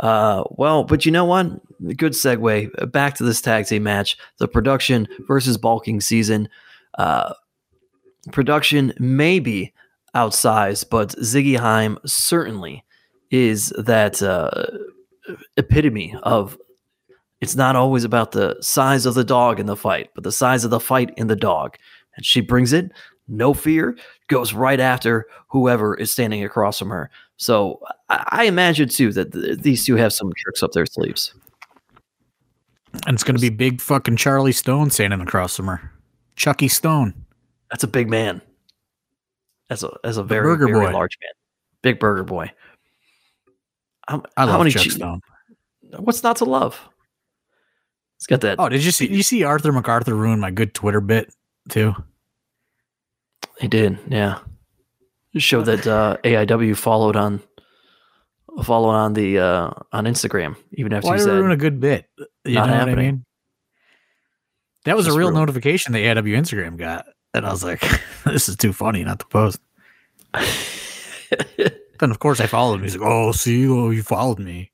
Uh, 0.00 0.44
well, 0.50 0.84
but 0.84 1.06
you 1.06 1.12
know 1.12 1.24
what? 1.24 1.46
Good 1.96 2.12
segue 2.12 2.92
back 2.92 3.14
to 3.16 3.24
this 3.24 3.40
tag 3.40 3.66
team 3.66 3.82
match. 3.82 4.16
The 4.38 4.48
production 4.48 5.08
versus 5.26 5.58
bulking 5.58 6.00
season. 6.00 6.48
Uh, 6.98 7.34
production 8.30 8.92
maybe 8.98 9.72
outsized, 10.14 10.90
but 10.90 11.10
Ziggy 11.16 11.58
Haim 11.58 11.98
certainly 12.04 12.84
is 13.30 13.72
that 13.78 14.22
uh, 14.22 14.66
epitome 15.56 16.14
of 16.22 16.58
it's 17.42 17.56
not 17.56 17.74
always 17.74 18.04
about 18.04 18.30
the 18.30 18.56
size 18.60 19.04
of 19.04 19.14
the 19.14 19.24
dog 19.24 19.58
in 19.58 19.66
the 19.66 19.76
fight, 19.76 20.10
but 20.14 20.22
the 20.22 20.30
size 20.30 20.64
of 20.64 20.70
the 20.70 20.78
fight 20.78 21.12
in 21.16 21.26
the 21.26 21.34
dog. 21.34 21.76
And 22.14 22.24
she 22.24 22.40
brings 22.40 22.72
it, 22.72 22.92
no 23.26 23.52
fear, 23.52 23.98
goes 24.28 24.52
right 24.52 24.78
after 24.78 25.26
whoever 25.48 25.96
is 25.96 26.12
standing 26.12 26.44
across 26.44 26.78
from 26.78 26.90
her. 26.90 27.10
So 27.38 27.80
I, 28.08 28.24
I 28.28 28.44
imagine 28.44 28.88
too 28.88 29.12
that 29.14 29.32
th- 29.32 29.58
these 29.58 29.84
two 29.84 29.96
have 29.96 30.12
some 30.12 30.32
tricks 30.38 30.62
up 30.62 30.70
their 30.70 30.86
sleeves. 30.86 31.34
And 33.06 33.14
it's 33.14 33.24
going 33.24 33.34
to 33.34 33.42
be 33.42 33.48
big 33.48 33.80
fucking 33.80 34.16
Charlie 34.16 34.52
Stone 34.52 34.90
standing 34.90 35.20
across 35.20 35.56
from 35.56 35.66
her. 35.66 35.92
Chucky 36.36 36.68
Stone. 36.68 37.12
That's 37.72 37.82
a 37.82 37.88
big 37.88 38.08
man. 38.08 38.40
That's 39.68 39.82
a 39.82 39.90
that's 40.04 40.16
a 40.18 40.22
very 40.22 40.44
burger 40.44 40.66
very 40.66 40.86
boy. 40.86 40.92
large 40.92 41.18
man, 41.20 41.32
big 41.80 41.98
burger 41.98 42.22
boy. 42.22 42.52
Um, 44.06 44.22
how, 44.36 44.44
I 44.44 44.44
love 44.44 44.58
many 44.58 44.70
Chuck 44.70 44.82
che- 44.82 44.90
Stone. 44.90 45.22
What's 45.98 46.22
not 46.22 46.36
to 46.36 46.44
love? 46.44 46.88
He's 48.22 48.26
got 48.28 48.40
that. 48.42 48.60
Oh, 48.60 48.68
did 48.68 48.84
you 48.84 48.92
see? 48.92 49.08
You 49.12 49.24
see 49.24 49.42
Arthur 49.42 49.72
MacArthur 49.72 50.14
ruin 50.14 50.38
my 50.38 50.52
good 50.52 50.74
Twitter 50.74 51.00
bit 51.00 51.34
too? 51.68 51.92
He 53.58 53.66
did, 53.66 53.98
yeah. 54.06 54.38
It 55.34 55.42
showed 55.42 55.64
that 55.66 55.84
uh, 55.88 56.18
AIW 56.22 56.76
followed 56.76 57.16
on 57.16 57.42
followed 58.62 58.90
on 58.92 59.14
the 59.14 59.40
uh, 59.40 59.70
on 59.92 60.04
Instagram, 60.04 60.56
even 60.74 60.92
after 60.92 61.08
Why 61.08 61.16
he 61.16 61.22
said 61.24 61.32
ruin 61.32 61.50
a 61.50 61.56
good 61.56 61.80
bit? 61.80 62.06
You 62.44 62.54
know 62.54 62.60
what 62.60 62.70
I 62.70 62.74
happening. 62.76 62.96
mean? 62.96 63.24
That 64.84 64.96
was 64.96 65.06
Just 65.06 65.16
a 65.16 65.18
real 65.18 65.28
ruined. 65.30 65.40
notification 65.40 65.92
the 65.92 66.04
AIW 66.04 66.36
Instagram 66.38 66.76
got, 66.76 67.06
and 67.34 67.44
I 67.44 67.50
was 67.50 67.64
like, 67.64 67.82
"This 68.24 68.48
is 68.48 68.54
too 68.56 68.72
funny 68.72 69.02
not 69.02 69.18
to 69.18 69.26
post." 69.26 69.58
Then 72.00 72.10
of 72.10 72.18
course 72.18 72.40
I 72.40 72.46
followed 72.48 72.74
him. 72.76 72.82
He's 72.82 72.96
like, 72.96 73.08
"Oh, 73.08 73.30
see, 73.30 73.68
oh, 73.68 73.90
you 73.90 74.02
followed 74.02 74.40
me." 74.40 74.71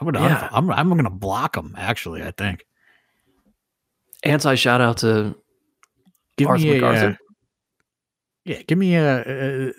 I'm 0.00 0.06
gonna, 0.06 0.20
Yeah. 0.20 0.48
I'm, 0.52 0.70
I'm 0.70 0.88
gonna 0.88 1.10
block 1.10 1.56
him. 1.56 1.74
Actually, 1.78 2.22
I 2.22 2.30
think. 2.30 2.64
anti 4.24 4.54
shout 4.54 4.80
out 4.80 4.98
to 4.98 5.34
Give 6.36 6.48
Arthur 6.48 6.64
me 6.64 6.70
a, 6.70 6.74
MacArthur. 6.80 7.06
uh, 7.08 7.16
yeah, 8.44 8.62
give 8.62 8.78
me 8.78 8.94
a, 8.96 9.68
uh 9.68 9.72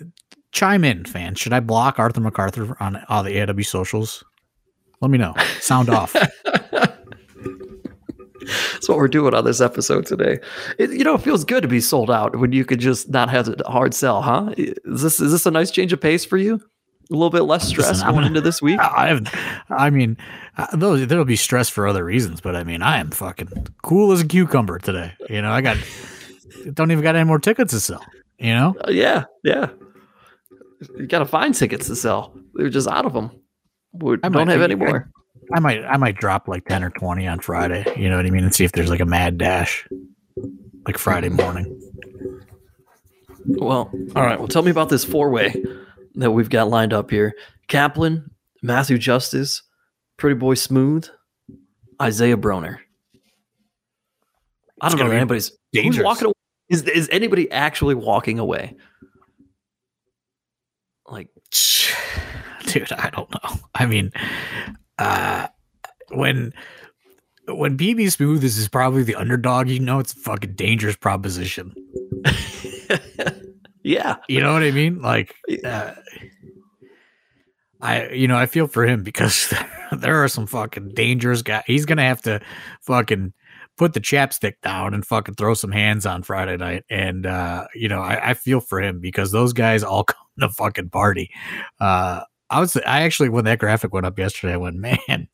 chime 0.52 0.84
in, 0.84 1.04
fan. 1.04 1.34
Should 1.34 1.52
I 1.52 1.60
block 1.60 1.98
Arthur 1.98 2.20
MacArthur 2.20 2.76
on 2.78 3.02
all 3.08 3.22
the 3.22 3.40
AW 3.40 3.62
socials? 3.62 4.22
Let 5.00 5.10
me 5.10 5.18
know. 5.18 5.34
Sound 5.60 5.88
off. 5.90 6.14
That's 8.72 8.88
what 8.88 8.98
we're 8.98 9.08
doing 9.08 9.34
on 9.34 9.44
this 9.44 9.60
episode 9.60 10.04
today. 10.06 10.38
It, 10.78 10.90
you 10.90 11.04
know, 11.04 11.14
it 11.14 11.22
feels 11.22 11.44
good 11.44 11.62
to 11.62 11.68
be 11.68 11.80
sold 11.80 12.10
out 12.10 12.36
when 12.36 12.52
you 12.52 12.64
could 12.64 12.80
just 12.80 13.08
not 13.08 13.30
have 13.30 13.48
a 13.48 13.70
hard 13.70 13.94
sell, 13.94 14.20
huh? 14.20 14.52
Is 14.56 15.02
this 15.02 15.20
is 15.20 15.30
this 15.32 15.46
a 15.46 15.50
nice 15.50 15.70
change 15.70 15.92
of 15.92 16.00
pace 16.00 16.24
for 16.24 16.36
you? 16.36 16.60
A 17.12 17.14
little 17.14 17.30
bit 17.30 17.42
less 17.42 17.68
stress 17.68 17.88
Listen, 17.90 18.10
going 18.10 18.24
into 18.26 18.40
this 18.40 18.62
week. 18.62 18.80
I 18.80 19.08
have, 19.08 19.64
I 19.68 19.90
mean, 19.90 20.16
uh, 20.56 20.74
those 20.74 21.06
there'll 21.06 21.24
be 21.26 21.36
stress 21.36 21.68
for 21.68 21.86
other 21.86 22.04
reasons, 22.04 22.40
but 22.40 22.56
I 22.56 22.64
mean, 22.64 22.80
I 22.82 22.98
am 22.98 23.10
fucking 23.10 23.66
cool 23.82 24.12
as 24.12 24.22
a 24.22 24.26
cucumber 24.26 24.78
today. 24.78 25.12
You 25.28 25.42
know, 25.42 25.52
I 25.52 25.60
got 25.60 25.76
don't 26.72 26.90
even 26.90 27.02
got 27.04 27.14
any 27.14 27.24
more 27.26 27.38
tickets 27.38 27.72
to 27.72 27.80
sell. 27.80 28.02
You 28.38 28.54
know, 28.54 28.74
Uh, 28.86 28.90
yeah, 28.90 29.24
yeah. 29.44 29.68
You 30.96 31.06
got 31.06 31.20
to 31.20 31.26
find 31.26 31.54
tickets 31.54 31.86
to 31.88 31.94
sell. 31.96 32.34
They're 32.54 32.68
just 32.70 32.88
out 32.88 33.04
of 33.06 33.12
them. 33.12 33.30
We 33.92 34.14
I 34.14 34.28
don't 34.28 34.32
might- 34.32 34.48
have 34.48 34.60
I- 34.60 34.64
any 34.64 34.74
more. 34.74 35.10
I 35.54 35.60
might 35.60 35.84
I 35.84 35.96
might 35.98 36.16
drop 36.16 36.48
like 36.48 36.64
ten 36.66 36.82
or 36.82 36.90
twenty 36.90 37.26
on 37.28 37.40
Friday. 37.40 37.84
You 37.96 38.08
know 38.08 38.16
what 38.16 38.24
I 38.24 38.30
mean, 38.30 38.44
and 38.44 38.54
see 38.54 38.64
if 38.64 38.72
there's 38.72 38.88
like 38.88 39.00
a 39.00 39.04
mad 39.06 39.36
dash, 39.36 39.86
like 40.86 40.96
Friday 40.96 41.28
morning. 41.28 41.78
Well, 43.44 43.90
all 44.16 44.22
right. 44.24 44.38
Well, 44.38 44.48
tell 44.48 44.62
me 44.62 44.70
about 44.70 44.88
this 44.88 45.04
four 45.04 45.30
way 45.30 45.54
that 46.14 46.30
we've 46.30 46.50
got 46.50 46.68
lined 46.68 46.92
up 46.92 47.10
here 47.10 47.34
Kaplan, 47.68 48.30
Matthew 48.62 48.98
Justice, 48.98 49.62
Pretty 50.16 50.34
Boy 50.34 50.54
Smooth, 50.54 51.08
Isaiah 52.00 52.36
Broner. 52.36 52.78
I 54.80 54.88
don't 54.88 54.98
know 54.98 55.10
anybody's 55.10 55.50
who's 55.50 55.58
dangerous. 55.72 56.04
walking 56.04 56.26
away. 56.26 56.34
Is, 56.68 56.82
is 56.84 57.08
anybody 57.12 57.50
actually 57.50 57.94
walking 57.94 58.38
away? 58.38 58.76
Like, 61.06 61.28
dude 62.72 62.92
i 62.92 63.10
don't 63.10 63.30
know 63.30 63.58
i 63.74 63.84
mean 63.86 64.10
uh 64.98 65.46
when 66.10 66.52
when 67.48 67.76
bb 67.76 68.10
smooth 68.10 68.42
is, 68.42 68.56
is 68.56 68.68
probably 68.68 69.02
the 69.02 69.14
underdog 69.14 69.68
you 69.68 69.80
know 69.80 69.98
it's 69.98 70.12
a 70.12 70.16
fucking 70.16 70.54
dangerous 70.54 70.96
proposition 70.96 71.74
yeah, 73.82 74.16
you 74.28 74.40
know 74.40 74.52
what 74.52 74.62
i 74.62 74.70
mean 74.70 75.00
like 75.00 75.34
uh, 75.64 75.92
i 77.80 78.08
you 78.08 78.28
know 78.28 78.36
i 78.36 78.46
feel 78.46 78.66
for 78.66 78.86
him 78.86 79.02
because 79.02 79.52
there 79.92 80.22
are 80.22 80.28
some 80.28 80.46
fucking 80.46 80.90
dangerous 80.90 81.42
guys 81.42 81.64
he's 81.66 81.86
gonna 81.86 82.02
have 82.02 82.22
to 82.22 82.40
fucking 82.80 83.32
put 83.76 83.94
the 83.94 84.00
chapstick 84.00 84.54
down 84.62 84.94
and 84.94 85.06
fucking 85.06 85.34
throw 85.34 85.54
some 85.54 85.72
hands 85.72 86.06
on 86.06 86.22
Friday 86.22 86.56
night. 86.56 86.84
And 86.90 87.26
uh, 87.26 87.66
you 87.74 87.88
know, 87.88 88.00
I, 88.00 88.30
I 88.30 88.34
feel 88.34 88.60
for 88.60 88.80
him 88.80 89.00
because 89.00 89.32
those 89.32 89.52
guys 89.52 89.82
all 89.82 90.04
come 90.04 90.16
to 90.40 90.48
fucking 90.48 90.90
party. 90.90 91.30
Uh, 91.80 92.22
I 92.50 92.60
was 92.60 92.76
I 92.76 93.02
actually 93.02 93.30
when 93.30 93.44
that 93.46 93.58
graphic 93.58 93.92
went 93.92 94.06
up 94.06 94.18
yesterday, 94.18 94.54
I 94.54 94.58
went, 94.58 94.76
man, 94.76 95.28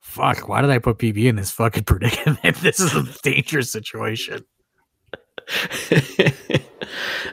fuck, 0.00 0.48
why 0.48 0.60
did 0.60 0.70
I 0.70 0.78
put 0.78 0.98
PB 0.98 1.24
in 1.24 1.36
this 1.36 1.50
fucking 1.50 1.84
predicament? 1.86 2.56
this 2.56 2.80
is 2.80 2.94
a 2.94 3.04
dangerous 3.22 3.72
situation. 3.72 4.44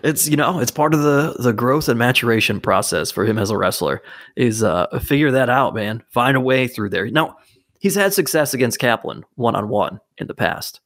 It's 0.07 0.27
you 0.27 0.37
know 0.37 0.59
it's 0.59 0.71
part 0.71 0.93
of 0.93 1.01
the 1.01 1.35
the 1.37 1.51
growth 1.51 1.89
and 1.89 1.99
maturation 1.99 2.61
process 2.61 3.11
for 3.11 3.25
him 3.25 3.37
as 3.37 3.49
a 3.49 3.57
wrestler 3.57 4.01
is 4.35 4.63
uh 4.63 4.87
figure 4.99 5.31
that 5.31 5.49
out 5.49 5.75
man. 5.75 6.03
Find 6.09 6.37
a 6.37 6.41
way 6.41 6.67
through 6.67 6.89
there. 6.89 7.09
Now 7.09 7.35
he's 7.79 7.95
had 7.95 8.13
success 8.13 8.53
against 8.53 8.79
kaplan 8.79 9.23
one-on-one 9.35 9.99
in 10.17 10.27
the 10.27 10.33
past 10.33 10.79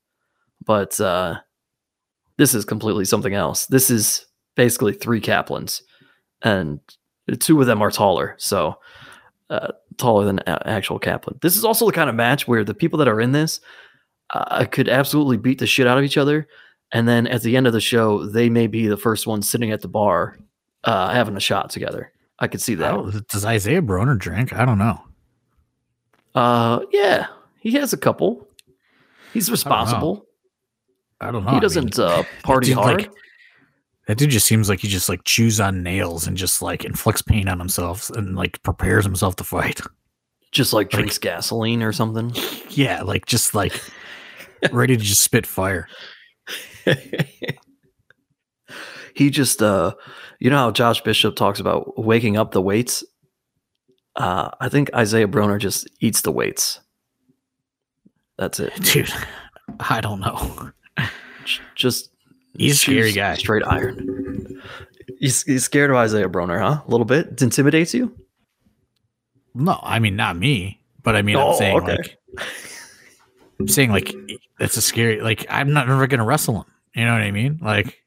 but 0.65 0.99
uh 0.99 1.35
this 2.37 2.55
is 2.55 2.65
completely 2.65 3.05
something 3.05 3.35
else. 3.35 3.67
This 3.67 3.91
is 3.91 4.25
basically 4.55 4.93
three 4.93 5.21
kaplans 5.21 5.81
and 6.41 6.79
two 7.39 7.61
of 7.61 7.67
them 7.67 7.81
are 7.81 7.91
taller 7.91 8.35
so 8.39 8.75
uh, 9.51 9.73
taller 9.97 10.25
than 10.25 10.39
actual 10.47 10.97
kaplan. 10.97 11.37
This 11.41 11.57
is 11.57 11.65
also 11.65 11.85
the 11.85 11.91
kind 11.91 12.09
of 12.09 12.15
match 12.15 12.47
where 12.47 12.63
the 12.63 12.73
people 12.73 12.97
that 12.99 13.07
are 13.09 13.19
in 13.19 13.33
this 13.33 13.59
uh, 14.31 14.65
could 14.65 14.87
absolutely 14.87 15.35
beat 15.37 15.59
the 15.59 15.67
shit 15.67 15.87
out 15.87 15.97
of 15.97 16.05
each 16.05 16.17
other 16.17 16.47
and 16.91 17.07
then 17.07 17.27
at 17.27 17.41
the 17.41 17.55
end 17.57 17.67
of 17.67 17.73
the 17.73 17.81
show, 17.81 18.25
they 18.25 18.49
may 18.49 18.67
be 18.67 18.87
the 18.87 18.97
first 18.97 19.27
ones 19.27 19.49
sitting 19.49 19.71
at 19.71 19.81
the 19.81 19.87
bar 19.87 20.37
uh, 20.83 21.13
having 21.13 21.35
a 21.37 21.39
shot 21.39 21.69
together. 21.69 22.11
I 22.39 22.47
could 22.47 22.61
see 22.61 22.75
that. 22.75 22.93
Oh, 22.93 23.11
does 23.29 23.45
Isaiah 23.45 23.81
Broner 23.81 24.17
drink? 24.17 24.53
I 24.53 24.65
don't 24.65 24.79
know. 24.79 25.01
Uh, 26.33 26.81
yeah, 26.91 27.27
he 27.59 27.73
has 27.73 27.93
a 27.93 27.97
couple. 27.97 28.47
He's 29.33 29.51
responsible. 29.51 30.25
I 31.19 31.31
don't 31.31 31.33
know. 31.33 31.39
I 31.39 31.43
don't 31.43 31.45
know. 31.45 31.51
He 31.51 31.59
doesn't 31.59 31.99
I 31.99 32.03
mean, 32.03 32.19
uh, 32.19 32.23
party 32.43 32.71
hard. 32.71 33.01
Like, 33.03 33.11
that 34.07 34.17
dude 34.17 34.31
just 34.31 34.47
seems 34.47 34.67
like 34.67 34.79
he 34.79 34.87
just 34.87 35.07
like 35.07 35.23
chews 35.23 35.59
on 35.59 35.83
nails 35.83 36.27
and 36.27 36.35
just 36.35 36.61
like 36.61 36.83
inflicts 36.83 37.21
pain 37.21 37.47
on 37.47 37.59
himself 37.59 38.09
and 38.09 38.35
like 38.35 38.61
prepares 38.63 39.05
himself 39.05 39.35
to 39.37 39.43
fight. 39.43 39.79
Just 40.51 40.73
like 40.73 40.89
drinks 40.89 41.15
like, 41.15 41.21
gasoline 41.21 41.83
or 41.83 41.93
something. 41.93 42.33
Yeah, 42.71 43.01
like 43.01 43.25
just 43.25 43.53
like 43.53 43.77
ready 44.71 44.95
to 44.95 45.03
just 45.03 45.19
spit 45.19 45.45
fire. 45.45 45.89
he 49.15 49.29
just 49.29 49.61
uh 49.61 49.93
you 50.39 50.49
know 50.49 50.57
how 50.57 50.71
Josh 50.71 51.01
Bishop 51.01 51.35
talks 51.35 51.59
about 51.59 52.03
waking 52.03 52.37
up 52.37 52.51
the 52.51 52.61
weights? 52.61 53.03
Uh 54.15 54.49
I 54.59 54.69
think 54.69 54.93
Isaiah 54.93 55.27
Broner 55.27 55.59
just 55.59 55.89
eats 55.99 56.21
the 56.21 56.31
weights. 56.31 56.79
That's 58.37 58.59
it. 58.59 58.73
Dude, 58.81 59.13
I 59.79 60.01
don't 60.01 60.19
know. 60.19 60.71
Just 61.75 62.09
he's 62.57 62.73
a 62.73 62.77
scary 62.77 63.11
guy. 63.11 63.35
Straight 63.35 63.63
iron. 63.65 64.61
He's, 65.19 65.43
he's 65.43 65.63
scared 65.63 65.91
of 65.91 65.97
Isaiah 65.97 66.27
Broner, 66.27 66.59
huh? 66.59 66.81
A 66.85 66.89
little 66.89 67.05
bit. 67.05 67.27
It 67.27 67.41
intimidates 67.43 67.93
you? 67.93 68.15
No, 69.53 69.79
I 69.83 69.99
mean 69.99 70.15
not 70.15 70.37
me, 70.37 70.81
but 71.03 71.15
I 71.15 71.21
mean 71.21 71.35
oh, 71.35 71.51
I'm 71.51 71.57
saying 71.57 71.77
okay. 71.77 71.97
like 71.97 72.17
I'm 73.59 73.67
saying 73.67 73.91
like 73.91 74.13
it's 74.59 74.77
a 74.77 74.81
scary 74.81 75.21
like 75.21 75.45
I'm 75.49 75.73
not 75.73 75.87
never 75.87 76.07
gonna 76.07 76.25
wrestle 76.25 76.61
him. 76.61 76.70
You 76.95 77.05
know 77.05 77.13
what 77.13 77.21
I 77.21 77.31
mean? 77.31 77.59
Like 77.61 78.01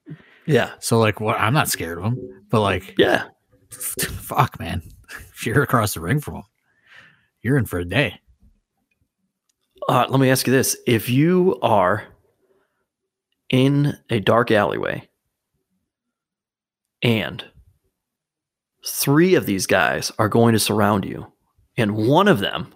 yeah. 0.47 0.73
So 0.81 0.99
like 0.99 1.21
what 1.21 1.39
I'm 1.41 1.55
not 1.55 1.69
scared 1.69 1.99
of 1.99 2.05
him, 2.05 2.45
but 2.51 2.61
like 2.61 2.95
yeah. 2.99 3.25
Fuck 3.71 4.59
man. 4.59 4.83
If 5.33 5.47
you're 5.47 5.63
across 5.63 5.95
the 5.95 6.01
ring 6.01 6.21
from 6.21 6.37
him, 6.37 6.43
you're 7.43 7.59
in 7.59 7.67
for 7.67 7.79
a 7.79 7.85
day. 7.85 8.21
Uh, 9.89 10.07
let 10.09 10.21
me 10.21 10.31
ask 10.31 10.47
you 10.47 10.53
this. 10.53 10.77
If 10.87 11.11
you 11.11 11.59
are 11.61 12.05
in 13.51 13.97
a 14.11 14.21
dark 14.21 14.51
alleyway 14.51 15.09
and 17.03 17.45
three 18.87 19.35
of 19.35 19.45
these 19.45 19.67
guys 19.67 20.11
are 20.19 20.29
going 20.29 20.55
to 20.55 20.59
surround 20.59 21.05
you 21.05 21.27
and 21.77 21.95
one 21.95 22.29
of 22.29 22.41
them 22.41 22.75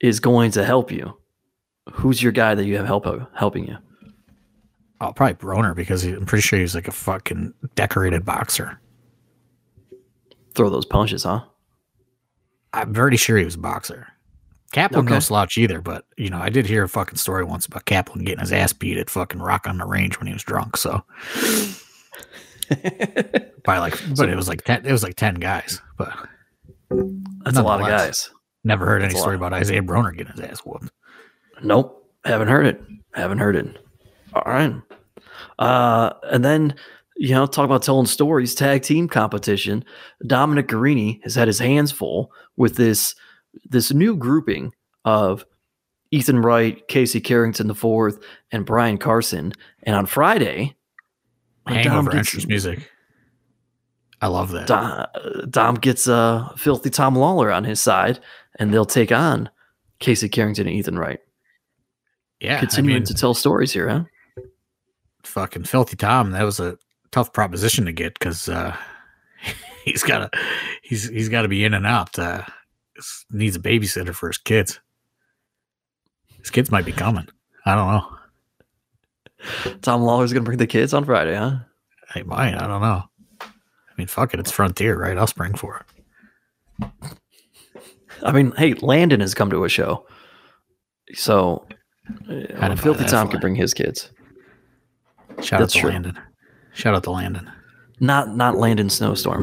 is 0.00 0.18
going 0.18 0.50
to 0.50 0.64
help 0.64 0.90
you 0.90 1.16
who's 1.92 2.22
your 2.22 2.32
guy 2.32 2.54
that 2.54 2.64
you 2.64 2.76
have 2.76 2.86
help 2.86 3.06
helping 3.34 3.66
you? 3.66 3.76
Oh, 5.02 5.12
probably 5.12 5.34
Broner 5.34 5.74
because 5.74 6.02
he, 6.02 6.12
I'm 6.12 6.26
pretty 6.26 6.42
sure 6.42 6.60
he's 6.60 6.76
like 6.76 6.86
a 6.86 6.92
fucking 6.92 7.54
decorated 7.74 8.24
boxer. 8.24 8.80
Throw 10.54 10.70
those 10.70 10.86
punches, 10.86 11.24
huh? 11.24 11.40
I'm 12.72 12.94
pretty 12.94 13.16
sure 13.16 13.36
he 13.36 13.44
was 13.44 13.56
a 13.56 13.58
boxer. 13.58 14.06
Kaplan 14.70 15.06
okay. 15.06 15.14
no 15.14 15.18
slouch 15.20 15.58
either, 15.58 15.80
but 15.80 16.04
you 16.16 16.30
know, 16.30 16.38
I 16.38 16.50
did 16.50 16.66
hear 16.66 16.84
a 16.84 16.88
fucking 16.88 17.18
story 17.18 17.42
once 17.42 17.66
about 17.66 17.84
Kaplan 17.84 18.24
getting 18.24 18.38
his 18.38 18.52
ass 18.52 18.72
beat 18.72 18.96
at 18.96 19.10
fucking 19.10 19.40
Rock 19.42 19.66
on 19.66 19.78
the 19.78 19.86
Range 19.86 20.16
when 20.20 20.28
he 20.28 20.32
was 20.32 20.44
drunk. 20.44 20.76
So 20.76 21.02
by 23.64 23.78
like, 23.78 23.98
but 24.10 24.18
so, 24.18 24.28
it 24.28 24.36
was 24.36 24.46
like 24.46 24.62
ten, 24.62 24.86
it 24.86 24.92
was 24.92 25.02
like 25.02 25.16
ten 25.16 25.34
guys, 25.34 25.82
but 25.98 26.16
that's 27.40 27.58
a 27.58 27.62
lot 27.62 27.80
of 27.80 27.88
guys. 27.88 28.30
Never 28.62 28.86
heard 28.86 29.02
that's 29.02 29.14
any 29.14 29.20
story 29.20 29.34
about 29.34 29.52
Isaiah 29.52 29.82
Broner 29.82 30.16
getting 30.16 30.32
his 30.32 30.40
ass 30.40 30.60
whooped. 30.60 30.92
Nope, 31.64 32.08
haven't 32.24 32.48
heard 32.48 32.66
it. 32.66 32.80
Haven't 33.14 33.38
heard 33.38 33.56
it. 33.56 33.81
All 34.34 34.42
right. 34.46 34.74
Uh, 35.58 36.12
and 36.30 36.44
then 36.44 36.74
you 37.16 37.34
know, 37.34 37.46
talk 37.46 37.64
about 37.64 37.82
telling 37.82 38.06
stories. 38.06 38.54
Tag 38.54 38.82
team 38.82 39.08
competition. 39.08 39.84
Dominic 40.26 40.68
Garrini 40.68 41.22
has 41.22 41.34
had 41.34 41.46
his 41.46 41.58
hands 41.58 41.92
full 41.92 42.32
with 42.56 42.76
this 42.76 43.14
this 43.64 43.92
new 43.92 44.16
grouping 44.16 44.72
of 45.04 45.44
Ethan 46.10 46.40
Wright, 46.40 46.86
Casey 46.88 47.20
Carrington 47.20 47.68
the 47.68 47.74
fourth, 47.74 48.18
and 48.50 48.66
Brian 48.66 48.98
Carson. 48.98 49.52
And 49.82 49.94
on 49.94 50.06
Friday, 50.06 50.74
Hangover 51.66 52.10
Dom 52.10 52.24
music. 52.48 52.90
I 54.20 54.28
love 54.28 54.52
that. 54.52 54.66
Dom, 54.68 55.06
Dom 55.50 55.74
gets 55.76 56.08
uh, 56.08 56.52
filthy 56.56 56.90
Tom 56.90 57.14
Lawlor 57.14 57.54
on 57.54 57.64
his 57.64 57.80
side, 57.80 58.20
and 58.58 58.72
they'll 58.72 58.84
take 58.84 59.12
on 59.12 59.50
Casey 59.98 60.28
Carrington 60.28 60.66
and 60.66 60.76
Ethan 60.76 60.98
Wright. 60.98 61.20
Yeah, 62.40 62.58
continuing 62.58 62.96
I 62.96 62.98
mean, 63.00 63.06
to 63.06 63.14
tell 63.14 63.34
stories 63.34 63.72
here, 63.72 63.88
huh? 63.88 64.04
Fucking 65.24 65.64
filthy 65.64 65.96
Tom. 65.96 66.32
That 66.32 66.44
was 66.44 66.60
a 66.60 66.78
tough 67.10 67.32
proposition 67.32 67.84
to 67.84 67.92
get 67.92 68.14
because 68.14 68.48
uh, 68.48 68.76
he's 69.84 70.02
got 70.02 70.32
to 70.32 70.40
he's 70.82 71.08
he's 71.08 71.28
got 71.28 71.42
to 71.42 71.48
be 71.48 71.64
in 71.64 71.74
and 71.74 71.86
out. 71.86 72.18
Uh, 72.18 72.42
needs 73.30 73.56
a 73.56 73.60
babysitter 73.60 74.14
for 74.14 74.28
his 74.28 74.38
kids. 74.38 74.80
His 76.40 76.50
kids 76.50 76.70
might 76.70 76.84
be 76.84 76.92
coming. 76.92 77.28
I 77.64 77.74
don't 77.74 77.88
know. 77.88 78.18
Tom 79.82 80.02
Lawlor's 80.02 80.32
gonna 80.32 80.44
bring 80.44 80.58
the 80.58 80.66
kids 80.66 80.94
on 80.94 81.04
Friday, 81.04 81.34
huh? 81.34 81.58
He 82.14 82.22
might. 82.22 82.54
I 82.54 82.66
don't 82.66 82.80
know. 82.80 83.04
I 83.40 83.94
mean, 83.96 84.06
fuck 84.06 84.34
it. 84.34 84.40
It's 84.40 84.50
Frontier, 84.50 84.98
right? 84.98 85.16
I'll 85.18 85.26
spring 85.26 85.54
for 85.54 85.84
it. 86.80 86.92
I 88.22 88.32
mean, 88.32 88.52
hey, 88.56 88.74
Landon 88.74 89.20
has 89.20 89.34
come 89.34 89.50
to 89.50 89.64
a 89.64 89.68
show, 89.68 90.06
so 91.14 91.66
uh, 92.28 92.76
Filthy 92.76 93.04
Tom 93.04 93.28
could 93.28 93.40
bring 93.40 93.54
his 93.54 93.74
kids. 93.74 94.10
Shout 95.40 95.60
That's 95.60 95.62
out 95.62 95.70
to 95.70 95.78
true. 95.80 95.90
Landon. 95.90 96.20
Shout 96.74 96.94
out 96.94 97.04
to 97.04 97.10
Landon. 97.10 97.50
Not 98.00 98.36
not 98.36 98.56
Landon 98.56 98.90
Snowstorm. 98.90 99.42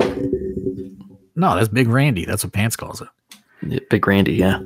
No, 1.35 1.55
that's 1.55 1.69
Big 1.69 1.87
Randy. 1.87 2.25
That's 2.25 2.43
what 2.43 2.53
Pants 2.53 2.75
calls 2.75 3.01
it. 3.01 3.07
Yeah, 3.65 3.79
Big 3.89 4.05
Randy, 4.05 4.33
yeah. 4.33 4.59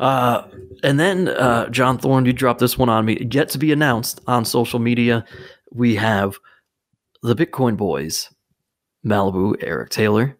Uh, 0.00 0.46
and 0.82 1.00
then 1.00 1.28
uh, 1.28 1.68
John 1.68 1.98
Thorne, 1.98 2.26
you 2.26 2.32
dropped 2.32 2.60
this 2.60 2.78
one 2.78 2.88
on 2.88 3.04
me. 3.04 3.26
Yet 3.30 3.48
to 3.50 3.58
be 3.58 3.72
announced 3.72 4.20
on 4.26 4.44
social 4.44 4.78
media. 4.78 5.24
We 5.72 5.96
have 5.96 6.36
the 7.22 7.34
Bitcoin 7.34 7.76
Boys, 7.76 8.30
Malibu, 9.04 9.56
Eric 9.60 9.90
Taylor, 9.90 10.36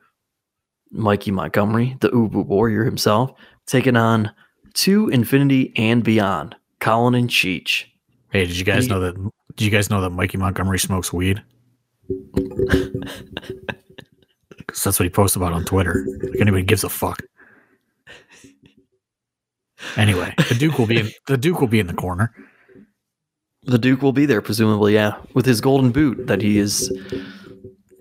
Mikey 0.90 1.30
Montgomery, 1.32 1.96
the 2.00 2.10
Ubu 2.10 2.46
Warrior 2.46 2.84
himself, 2.84 3.32
taking 3.66 3.96
on 3.96 4.30
to 4.74 5.08
infinity 5.08 5.72
and 5.76 6.04
beyond. 6.04 6.54
Colin 6.80 7.14
and 7.14 7.28
Cheech. 7.28 7.84
Hey, 8.30 8.46
did 8.46 8.56
you 8.56 8.64
guys 8.64 8.84
he, 8.84 8.90
know 8.90 9.00
that? 9.00 9.30
Did 9.56 9.64
you 9.64 9.70
guys 9.70 9.90
know 9.90 10.00
that 10.00 10.10
Mikey 10.10 10.38
Montgomery 10.38 10.78
smokes 10.78 11.12
weed? 11.12 11.42
Because 14.74 14.82
that's 14.82 14.98
what 14.98 15.04
he 15.04 15.10
posts 15.10 15.36
about 15.36 15.52
on 15.52 15.64
Twitter. 15.64 16.04
Like 16.20 16.40
anybody 16.40 16.64
gives 16.64 16.82
a 16.82 16.88
fuck. 16.88 17.22
Anyway, 19.96 20.34
the 20.48 20.56
Duke 20.58 20.78
will 20.78 20.86
be 20.86 20.98
in 20.98 21.10
the 21.28 21.36
Duke 21.36 21.60
will 21.60 21.68
be 21.68 21.78
in 21.78 21.86
the 21.86 21.94
corner. 21.94 22.34
The 23.62 23.78
Duke 23.78 24.02
will 24.02 24.12
be 24.12 24.26
there, 24.26 24.42
presumably, 24.42 24.94
yeah, 24.94 25.16
with 25.34 25.46
his 25.46 25.60
golden 25.60 25.92
boot 25.92 26.26
that 26.26 26.42
he 26.42 26.58
is 26.58 26.92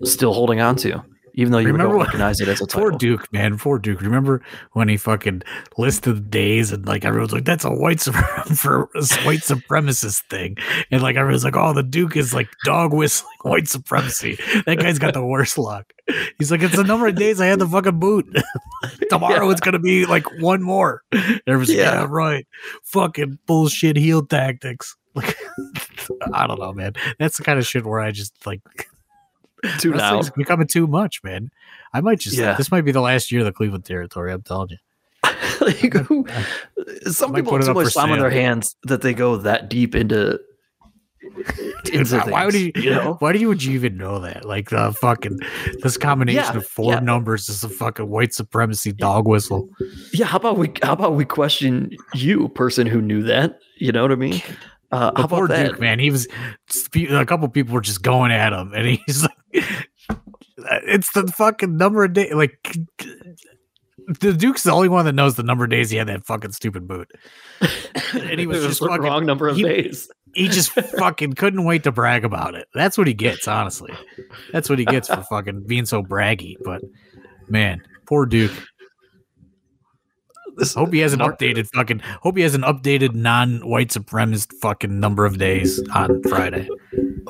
still 0.02 0.32
holding 0.32 0.60
on 0.60 0.76
to. 0.76 1.04
Even 1.34 1.52
though 1.52 1.58
you 1.58 1.66
Remember 1.66 1.92
don't 1.94 2.02
recognize 2.04 2.40
it 2.40 2.48
as 2.48 2.60
a 2.60 2.66
Poor 2.68 2.90
title. 2.90 2.98
Duke, 2.98 3.32
man. 3.32 3.58
Poor 3.58 3.78
Duke. 3.78 4.00
Remember 4.00 4.40
when 4.72 4.88
he 4.88 4.96
fucking 4.96 5.42
listed 5.76 6.16
the 6.16 6.20
days 6.20 6.72
and 6.72 6.86
like 6.86 7.04
everyone's 7.04 7.32
like, 7.32 7.44
that's 7.44 7.64
a 7.64 7.70
white 7.70 8.00
for 8.54 8.88
white 9.24 9.40
supremacist 9.40 10.22
thing. 10.30 10.56
And 10.90 11.02
like 11.02 11.16
everyone's 11.16 11.44
like, 11.44 11.56
oh, 11.56 11.72
the 11.72 11.82
Duke 11.82 12.16
is 12.16 12.32
like 12.32 12.48
dog 12.64 12.92
whistling 12.94 13.32
white 13.42 13.68
supremacy. 13.68 14.38
That 14.66 14.78
guy's 14.78 14.98
got 14.98 15.14
the 15.14 15.24
worst 15.24 15.58
luck. 15.58 15.92
He's 16.38 16.50
like, 16.50 16.62
it's 16.62 16.76
the 16.76 16.84
number 16.84 17.06
of 17.08 17.14
days 17.16 17.40
I 17.40 17.46
had 17.46 17.58
the 17.58 17.66
fucking 17.68 17.98
boot. 17.98 18.26
Tomorrow 19.10 19.50
it's 19.50 19.60
gonna 19.60 19.78
be 19.78 20.06
like 20.06 20.24
one 20.40 20.62
more. 20.62 21.02
Everyone's 21.46 21.68
like, 21.68 21.78
Yeah. 21.78 22.00
yeah, 22.00 22.06
right. 22.08 22.46
Fucking 22.84 23.38
bullshit 23.46 23.96
heel 23.96 24.24
tactics. 24.24 24.96
Like 25.14 25.36
I 26.32 26.46
don't 26.46 26.58
know, 26.58 26.72
man. 26.72 26.92
That's 27.18 27.38
the 27.38 27.44
kind 27.44 27.58
of 27.58 27.66
shit 27.66 27.86
where 27.86 28.00
I 28.00 28.10
just 28.10 28.34
like 28.46 28.60
Out. 29.64 29.84
Wrestling's 29.84 30.30
becoming 30.30 30.66
too 30.66 30.86
much, 30.86 31.22
man. 31.22 31.50
I 31.92 32.00
might 32.00 32.20
just 32.20 32.36
Yeah. 32.36 32.54
this 32.54 32.70
might 32.70 32.82
be 32.82 32.92
the 32.92 33.00
last 33.00 33.30
year 33.32 33.40
of 33.40 33.46
the 33.46 33.52
Cleveland 33.52 33.84
territory. 33.84 34.32
I'm 34.32 34.42
telling 34.42 34.70
you. 34.70 34.76
like, 35.60 35.94
who, 35.94 36.26
some 37.10 37.32
people 37.32 37.52
put 37.52 37.64
so 37.64 37.74
much 37.74 37.94
time 37.94 38.12
on 38.12 38.18
their 38.18 38.30
hands 38.30 38.76
that 38.84 39.00
they 39.02 39.14
go 39.14 39.36
that 39.38 39.68
deep 39.70 39.94
into. 39.94 40.38
into 41.92 42.18
why 42.28 42.44
would 42.44 42.54
you, 42.54 42.72
you 42.76 42.90
know? 42.90 43.16
Why 43.20 43.32
do 43.32 43.38
you, 43.38 43.48
would 43.48 43.62
you 43.62 43.72
even 43.72 43.96
know 43.96 44.18
that? 44.20 44.44
Like 44.44 44.70
the 44.70 44.92
fucking 44.92 45.40
this 45.82 45.96
combination 46.08 46.42
Yeah, 46.42 46.56
of 46.58 46.66
four 46.66 46.92
yeah. 46.92 47.00
numbers 47.00 47.48
is 47.48 47.64
a 47.64 47.68
fucking 47.68 48.08
white 48.08 48.34
supremacy 48.34 48.92
dog 48.92 49.26
whistle. 49.26 49.68
Yeah, 50.12 50.26
how 50.26 50.36
about 50.38 50.58
we? 50.58 50.72
How 50.82 50.92
about 50.92 51.14
we 51.14 51.24
question 51.24 51.90
you, 52.14 52.48
person 52.50 52.86
who 52.86 53.00
knew 53.00 53.22
that? 53.22 53.58
You 53.78 53.92
know 53.92 54.02
what 54.02 54.12
I 54.12 54.16
mean? 54.16 54.42
Uh, 54.92 55.10
how 55.16 55.26
poor 55.26 55.46
about 55.46 55.56
that? 55.56 55.68
Duke, 55.70 55.80
man. 55.80 55.98
He 55.98 56.10
was 56.10 56.28
a 56.94 57.26
couple 57.26 57.48
people 57.48 57.74
were 57.74 57.80
just 57.80 58.02
going 58.02 58.30
at 58.30 58.52
him, 58.52 58.72
and 58.74 58.98
he's 59.06 59.22
like, 59.22 59.32
"It's 59.54 61.12
the 61.12 61.26
fucking 61.26 61.76
number 61.76 62.04
of 62.04 62.12
days." 62.12 62.32
Like 62.34 62.76
the 64.20 64.32
Duke's 64.32 64.62
the 64.62 64.72
only 64.72 64.88
one 64.88 65.04
that 65.06 65.14
knows 65.14 65.36
the 65.36 65.42
number 65.42 65.64
of 65.64 65.70
days 65.70 65.90
he 65.90 65.96
had 65.96 66.08
that 66.08 66.26
fucking 66.26 66.52
stupid 66.52 66.86
boot, 66.86 67.10
and 68.12 68.38
he 68.40 68.46
was 68.46 68.62
just 68.62 68.80
fucking 68.80 69.02
wrong 69.02 69.26
number 69.26 69.48
of 69.48 69.56
he- 69.56 69.62
days. 69.62 70.10
he 70.34 70.48
just 70.48 70.70
fucking 70.70 71.34
couldn't 71.34 71.64
wait 71.64 71.84
to 71.84 71.92
brag 71.92 72.24
about 72.24 72.54
it. 72.54 72.68
That's 72.74 72.98
what 72.98 73.06
he 73.06 73.14
gets, 73.14 73.48
honestly. 73.48 73.92
That's 74.52 74.68
what 74.68 74.78
he 74.78 74.84
gets 74.84 75.08
for 75.08 75.22
fucking 75.22 75.64
being 75.66 75.86
so 75.86 76.02
braggy. 76.02 76.56
But 76.62 76.82
man, 77.48 77.82
poor 78.06 78.26
Duke. 78.26 78.52
This, 80.56 80.74
Hope 80.74 80.92
he 80.92 81.00
has 81.00 81.12
an 81.12 81.18
updated 81.18 81.66
fucking. 81.74 81.98
Hope 81.98 82.36
he 82.36 82.42
has 82.44 82.54
an 82.54 82.62
updated 82.62 83.14
non-white 83.14 83.88
supremacist 83.88 84.52
fucking 84.62 85.00
number 85.00 85.24
of 85.24 85.38
days 85.38 85.82
on 85.92 86.22
Friday. 86.24 86.68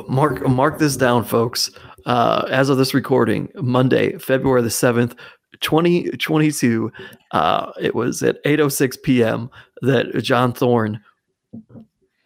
Mark 0.09 0.47
mark 0.47 0.79
this 0.79 0.97
down, 0.97 1.25
folks. 1.25 1.71
Uh, 2.07 2.47
as 2.51 2.69
of 2.69 2.77
this 2.77 2.93
recording, 2.93 3.49
Monday, 3.57 4.19
February 4.19 4.63
the 4.63 4.71
seventh, 4.71 5.15
twenty 5.61 6.11
twenty 6.11 6.51
two. 6.51 6.93
Uh, 7.31 7.73
it 7.81 7.95
was 7.95 8.23
at 8.23 8.39
eight 8.45 8.61
oh 8.61 8.69
six 8.69 8.97
p.m. 8.97 9.51
that 9.83 10.13
John 10.23 10.53
Thorne 10.53 11.01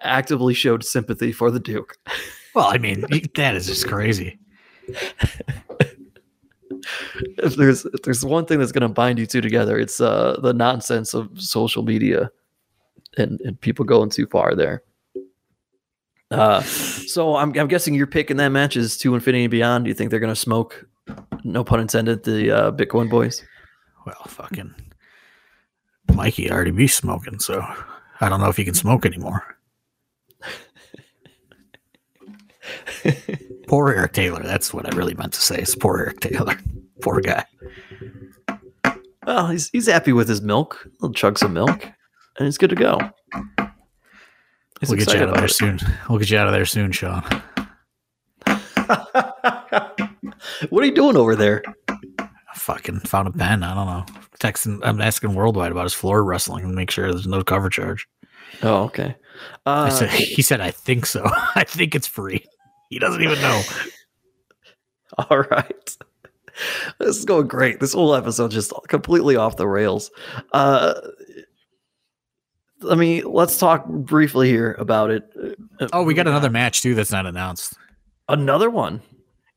actively 0.00 0.54
showed 0.54 0.84
sympathy 0.84 1.32
for 1.32 1.50
the 1.50 1.60
Duke. 1.60 1.96
Well, 2.54 2.70
I 2.72 2.78
mean 2.78 3.02
that 3.36 3.54
is 3.54 3.66
just 3.66 3.86
crazy. 3.86 4.36
If 7.36 7.56
there's 7.56 7.84
if 7.84 8.02
there's 8.02 8.24
one 8.24 8.46
thing 8.46 8.58
that's 8.58 8.72
going 8.72 8.82
to 8.82 8.88
bind 8.88 9.18
you 9.18 9.26
two 9.26 9.40
together, 9.40 9.78
it's 9.78 10.00
uh, 10.00 10.40
the 10.42 10.52
nonsense 10.52 11.14
of 11.14 11.28
social 11.40 11.84
media 11.84 12.30
and 13.16 13.40
and 13.42 13.60
people 13.60 13.84
going 13.84 14.10
too 14.10 14.26
far 14.26 14.54
there. 14.56 14.82
Uh, 16.30 16.60
so 16.62 17.36
I'm 17.36 17.58
I'm 17.58 17.68
guessing 17.68 17.94
you're 17.94 18.06
picking 18.06 18.36
that 18.36 18.50
match 18.50 18.76
is 18.76 18.98
to 18.98 19.14
infinity 19.14 19.44
and 19.44 19.50
beyond. 19.50 19.84
Do 19.84 19.88
you 19.88 19.94
think 19.94 20.10
they're 20.10 20.20
going 20.20 20.32
to 20.32 20.36
smoke? 20.36 20.86
No 21.44 21.64
pun 21.64 21.80
intended. 21.80 22.24
The 22.24 22.50
uh, 22.50 22.72
Bitcoin 22.72 23.08
boys. 23.08 23.42
Well, 24.04 24.24
fucking 24.26 24.74
Mikey 26.14 26.50
already 26.50 26.70
be 26.70 26.86
smoking, 26.86 27.38
so 27.38 27.64
I 28.20 28.28
don't 28.28 28.40
know 28.40 28.48
if 28.48 28.56
he 28.56 28.64
can 28.64 28.74
smoke 28.74 29.06
anymore. 29.06 29.56
poor 33.66 33.90
Eric 33.90 34.12
Taylor. 34.12 34.42
That's 34.42 34.74
what 34.74 34.92
I 34.92 34.96
really 34.96 35.14
meant 35.14 35.32
to 35.32 35.40
say. 35.40 35.58
It's 35.58 35.74
poor 35.74 35.98
Eric 35.98 36.20
Taylor. 36.20 36.58
Poor 37.00 37.20
guy. 37.20 37.44
Well, 39.24 39.46
he's 39.46 39.70
he's 39.70 39.86
happy 39.86 40.12
with 40.12 40.28
his 40.28 40.42
milk. 40.42 40.88
He'll 41.00 41.12
chug 41.12 41.38
some 41.38 41.52
milk, 41.52 41.84
and 41.84 42.44
he's 42.44 42.58
good 42.58 42.70
to 42.70 42.76
go. 42.76 42.98
He's 44.80 44.88
we'll 44.90 44.98
get 44.98 45.12
you 45.12 45.20
out 45.20 45.28
of 45.28 45.34
there 45.34 45.38
about 45.38 45.50
soon. 45.50 45.80
We'll 46.08 46.18
get 46.18 46.30
you 46.30 46.38
out 46.38 46.46
of 46.46 46.52
there 46.52 46.66
soon, 46.66 46.92
Sean. 46.92 47.22
what 50.70 50.82
are 50.82 50.86
you 50.86 50.94
doing 50.94 51.16
over 51.16 51.34
there? 51.34 51.62
I 51.88 52.28
fucking 52.54 53.00
found 53.00 53.28
a 53.28 53.32
pen. 53.32 53.62
I 53.62 53.74
don't 53.74 53.86
know. 53.86 54.04
Texting. 54.38 54.80
I'm 54.82 55.00
asking 55.00 55.34
Worldwide 55.34 55.72
about 55.72 55.84
his 55.84 55.94
floor 55.94 56.22
wrestling 56.24 56.64
and 56.64 56.74
make 56.74 56.90
sure 56.90 57.10
there's 57.10 57.26
no 57.26 57.42
cover 57.42 57.68
charge. 57.68 58.06
Oh, 58.62 58.84
okay. 58.84 59.16
Uh, 59.66 59.90
said, 59.90 60.10
he 60.10 60.42
said, 60.42 60.60
I 60.60 60.70
think 60.70 61.06
so. 61.06 61.22
I 61.54 61.64
think 61.64 61.94
it's 61.94 62.06
free. 62.06 62.44
He 62.90 62.98
doesn't 62.98 63.22
even 63.22 63.40
know. 63.40 63.62
All 65.18 65.38
right. 65.38 65.96
This 66.98 67.16
is 67.16 67.24
going 67.24 67.46
great. 67.46 67.80
This 67.80 67.92
whole 67.92 68.14
episode 68.14 68.50
just 68.50 68.72
completely 68.88 69.36
off 69.36 69.56
the 69.56 69.68
rails. 69.68 70.10
Uh 70.52 70.94
I 72.88 72.94
mean, 72.94 73.24
let's 73.24 73.58
talk 73.58 73.86
briefly 73.86 74.48
here 74.48 74.76
about 74.78 75.10
it. 75.10 75.24
Oh, 75.92 76.02
we 76.04 76.14
got 76.14 76.28
another 76.28 76.50
match 76.50 76.80
too 76.82 76.94
that's 76.94 77.10
not 77.12 77.26
announced. 77.26 77.74
another 78.28 78.70
one. 78.70 79.02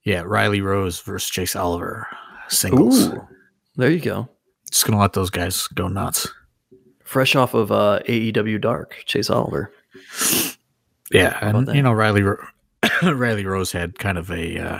Yeah, 0.03 0.23
Riley 0.25 0.61
Rose 0.61 0.99
versus 1.01 1.29
Chase 1.29 1.55
Oliver 1.55 2.07
singles. 2.47 3.07
Ooh, 3.07 3.27
there 3.75 3.91
you 3.91 3.99
go. 3.99 4.27
Just 4.71 4.85
gonna 4.85 4.99
let 4.99 5.13
those 5.13 5.29
guys 5.29 5.67
go 5.67 5.87
nuts. 5.87 6.27
Fresh 7.03 7.35
off 7.35 7.53
of 7.53 7.71
uh, 7.71 7.99
AEW 8.07 8.59
Dark, 8.59 9.03
Chase 9.05 9.29
Oliver. 9.29 9.71
Yeah, 11.11 11.37
and 11.41 11.67
that? 11.67 11.75
you 11.75 11.81
know 11.83 11.91
Riley 11.91 12.23
Ro- 12.23 12.43
Riley 13.03 13.45
Rose 13.45 13.71
had 13.71 13.99
kind 13.99 14.17
of 14.17 14.31
a 14.31 14.57
uh, 14.57 14.79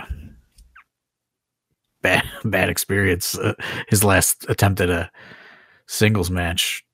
bad 2.00 2.24
bad 2.44 2.68
experience. 2.68 3.38
Uh, 3.38 3.54
his 3.88 4.02
last 4.02 4.46
attempt 4.48 4.80
at 4.80 4.90
a 4.90 5.10
singles 5.86 6.30
match. 6.30 6.84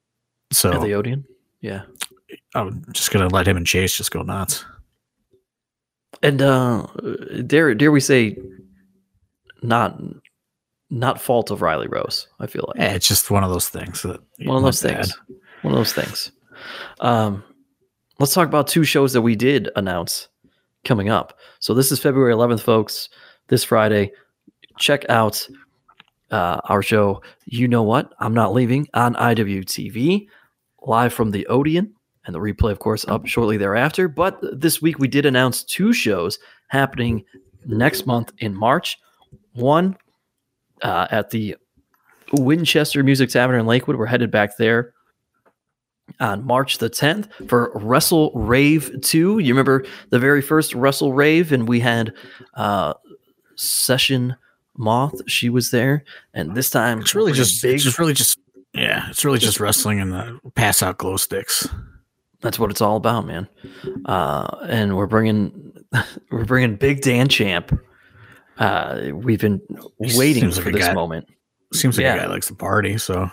So 0.51 0.73
At 0.73 0.81
the 0.81 0.93
Odeon. 0.93 1.25
Yeah. 1.61 1.83
I'm 2.55 2.85
just 2.91 3.11
gonna 3.11 3.27
let 3.27 3.47
him 3.47 3.57
and 3.57 3.67
Chase 3.67 3.95
just 3.95 4.11
go 4.11 4.21
nuts. 4.21 4.65
And 6.21 6.41
uh 6.41 6.85
dare 7.45 7.73
dare 7.75 7.91
we 7.91 7.99
say 7.99 8.37
not 9.61 9.99
not 10.89 11.21
fault 11.21 11.51
of 11.51 11.61
Riley 11.61 11.87
Rose, 11.87 12.27
I 12.39 12.47
feel 12.47 12.65
like. 12.67 12.77
Yeah, 12.77 12.93
it's 12.93 13.07
just 13.07 13.29
one 13.29 13.43
of 13.43 13.51
those 13.51 13.69
things. 13.69 14.01
That 14.01 14.19
one 14.43 14.57
of 14.57 14.63
those 14.63 14.83
went 14.83 14.97
bad. 14.97 15.05
things. 15.05 15.19
One 15.61 15.73
of 15.73 15.79
those 15.79 15.93
things. 15.93 16.31
Um, 16.99 17.43
let's 18.19 18.33
talk 18.33 18.47
about 18.47 18.67
two 18.67 18.83
shows 18.83 19.13
that 19.13 19.21
we 19.21 19.35
did 19.35 19.69
announce 19.75 20.27
coming 20.85 21.09
up. 21.09 21.37
So 21.59 21.73
this 21.73 21.91
is 21.91 21.99
February 21.99 22.33
11th, 22.33 22.61
folks. 22.61 23.09
This 23.49 23.63
Friday, 23.63 24.11
check 24.77 25.07
out 25.09 25.47
uh, 26.31 26.61
our 26.65 26.81
show. 26.81 27.21
You 27.45 27.67
know 27.67 27.83
what? 27.83 28.13
I'm 28.19 28.33
not 28.33 28.53
leaving 28.53 28.87
on 28.93 29.15
IWTV, 29.15 30.27
live 30.83 31.13
from 31.13 31.31
the 31.31 31.45
Odeon, 31.47 31.93
and 32.25 32.35
the 32.35 32.39
replay, 32.39 32.71
of 32.71 32.79
course, 32.79 33.05
up 33.07 33.25
shortly 33.25 33.57
thereafter. 33.57 34.07
But 34.07 34.39
this 34.59 34.81
week 34.81 34.99
we 34.99 35.07
did 35.07 35.25
announce 35.25 35.63
two 35.63 35.93
shows 35.93 36.39
happening 36.67 37.23
next 37.65 38.05
month 38.05 38.31
in 38.39 38.55
March. 38.55 38.97
One 39.53 39.97
uh, 40.81 41.07
at 41.11 41.29
the 41.31 41.55
Winchester 42.33 43.03
Music 43.03 43.29
Tavern 43.29 43.59
in 43.59 43.65
Lakewood. 43.65 43.95
We're 43.97 44.05
headed 44.05 44.31
back 44.31 44.57
there 44.57 44.93
on 46.19 46.45
March 46.45 46.77
the 46.77 46.89
10th 46.89 47.29
for 47.49 47.71
Wrestle 47.75 48.31
Rave 48.33 48.91
2. 49.01 49.39
You 49.39 49.53
remember 49.53 49.85
the 50.09 50.19
very 50.19 50.41
first 50.41 50.73
Wrestle 50.75 51.13
Rave, 51.13 51.51
and 51.51 51.67
we 51.67 51.79
had 51.79 52.13
uh, 52.55 52.93
Session 53.55 54.35
Moth. 54.77 55.21
She 55.27 55.49
was 55.49 55.71
there, 55.71 56.03
and 56.33 56.55
this 56.55 56.69
time 56.69 57.01
It's 57.01 57.15
really 57.15 57.33
just 57.33 57.61
big. 57.61 57.75
it's 57.75 57.83
just 57.83 57.99
really 57.99 58.13
just 58.13 58.38
yeah, 58.73 59.09
it's 59.09 59.25
really 59.25 59.39
just 59.39 59.59
wrestling 59.59 59.99
and 59.99 60.11
the 60.11 60.39
pass 60.55 60.81
out 60.83 60.97
glow 60.97 61.17
sticks. 61.17 61.67
That's 62.41 62.57
what 62.59 62.71
it's 62.71 62.81
all 62.81 62.95
about, 62.95 63.25
man. 63.25 63.47
Uh, 64.05 64.47
and 64.67 64.95
we're 64.95 65.07
bringing 65.07 65.73
we're 66.31 66.45
bringing 66.45 66.75
Big 66.75 67.01
Dan 67.01 67.27
Champ. 67.27 67.77
Uh, 68.57 69.09
we've 69.13 69.39
been 69.39 69.61
He 70.01 70.17
waiting 70.17 70.43
seems 70.43 70.57
like 70.57 70.65
for 70.65 70.71
this 70.71 70.85
guy- 70.87 70.93
moment. 70.93 71.27
Seems 71.73 71.97
like 71.97 72.03
Yeah. 72.03 72.15
a 72.15 72.19
guy 72.19 72.27
likes 72.27 72.47
to 72.47 72.55
party, 72.55 72.97
so 72.97 73.29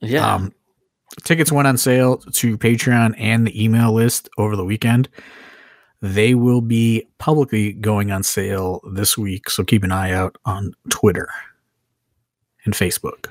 Yeah, 0.00 0.34
Um, 0.34 0.52
tickets 1.24 1.50
went 1.50 1.66
on 1.68 1.76
sale 1.78 2.18
to 2.18 2.56
Patreon 2.58 3.14
and 3.18 3.46
the 3.46 3.64
email 3.64 3.92
list 3.92 4.28
over 4.38 4.54
the 4.56 4.64
weekend. 4.64 5.08
They 6.02 6.34
will 6.34 6.60
be 6.60 7.08
publicly 7.18 7.72
going 7.72 8.10
on 8.12 8.22
sale 8.22 8.80
this 8.92 9.16
week, 9.18 9.48
so 9.50 9.64
keep 9.64 9.82
an 9.82 9.90
eye 9.92 10.12
out 10.12 10.36
on 10.44 10.74
Twitter 10.90 11.28
and 12.64 12.74
Facebook. 12.74 13.30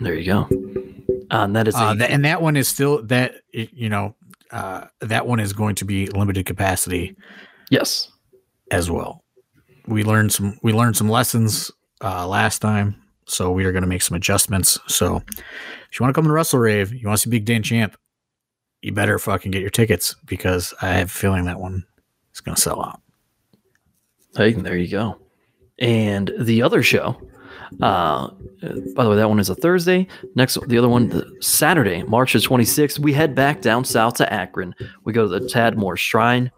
There 0.00 0.14
you 0.14 0.24
go. 0.24 0.48
Uh, 1.30 1.44
and 1.44 1.56
that 1.56 1.68
is 1.68 1.74
a, 1.74 1.78
Uh, 1.78 1.94
that, 1.94 2.10
and 2.10 2.24
that 2.24 2.42
one 2.42 2.56
is 2.56 2.68
still 2.68 3.02
that 3.04 3.34
you 3.52 3.88
know 3.88 4.14
uh, 4.50 4.86
that 5.00 5.26
one 5.26 5.40
is 5.40 5.52
going 5.52 5.74
to 5.76 5.84
be 5.84 6.06
limited 6.08 6.46
capacity 6.46 7.16
yes. 7.70 8.10
as 8.70 8.90
well. 8.90 9.22
We 9.86 10.02
learned 10.04 10.32
some 10.32 10.58
we 10.62 10.72
learned 10.72 10.96
some 10.96 11.08
lessons 11.08 11.70
uh, 12.02 12.26
last 12.26 12.60
time, 12.60 12.96
so 13.26 13.50
we 13.50 13.64
are 13.64 13.72
going 13.72 13.82
to 13.82 13.88
make 13.88 14.02
some 14.02 14.16
adjustments. 14.16 14.78
So 14.86 15.22
if 15.28 15.98
you 15.98 16.04
want 16.04 16.14
to 16.14 16.18
come 16.18 16.24
to 16.24 16.32
Wrestle 16.32 16.58
Rave, 16.58 16.92
you 16.92 17.06
want 17.06 17.18
to 17.20 17.22
see 17.22 17.30
Big 17.30 17.44
Dan 17.44 17.62
Champ, 17.62 17.96
you 18.82 18.92
better 18.92 19.18
fucking 19.18 19.52
get 19.52 19.60
your 19.60 19.70
tickets 19.70 20.16
because 20.24 20.74
I 20.82 20.88
have 20.94 21.08
a 21.08 21.10
feeling 21.10 21.44
that 21.44 21.60
one 21.60 21.84
is 22.34 22.40
going 22.40 22.56
to 22.56 22.60
sell 22.60 22.82
out. 22.82 23.00
Hey, 24.36 24.52
there 24.52 24.76
you 24.76 24.88
go. 24.88 25.18
And 25.78 26.32
the 26.38 26.62
other 26.62 26.82
show, 26.82 27.20
uh, 27.80 28.28
by 28.94 29.04
the 29.04 29.10
way, 29.10 29.16
that 29.16 29.28
one 29.28 29.38
is 29.38 29.48
a 29.48 29.54
Thursday. 29.54 30.06
Next, 30.34 30.58
the 30.68 30.78
other 30.78 30.88
one, 30.88 31.08
the 31.08 31.30
Saturday, 31.40 32.02
March 32.02 32.32
the 32.32 32.38
26th, 32.40 32.98
we 32.98 33.12
head 33.12 33.34
back 33.34 33.60
down 33.60 33.84
south 33.84 34.14
to 34.14 34.32
Akron. 34.32 34.74
We 35.04 35.12
go 35.12 35.22
to 35.22 35.28
the 35.28 35.46
Tadmor 35.46 35.96
Shrine 35.96 36.50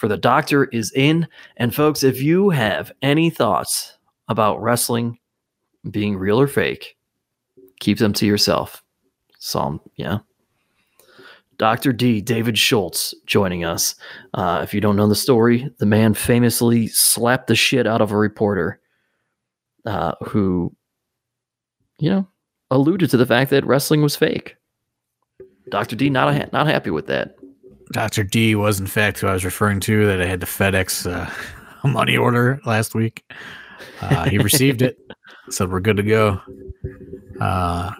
for 0.00 0.08
the 0.08 0.16
Doctor 0.16 0.64
is 0.64 0.90
in. 0.92 1.28
And 1.58 1.74
folks, 1.74 2.02
if 2.02 2.22
you 2.22 2.48
have 2.48 2.90
any 3.02 3.28
thoughts 3.28 3.98
about 4.28 4.62
wrestling 4.62 5.18
being 5.90 6.16
real 6.16 6.40
or 6.40 6.46
fake, 6.46 6.96
keep 7.80 7.98
them 7.98 8.14
to 8.14 8.26
yourself. 8.26 8.82
Some, 9.38 9.78
yeah. 9.96 10.20
Dr. 11.58 11.92
D, 11.92 12.22
David 12.22 12.56
Schultz, 12.56 13.14
joining 13.26 13.66
us. 13.66 13.94
Uh, 14.32 14.60
if 14.62 14.72
you 14.72 14.80
don't 14.80 14.96
know 14.96 15.06
the 15.06 15.14
story, 15.14 15.70
the 15.78 15.84
man 15.84 16.14
famously 16.14 16.86
slapped 16.86 17.48
the 17.48 17.54
shit 17.54 17.86
out 17.86 18.00
of 18.00 18.10
a 18.10 18.16
reporter 18.16 18.80
uh, 19.86 20.12
who, 20.22 20.74
you 21.98 22.10
know, 22.10 22.28
alluded 22.70 23.10
to 23.10 23.16
the 23.16 23.26
fact 23.26 23.50
that 23.50 23.66
wrestling 23.66 24.02
was 24.02 24.16
fake. 24.16 24.56
Dr. 25.70 25.96
D, 25.96 26.10
not, 26.10 26.34
a, 26.34 26.48
not 26.52 26.66
happy 26.66 26.90
with 26.90 27.06
that. 27.06 27.36
Dr. 27.92 28.22
D 28.24 28.54
was, 28.54 28.80
in 28.80 28.86
fact, 28.86 29.18
who 29.20 29.26
I 29.26 29.32
was 29.32 29.44
referring 29.44 29.80
to 29.80 30.06
that 30.06 30.20
I 30.20 30.26
had 30.26 30.40
the 30.40 30.46
FedEx 30.46 31.10
uh, 31.10 31.88
money 31.88 32.16
order 32.16 32.60
last 32.64 32.94
week. 32.94 33.24
Uh, 34.00 34.28
he 34.28 34.38
received 34.38 34.82
it, 34.82 34.98
said 35.50 35.70
we're 35.70 35.80
good 35.80 35.96
to 35.96 36.02
go. 36.02 36.40
Uh, 37.40 37.92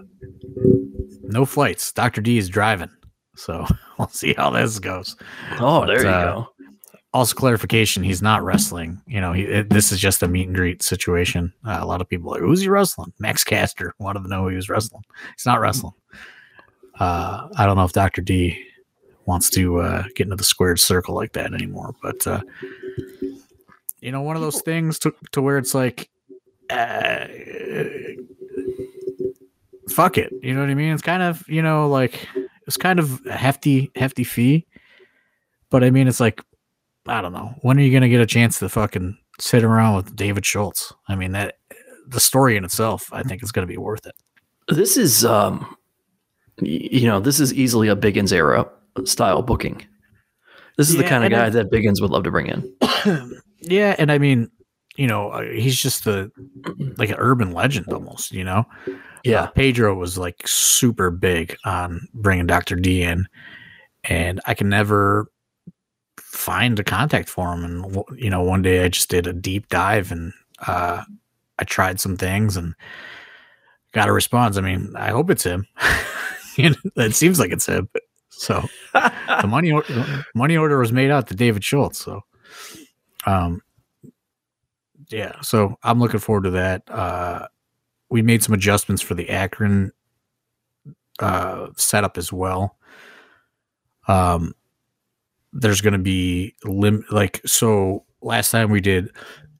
no 1.22 1.44
flights. 1.44 1.92
Dr. 1.92 2.20
D 2.20 2.38
is 2.38 2.48
driving. 2.48 2.90
So 3.36 3.66
we'll 3.98 4.08
see 4.08 4.34
how 4.34 4.50
this 4.50 4.78
goes. 4.78 5.16
Oh, 5.58 5.80
but, 5.80 5.86
there 5.86 6.02
you 6.02 6.08
uh, 6.08 6.34
go. 6.34 6.48
Also, 7.12 7.34
clarification: 7.34 8.04
he's 8.04 8.22
not 8.22 8.44
wrestling. 8.44 9.00
You 9.06 9.20
know, 9.20 9.32
he, 9.32 9.42
it, 9.42 9.70
this 9.70 9.90
is 9.90 9.98
just 9.98 10.22
a 10.22 10.28
meet 10.28 10.46
and 10.46 10.54
greet 10.54 10.82
situation. 10.82 11.52
Uh, 11.64 11.78
a 11.80 11.86
lot 11.86 12.00
of 12.00 12.08
people 12.08 12.30
are 12.30 12.34
like, 12.34 12.42
"Who's 12.42 12.60
he 12.60 12.68
wrestling?" 12.68 13.12
Max 13.18 13.42
Caster 13.42 13.94
wanted 13.98 14.22
to 14.22 14.28
know 14.28 14.46
he 14.46 14.54
was 14.54 14.68
wrestling. 14.68 15.02
He's 15.36 15.46
not 15.46 15.60
wrestling. 15.60 15.94
Uh, 17.00 17.48
I 17.56 17.66
don't 17.66 17.76
know 17.76 17.84
if 17.84 17.92
Doctor 17.92 18.22
D 18.22 18.64
wants 19.26 19.50
to 19.50 19.80
uh, 19.80 20.04
get 20.14 20.26
into 20.26 20.36
the 20.36 20.44
squared 20.44 20.78
circle 20.78 21.14
like 21.14 21.32
that 21.32 21.52
anymore, 21.52 21.94
but 22.00 22.24
uh, 22.26 22.42
you 24.00 24.12
know, 24.12 24.22
one 24.22 24.36
of 24.36 24.42
those 24.42 24.60
things 24.62 24.98
to 25.00 25.12
to 25.32 25.42
where 25.42 25.58
it's 25.58 25.74
like, 25.74 26.08
uh, 26.70 27.26
fuck 29.88 30.16
it. 30.16 30.32
You 30.42 30.54
know 30.54 30.60
what 30.60 30.70
I 30.70 30.74
mean? 30.74 30.92
It's 30.92 31.02
kind 31.02 31.24
of 31.24 31.42
you 31.48 31.62
know 31.62 31.88
like 31.88 32.28
it's 32.70 32.76
kind 32.76 33.00
of 33.00 33.20
a 33.26 33.32
hefty, 33.32 33.90
hefty 33.96 34.22
fee. 34.22 34.64
But 35.70 35.82
I 35.82 35.90
mean, 35.90 36.06
it's 36.06 36.20
like, 36.20 36.40
I 37.06 37.20
don't 37.20 37.32
know. 37.32 37.54
When 37.62 37.78
are 37.78 37.82
you 37.82 37.90
going 37.90 38.02
to 38.02 38.08
get 38.08 38.20
a 38.20 38.26
chance 38.26 38.58
to 38.58 38.68
fucking 38.68 39.16
sit 39.38 39.64
around 39.64 39.96
with 39.96 40.16
David 40.16 40.44
Schultz? 40.44 40.92
I 41.08 41.16
mean, 41.16 41.32
that 41.32 41.56
the 42.06 42.20
story 42.20 42.56
in 42.56 42.64
itself, 42.64 43.08
I 43.12 43.22
think, 43.22 43.42
is 43.42 43.52
going 43.52 43.66
to 43.66 43.72
be 43.72 43.78
worth 43.78 44.06
it. 44.06 44.14
This 44.68 44.96
is, 44.96 45.24
um, 45.24 45.76
you 46.60 47.06
know, 47.06 47.20
this 47.20 47.40
is 47.40 47.54
easily 47.54 47.88
a 47.88 47.96
Biggins 47.96 48.32
era 48.32 48.68
style 49.04 49.42
booking. 49.42 49.86
This 50.76 50.88
is 50.88 50.96
yeah, 50.96 51.02
the 51.02 51.08
kind 51.08 51.24
of 51.24 51.30
guy 51.30 51.46
I, 51.46 51.50
that 51.50 51.70
Biggins 51.70 52.00
would 52.00 52.10
love 52.10 52.24
to 52.24 52.30
bring 52.30 52.46
in. 52.46 52.74
yeah, 53.60 53.94
and 53.98 54.12
I 54.12 54.18
mean, 54.18 54.50
you 54.96 55.06
know, 55.06 55.30
uh, 55.30 55.42
he's 55.42 55.80
just 55.80 56.04
the 56.04 56.30
like 56.96 57.10
an 57.10 57.16
urban 57.18 57.52
legend 57.52 57.92
almost. 57.92 58.32
You 58.32 58.44
know, 58.44 58.64
yeah, 59.24 59.42
uh, 59.42 59.46
Pedro 59.48 59.94
was 59.94 60.18
like 60.18 60.46
super 60.46 61.10
big 61.10 61.56
on 61.64 62.06
bringing 62.14 62.46
Doctor 62.46 62.76
D 62.76 63.02
in, 63.02 63.26
and 64.04 64.40
I 64.46 64.54
can 64.54 64.68
never 64.68 65.30
find 66.30 66.78
a 66.78 66.84
contact 66.84 67.28
for 67.28 67.52
him. 67.52 67.64
And 67.64 68.04
you 68.16 68.30
know, 68.30 68.42
one 68.42 68.62
day 68.62 68.84
I 68.84 68.88
just 68.88 69.10
did 69.10 69.26
a 69.26 69.32
deep 69.32 69.68
dive 69.68 70.12
and 70.12 70.32
uh, 70.66 71.02
I 71.58 71.64
tried 71.64 71.98
some 71.98 72.16
things 72.16 72.56
and 72.56 72.74
got 73.92 74.08
a 74.08 74.12
response. 74.12 74.56
I 74.56 74.60
mean, 74.60 74.94
I 74.96 75.10
hope 75.10 75.28
it's 75.30 75.42
him. 75.42 75.66
it 76.56 77.14
seems 77.14 77.40
like 77.40 77.50
it's 77.50 77.66
him. 77.66 77.88
So 78.30 78.64
the 78.94 79.46
money 79.48 79.72
money 80.34 80.56
order 80.56 80.78
was 80.78 80.92
made 80.92 81.10
out 81.10 81.26
to 81.28 81.34
David 81.34 81.64
Schultz. 81.64 81.98
So, 81.98 82.22
um, 83.26 83.60
yeah. 85.10 85.40
So 85.42 85.76
I'm 85.82 85.98
looking 85.98 86.20
forward 86.20 86.44
to 86.44 86.50
that. 86.50 86.88
Uh, 86.88 87.48
we 88.08 88.22
made 88.22 88.44
some 88.44 88.54
adjustments 88.54 89.02
for 89.02 89.14
the 89.14 89.28
Akron 89.28 89.92
uh, 91.18 91.68
setup 91.76 92.16
as 92.16 92.32
well. 92.32 92.76
Um, 94.06 94.54
there's 95.52 95.80
going 95.80 95.92
to 95.92 95.98
be 95.98 96.54
lim 96.64 97.04
like 97.10 97.40
so. 97.44 98.04
Last 98.22 98.50
time 98.50 98.70
we 98.70 98.80
did 98.80 99.10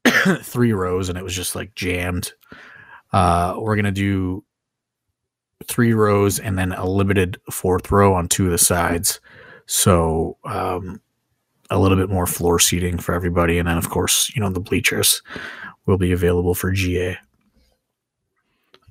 three 0.41 0.73
rows 0.73 1.09
and 1.09 1.17
it 1.17 1.23
was 1.23 1.35
just 1.35 1.55
like 1.55 1.73
jammed. 1.75 2.33
Uh, 3.11 3.55
we're 3.57 3.75
gonna 3.75 3.91
do 3.91 4.43
three 5.67 5.93
rows 5.93 6.39
and 6.39 6.57
then 6.57 6.71
a 6.73 6.85
limited 6.85 7.39
fourth 7.51 7.91
row 7.91 8.13
on 8.13 8.27
two 8.27 8.45
of 8.45 8.51
the 8.51 8.57
sides. 8.57 9.19
So 9.65 10.37
um, 10.45 11.01
a 11.69 11.79
little 11.79 11.97
bit 11.97 12.09
more 12.09 12.25
floor 12.25 12.59
seating 12.59 12.97
for 12.97 13.13
everybody, 13.13 13.57
and 13.57 13.67
then 13.67 13.77
of 13.77 13.89
course 13.89 14.31
you 14.35 14.41
know 14.41 14.49
the 14.49 14.59
bleachers 14.59 15.21
will 15.85 15.97
be 15.97 16.11
available 16.11 16.55
for 16.55 16.71
GA. 16.71 17.17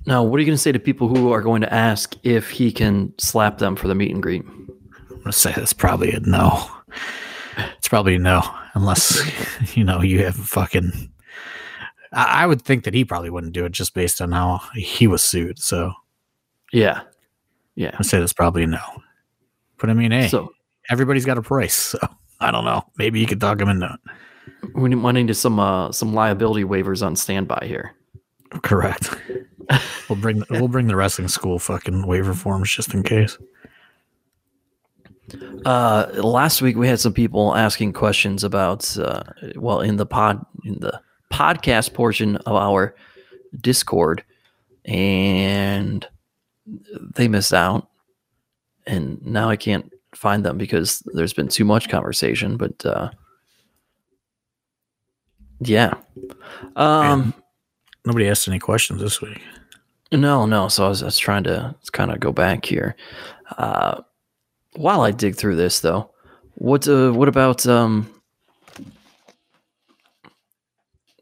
Now, 0.05 0.23
what 0.23 0.37
are 0.37 0.39
you 0.39 0.47
going 0.47 0.57
to 0.57 0.61
say 0.61 0.71
to 0.71 0.79
people 0.79 1.07
who 1.07 1.31
are 1.31 1.41
going 1.41 1.61
to 1.61 1.71
ask 1.71 2.15
if 2.23 2.49
he 2.49 2.71
can 2.71 3.13
slap 3.19 3.59
them 3.59 3.75
for 3.75 3.87
the 3.87 3.93
meet 3.93 4.11
and 4.11 4.21
greet? 4.21 4.41
I'm 4.41 4.67
going 5.09 5.23
to 5.25 5.31
say 5.31 5.53
that's 5.55 5.73
probably 5.73 6.11
a 6.11 6.19
no. 6.21 6.67
It's 7.77 7.87
probably 7.87 8.17
no, 8.17 8.41
unless 8.73 9.21
you 9.75 9.83
know 9.83 10.01
you 10.01 10.23
have 10.23 10.35
fucking. 10.35 11.11
I, 12.13 12.43
I 12.43 12.45
would 12.45 12.61
think 12.61 12.83
that 12.83 12.93
he 12.93 13.05
probably 13.05 13.29
wouldn't 13.29 13.53
do 13.53 13.65
it 13.65 13.71
just 13.71 13.93
based 13.93 14.21
on 14.21 14.31
how 14.31 14.61
he 14.73 15.07
was 15.07 15.23
sued. 15.23 15.59
So, 15.59 15.93
yeah, 16.71 17.01
yeah, 17.75 17.95
I'd 17.97 18.05
say 18.05 18.19
that's 18.19 18.33
probably 18.33 18.65
no. 18.65 18.79
But 19.77 19.89
I 19.89 19.93
mean, 19.93 20.11
hey, 20.11 20.27
so 20.27 20.53
everybody's 20.89 21.25
got 21.25 21.37
a 21.37 21.41
price, 21.41 21.73
so 21.73 21.99
I 22.39 22.51
don't 22.51 22.65
know. 22.65 22.83
Maybe 22.97 23.19
you 23.19 23.27
could 23.27 23.41
talk 23.41 23.59
him 23.59 23.69
into 23.69 23.93
it. 23.93 24.75
We 24.75 24.89
might 24.89 25.13
need 25.13 25.35
some 25.35 25.59
uh, 25.59 25.91
some 25.91 26.13
liability 26.13 26.63
waivers 26.63 27.05
on 27.05 27.15
standby 27.15 27.65
here. 27.67 27.95
Correct. 28.61 29.15
we'll 30.09 30.19
bring 30.19 30.43
we'll 30.49 30.67
bring 30.67 30.87
the 30.87 30.95
wrestling 30.95 31.27
school 31.27 31.59
fucking 31.59 32.05
waiver 32.05 32.33
forms 32.33 32.69
just 32.69 32.93
in 32.93 33.03
case. 33.03 33.37
Uh, 35.65 36.09
last 36.15 36.61
week 36.61 36.75
we 36.75 36.87
had 36.87 36.99
some 36.99 37.13
people 37.13 37.55
asking 37.55 37.93
questions 37.93 38.43
about 38.43 38.97
uh, 38.97 39.23
well 39.55 39.81
in 39.81 39.97
the 39.97 40.05
pod 40.05 40.45
in 40.65 40.79
the 40.79 40.99
podcast 41.31 41.93
portion 41.93 42.37
of 42.37 42.55
our 42.55 42.95
Discord, 43.59 44.23
and 44.85 46.05
they 47.15 47.27
missed 47.27 47.53
out, 47.53 47.89
and 48.85 49.23
now 49.25 49.49
I 49.49 49.55
can't 49.55 49.91
find 50.15 50.43
them 50.43 50.57
because 50.57 51.01
there's 51.13 51.33
been 51.33 51.47
too 51.47 51.65
much 51.65 51.89
conversation. 51.89 52.57
But 52.57 52.85
uh, 52.85 53.11
yeah, 55.59 55.93
um, 56.75 57.33
nobody 58.05 58.27
asked 58.27 58.47
any 58.47 58.59
questions 58.59 59.01
this 59.01 59.21
week. 59.21 59.41
No, 60.11 60.45
no. 60.45 60.67
So 60.67 60.85
I 60.85 60.89
was, 60.89 61.03
I 61.03 61.05
was 61.05 61.17
trying 61.17 61.43
to 61.45 61.75
kind 61.93 62.11
of 62.11 62.19
go 62.19 62.31
back 62.31 62.65
here. 62.65 62.95
Uh, 63.57 64.01
while 64.75 65.01
I 65.01 65.11
dig 65.11 65.35
through 65.35 65.55
this, 65.55 65.79
though, 65.79 66.11
what 66.55 66.87
uh, 66.87 67.11
what 67.11 67.27
about 67.27 67.65
um, 67.67 68.09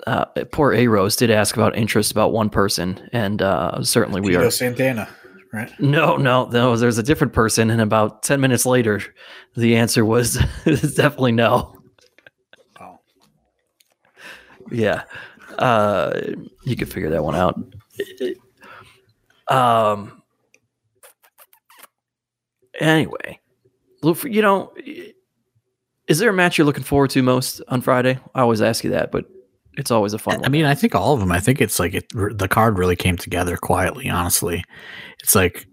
uh, 0.05 0.25
poor 0.51 0.73
A 0.73 0.87
Rose 0.87 1.15
did 1.15 1.31
ask 1.31 1.55
about 1.55 1.77
interest 1.77 2.11
about 2.11 2.31
one 2.31 2.49
person, 2.49 3.09
and 3.11 3.41
uh, 3.41 3.83
certainly 3.83 4.21
we 4.21 4.35
are 4.35 4.49
Santana, 4.51 5.07
right? 5.53 5.71
No, 5.79 6.17
no, 6.17 6.45
no. 6.45 6.75
There's 6.75 6.97
a 6.97 7.03
different 7.03 7.33
person, 7.33 7.69
and 7.69 7.81
about 7.81 8.23
ten 8.23 8.41
minutes 8.41 8.65
later, 8.65 9.01
the 9.55 9.75
answer 9.75 10.03
was 10.05 10.33
definitely 10.65 11.33
no. 11.33 11.75
Oh, 12.79 12.99
yeah. 14.71 15.03
Uh, 15.57 16.19
you 16.63 16.75
could 16.75 16.91
figure 16.91 17.09
that 17.11 17.23
one 17.23 17.35
out. 17.35 17.59
Um. 19.47 20.18
Anyway, 22.79 23.39
you 24.23 24.41
know, 24.41 24.73
is 26.07 26.17
there 26.17 26.29
a 26.29 26.33
match 26.33 26.57
you're 26.57 26.65
looking 26.65 26.83
forward 26.83 27.09
to 27.11 27.21
most 27.21 27.61
on 27.67 27.81
Friday? 27.81 28.19
I 28.33 28.41
always 28.41 28.61
ask 28.61 28.83
you 28.83 28.89
that, 28.91 29.11
but 29.11 29.25
it's 29.77 29.91
always 29.91 30.13
a 30.13 30.19
fun. 30.19 30.35
One. 30.35 30.43
I 30.43 30.47
one. 30.47 30.51
mean, 30.51 30.65
I 30.65 30.75
think 30.75 30.95
all 30.95 31.13
of 31.13 31.19
them. 31.19 31.31
I 31.31 31.39
think 31.39 31.61
it's 31.61 31.79
like 31.79 31.93
it. 31.93 32.05
The 32.09 32.47
card 32.49 32.77
really 32.77 32.95
came 32.95 33.17
together 33.17 33.57
quietly. 33.57 34.09
Honestly, 34.09 34.63
it's 35.21 35.35
like 35.35 35.67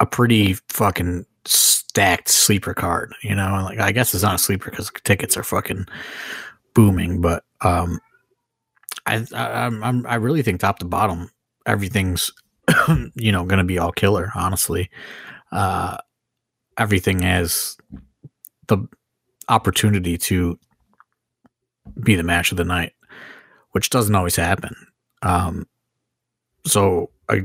a 0.00 0.06
pretty 0.06 0.54
fucking 0.68 1.24
stacked 1.44 2.28
sleeper 2.28 2.74
card. 2.74 3.14
You 3.22 3.34
know, 3.34 3.60
like 3.64 3.80
I 3.80 3.92
guess 3.92 4.14
it's 4.14 4.22
not 4.22 4.34
a 4.36 4.38
sleeper 4.38 4.70
because 4.70 4.92
tickets 5.04 5.36
are 5.36 5.42
fucking 5.42 5.86
booming, 6.74 7.20
but 7.20 7.44
um, 7.62 7.98
I, 9.06 9.26
I 9.34 9.66
I'm 9.66 10.06
I 10.06 10.14
really 10.16 10.42
think 10.42 10.60
top 10.60 10.78
to 10.78 10.84
bottom 10.84 11.30
everything's 11.66 12.30
you 13.14 13.32
know 13.32 13.44
going 13.44 13.58
to 13.58 13.64
be 13.64 13.78
all 13.78 13.92
killer. 13.92 14.30
Honestly, 14.34 14.90
uh, 15.52 15.98
everything 16.76 17.20
has 17.20 17.76
the 18.66 18.78
opportunity 19.48 20.18
to 20.18 20.58
be 22.02 22.14
the 22.14 22.22
match 22.22 22.50
of 22.50 22.58
the 22.58 22.64
night, 22.64 22.92
which 23.72 23.90
doesn't 23.90 24.14
always 24.14 24.36
happen. 24.36 24.74
Um, 25.22 25.66
so 26.66 27.10
I 27.28 27.42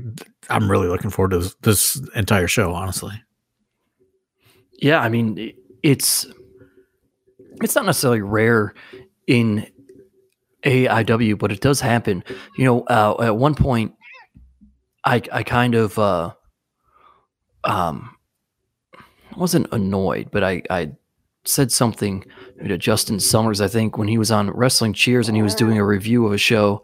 I'm 0.49 0.69
really 0.69 0.87
looking 0.87 1.09
forward 1.09 1.31
to 1.31 1.39
this, 1.39 1.55
this 1.61 2.01
entire 2.15 2.47
show. 2.47 2.73
Honestly, 2.73 3.13
yeah, 4.79 4.99
I 4.99 5.09
mean 5.09 5.53
it's 5.81 6.25
it's 7.61 7.75
not 7.75 7.85
necessarily 7.85 8.21
rare 8.21 8.73
in 9.27 9.67
AIW, 10.63 11.37
but 11.37 11.51
it 11.51 11.61
does 11.61 11.79
happen. 11.79 12.23
You 12.57 12.65
know, 12.65 12.81
uh, 12.83 13.15
at 13.21 13.37
one 13.37 13.55
point, 13.55 13.93
I 15.05 15.21
I 15.31 15.43
kind 15.43 15.75
of 15.75 15.97
uh, 15.97 16.33
um 17.63 18.15
wasn't 19.37 19.67
annoyed, 19.71 20.29
but 20.31 20.43
I 20.43 20.61
I 20.69 20.91
said 21.45 21.71
something 21.71 22.25
to 22.65 22.77
Justin 22.77 23.19
Summers, 23.19 23.61
I 23.61 23.67
think, 23.67 23.97
when 23.97 24.07
he 24.07 24.17
was 24.17 24.31
on 24.31 24.49
Wrestling 24.51 24.93
Cheers 24.93 25.27
and 25.27 25.35
he 25.35 25.43
was 25.43 25.55
doing 25.55 25.77
a 25.77 25.85
review 25.85 26.25
of 26.25 26.33
a 26.33 26.37
show, 26.37 26.83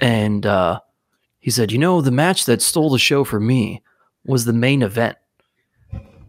and 0.00 0.44
uh, 0.46 0.80
he 1.38 1.50
said, 1.50 1.72
"You 1.72 1.78
know, 1.78 2.00
the 2.00 2.10
match 2.10 2.44
that 2.46 2.62
stole 2.62 2.90
the 2.90 2.98
show 2.98 3.24
for 3.24 3.40
me 3.40 3.82
was 4.24 4.44
the 4.44 4.52
main 4.52 4.82
event." 4.82 5.16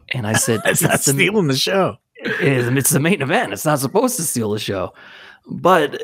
And 0.09 0.25
I 0.27 0.33
said, 0.33 0.61
"It's 0.65 0.81
not 0.81 1.01
the, 1.01 1.13
stealing 1.13 1.47
the 1.47 1.55
show. 1.55 1.97
It's 2.15 2.91
the 2.91 2.99
main 2.99 3.21
event. 3.21 3.53
It's 3.53 3.65
not 3.65 3.79
supposed 3.79 4.15
to 4.17 4.23
steal 4.23 4.51
the 4.51 4.59
show." 4.59 4.93
But 5.47 5.99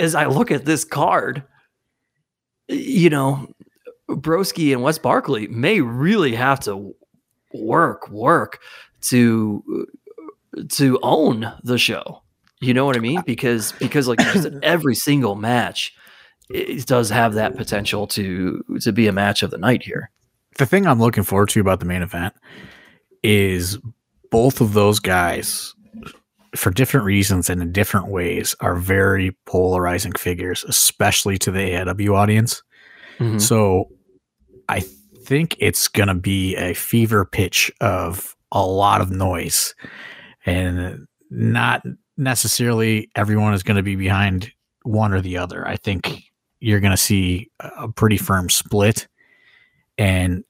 as 0.00 0.14
I 0.14 0.26
look 0.26 0.50
at 0.50 0.64
this 0.64 0.84
card, 0.84 1.44
you 2.68 3.10
know, 3.10 3.48
Broski 4.08 4.72
and 4.72 4.82
Wes 4.82 4.98
Barkley 4.98 5.46
may 5.48 5.80
really 5.80 6.34
have 6.34 6.60
to 6.60 6.94
work, 7.52 8.08
work 8.10 8.60
to 9.02 9.86
to 10.70 10.98
own 11.02 11.52
the 11.62 11.78
show. 11.78 12.22
You 12.60 12.74
know 12.74 12.86
what 12.86 12.96
I 12.96 13.00
mean? 13.00 13.22
Because 13.26 13.72
because 13.72 14.08
like 14.08 14.20
every 14.62 14.94
single 14.94 15.34
match 15.34 15.94
it 16.50 16.86
does 16.86 17.10
have 17.10 17.34
that 17.34 17.56
potential 17.56 18.06
to 18.08 18.62
to 18.80 18.92
be 18.92 19.06
a 19.06 19.12
match 19.12 19.42
of 19.42 19.50
the 19.50 19.58
night 19.58 19.82
here. 19.82 20.10
The 20.58 20.66
thing 20.66 20.86
I'm 20.86 21.00
looking 21.00 21.24
forward 21.24 21.48
to 21.50 21.60
about 21.60 21.80
the 21.80 21.86
main 21.86 22.02
event 22.02 22.34
is 23.22 23.78
both 24.30 24.60
of 24.60 24.72
those 24.72 25.00
guys 25.00 25.74
for 26.54 26.70
different 26.70 27.06
reasons 27.06 27.50
and 27.50 27.60
in 27.60 27.72
different 27.72 28.08
ways 28.08 28.54
are 28.60 28.76
very 28.76 29.36
polarizing 29.46 30.12
figures, 30.12 30.64
especially 30.64 31.38
to 31.38 31.50
the 31.50 31.58
AIW 31.58 32.14
audience. 32.14 32.62
Mm-hmm. 33.18 33.38
So 33.38 33.90
I 34.68 34.80
think 34.80 35.56
it's 35.58 35.88
going 35.88 36.08
to 36.08 36.14
be 36.14 36.56
a 36.56 36.74
fever 36.74 37.24
pitch 37.24 37.72
of 37.80 38.36
a 38.52 38.64
lot 38.64 39.00
of 39.00 39.10
noise 39.10 39.74
and 40.46 41.06
not 41.30 41.82
necessarily 42.16 43.10
everyone 43.16 43.54
is 43.54 43.62
going 43.62 43.76
to 43.76 43.82
be 43.82 43.96
behind 43.96 44.52
one 44.82 45.12
or 45.12 45.20
the 45.20 45.38
other. 45.38 45.66
I 45.66 45.76
think 45.76 46.24
you're 46.60 46.80
going 46.80 46.90
to 46.92 46.96
see 46.96 47.50
a 47.60 47.88
pretty 47.88 48.16
firm 48.16 48.50
split 48.50 49.08
and 49.98 50.44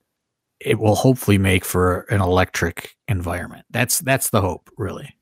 it 0.61 0.79
will 0.79 0.95
hopefully 0.95 1.39
make 1.39 1.65
for 1.65 2.01
an 2.11 2.21
electric 2.21 2.97
environment. 3.09 3.67
That's 3.71 3.99
that's 4.01 4.31
the 4.31 4.41
hope, 4.41 4.71
really 4.77 5.15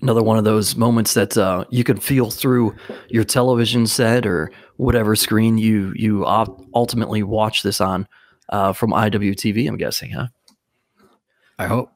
another 0.00 0.22
one 0.22 0.38
of 0.38 0.44
those 0.44 0.76
moments 0.76 1.14
that 1.14 1.36
uh, 1.36 1.64
you 1.70 1.84
can 1.84 1.98
feel 1.98 2.30
through 2.30 2.74
your 3.08 3.24
television 3.24 3.86
set 3.86 4.26
or 4.26 4.50
whatever 4.78 5.14
screen 5.14 5.58
you 5.58 5.92
you 5.94 6.24
ultimately 6.24 7.22
watch 7.22 7.62
this 7.62 7.80
on 7.80 8.08
uh, 8.48 8.72
from 8.72 8.90
IWTV. 8.90 9.68
I'm 9.68 9.76
guessing, 9.76 10.12
huh? 10.12 10.28
I 11.58 11.66
hope. 11.66 11.92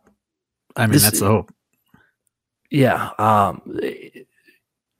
I 0.76 0.86
mean, 0.86 0.92
this, 0.92 1.04
that's 1.04 1.20
the 1.20 1.26
hope. 1.26 1.54
Yeah. 2.70 3.10
Um, 3.18 3.62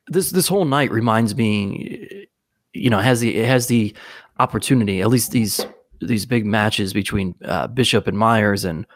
this 0.07 0.31
this 0.31 0.49
whole 0.49 0.65
night 0.65 0.91
reminds 0.91 1.35
me, 1.35 2.29
you 2.73 2.89
know, 2.89 2.99
has 2.99 3.21
the 3.21 3.37
it 3.37 3.47
has 3.47 3.67
the 3.67 3.95
opportunity. 4.39 5.03
At 5.03 5.09
least 5.09 5.33
these 5.33 5.67
these 6.01 6.25
big 6.25 6.47
matches 6.47 6.93
between 6.93 7.35
uh, 7.45 7.67
Bishop 7.67 8.07
and 8.07 8.17
Myers 8.17 8.65
and 8.65 8.87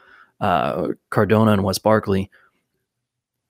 uh, 0.41 0.89
Cardona 1.11 1.53
and 1.53 1.64
Wes 1.64 1.78
Barkley 1.78 2.30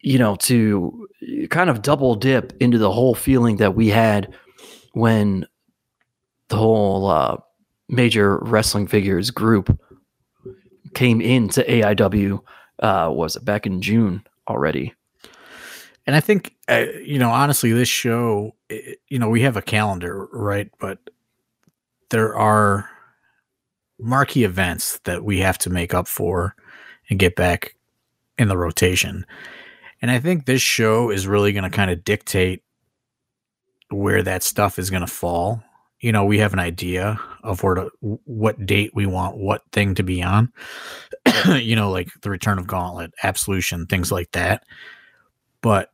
you 0.06 0.20
know, 0.20 0.36
to 0.36 1.08
kind 1.50 1.68
of 1.68 1.82
double 1.82 2.14
dip 2.14 2.52
into 2.60 2.78
the 2.78 2.92
whole 2.92 3.14
feeling 3.14 3.56
that 3.56 3.74
we 3.74 3.88
had 3.88 4.32
when 4.96 5.46
the 6.48 6.56
whole 6.56 7.06
uh, 7.06 7.36
major 7.86 8.38
wrestling 8.38 8.86
figures 8.86 9.30
group 9.30 9.78
came 10.94 11.20
into 11.20 11.60
AIW. 11.60 12.40
Uh, 12.78 13.10
was 13.12 13.36
it 13.36 13.44
back 13.44 13.66
in 13.66 13.82
June 13.82 14.26
already? 14.48 14.94
And 16.06 16.16
I 16.16 16.20
think, 16.20 16.54
uh, 16.70 16.86
you 17.04 17.18
know, 17.18 17.30
honestly, 17.30 17.72
this 17.72 17.90
show, 17.90 18.54
you 18.70 19.18
know, 19.18 19.28
we 19.28 19.42
have 19.42 19.58
a 19.58 19.62
calendar, 19.62 20.28
right? 20.32 20.70
But 20.80 20.98
there 22.08 22.34
are 22.34 22.88
marquee 23.98 24.44
events 24.44 24.98
that 25.04 25.24
we 25.24 25.40
have 25.40 25.58
to 25.58 25.68
make 25.68 25.92
up 25.92 26.08
for 26.08 26.56
and 27.10 27.18
get 27.18 27.36
back 27.36 27.76
in 28.38 28.48
the 28.48 28.56
rotation. 28.56 29.26
And 30.00 30.10
I 30.10 30.20
think 30.20 30.46
this 30.46 30.62
show 30.62 31.10
is 31.10 31.26
really 31.26 31.52
going 31.52 31.64
to 31.64 31.76
kind 31.76 31.90
of 31.90 32.02
dictate 32.02 32.62
where 33.90 34.22
that 34.22 34.42
stuff 34.42 34.78
is 34.78 34.90
going 34.90 35.02
to 35.02 35.06
fall. 35.06 35.62
You 36.00 36.12
know, 36.12 36.24
we 36.24 36.38
have 36.38 36.52
an 36.52 36.58
idea 36.58 37.18
of 37.42 37.62
where 37.62 37.74
to, 37.74 37.90
what 38.00 38.66
date 38.66 38.92
we 38.94 39.06
want 39.06 39.36
what 39.36 39.62
thing 39.72 39.94
to 39.94 40.02
be 40.02 40.22
on. 40.22 40.52
you 41.48 41.74
know, 41.74 41.90
like 41.90 42.08
the 42.20 42.30
return 42.30 42.58
of 42.58 42.66
Gauntlet, 42.66 43.12
Absolution, 43.22 43.86
things 43.86 44.12
like 44.12 44.30
that. 44.32 44.64
But 45.62 45.90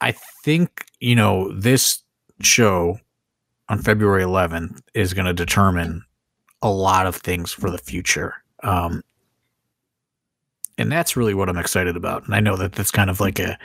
I 0.00 0.12
think, 0.44 0.86
you 1.00 1.14
know, 1.14 1.52
this 1.52 2.02
show 2.40 2.98
on 3.68 3.78
February 3.78 4.22
11th 4.22 4.80
is 4.94 5.14
going 5.14 5.26
to 5.26 5.32
determine 5.32 6.04
a 6.60 6.70
lot 6.70 7.06
of 7.06 7.16
things 7.16 7.52
for 7.52 7.70
the 7.70 7.78
future. 7.78 8.34
Um, 8.62 9.02
and 10.78 10.90
that's 10.90 11.16
really 11.16 11.34
what 11.34 11.48
I'm 11.48 11.58
excited 11.58 11.96
about. 11.96 12.24
And 12.24 12.34
I 12.34 12.40
know 12.40 12.56
that 12.56 12.72
that's 12.72 12.90
kind 12.90 13.10
of 13.10 13.20
like 13.20 13.38
a 13.38 13.58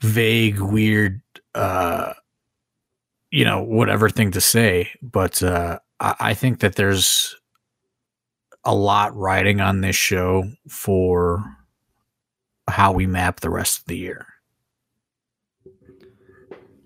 vague, 0.00 0.60
weird, 0.60 1.20
uh, 1.58 2.14
you 3.30 3.44
know, 3.44 3.62
whatever 3.62 4.08
thing 4.08 4.30
to 4.30 4.40
say, 4.40 4.90
but 5.02 5.42
uh, 5.42 5.78
I, 6.00 6.14
I 6.20 6.34
think 6.34 6.60
that 6.60 6.76
there's 6.76 7.36
a 8.64 8.74
lot 8.74 9.16
riding 9.16 9.60
on 9.60 9.80
this 9.80 9.96
show 9.96 10.44
for 10.68 11.44
how 12.68 12.92
we 12.92 13.06
map 13.06 13.40
the 13.40 13.50
rest 13.50 13.80
of 13.80 13.84
the 13.86 13.96
year. 13.96 14.26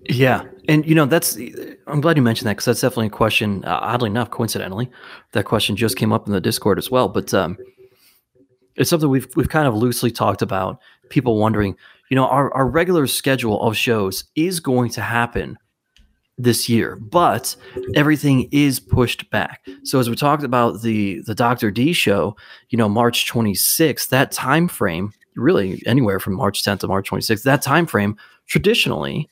Yeah, 0.04 0.44
and 0.68 0.84
you 0.84 0.96
know 0.96 1.06
that's 1.06 1.36
I'm 1.86 2.00
glad 2.00 2.16
you 2.16 2.22
mentioned 2.22 2.48
that 2.48 2.54
because 2.54 2.64
that's 2.64 2.80
definitely 2.80 3.06
a 3.06 3.10
question. 3.10 3.64
Uh, 3.64 3.78
oddly 3.82 4.10
enough, 4.10 4.30
coincidentally, 4.30 4.90
that 5.32 5.44
question 5.44 5.76
just 5.76 5.96
came 5.96 6.12
up 6.12 6.26
in 6.26 6.32
the 6.32 6.40
Discord 6.40 6.78
as 6.78 6.90
well. 6.90 7.08
But 7.08 7.32
um, 7.32 7.56
it's 8.74 8.90
something 8.90 9.08
we've 9.08 9.28
we've 9.36 9.48
kind 9.48 9.68
of 9.68 9.76
loosely 9.76 10.10
talked 10.10 10.42
about. 10.42 10.80
People 11.08 11.38
wondering, 11.38 11.76
you 12.10 12.14
know, 12.14 12.26
our, 12.26 12.52
our 12.54 12.66
regular 12.66 13.06
schedule 13.06 13.60
of 13.62 13.76
shows 13.76 14.24
is 14.34 14.60
going 14.60 14.90
to 14.90 15.00
happen 15.00 15.56
this 16.38 16.68
year, 16.68 16.96
but 16.96 17.54
everything 17.94 18.48
is 18.50 18.80
pushed 18.80 19.30
back. 19.30 19.66
So 19.84 19.98
as 19.98 20.08
we 20.08 20.16
talked 20.16 20.42
about 20.42 20.82
the 20.82 21.22
the 21.26 21.34
Dr. 21.34 21.70
D 21.70 21.92
show, 21.92 22.36
you 22.70 22.78
know, 22.78 22.88
March 22.88 23.30
26th, 23.30 24.08
that 24.08 24.32
time 24.32 24.68
frame, 24.68 25.12
really 25.36 25.82
anywhere 25.86 26.18
from 26.18 26.34
March 26.34 26.62
10th 26.62 26.80
to 26.80 26.88
March 26.88 27.10
26th, 27.10 27.42
that 27.44 27.62
time 27.62 27.86
frame 27.86 28.16
traditionally 28.46 29.28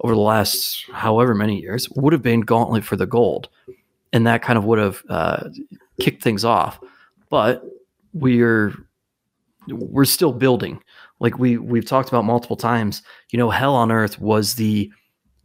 over 0.00 0.14
the 0.14 0.20
last 0.20 0.84
however 0.92 1.34
many 1.34 1.60
years 1.60 1.88
would 1.90 2.12
have 2.12 2.22
been 2.22 2.40
Gauntlet 2.40 2.84
for 2.84 2.96
the 2.96 3.06
Gold, 3.06 3.48
and 4.12 4.26
that 4.26 4.42
kind 4.42 4.58
of 4.58 4.64
would 4.64 4.78
have 4.78 5.02
uh, 5.08 5.48
kicked 6.00 6.22
things 6.22 6.44
off. 6.44 6.80
But 7.28 7.62
we're 8.12 8.74
we're 9.68 10.04
still 10.04 10.32
building. 10.32 10.82
Like 11.20 11.38
we 11.38 11.58
we've 11.58 11.84
talked 11.84 12.08
about 12.08 12.24
multiple 12.24 12.56
times, 12.56 13.02
you 13.30 13.38
know, 13.38 13.50
Hell 13.50 13.74
on 13.74 13.92
Earth 13.92 14.20
was 14.20 14.54
the 14.54 14.90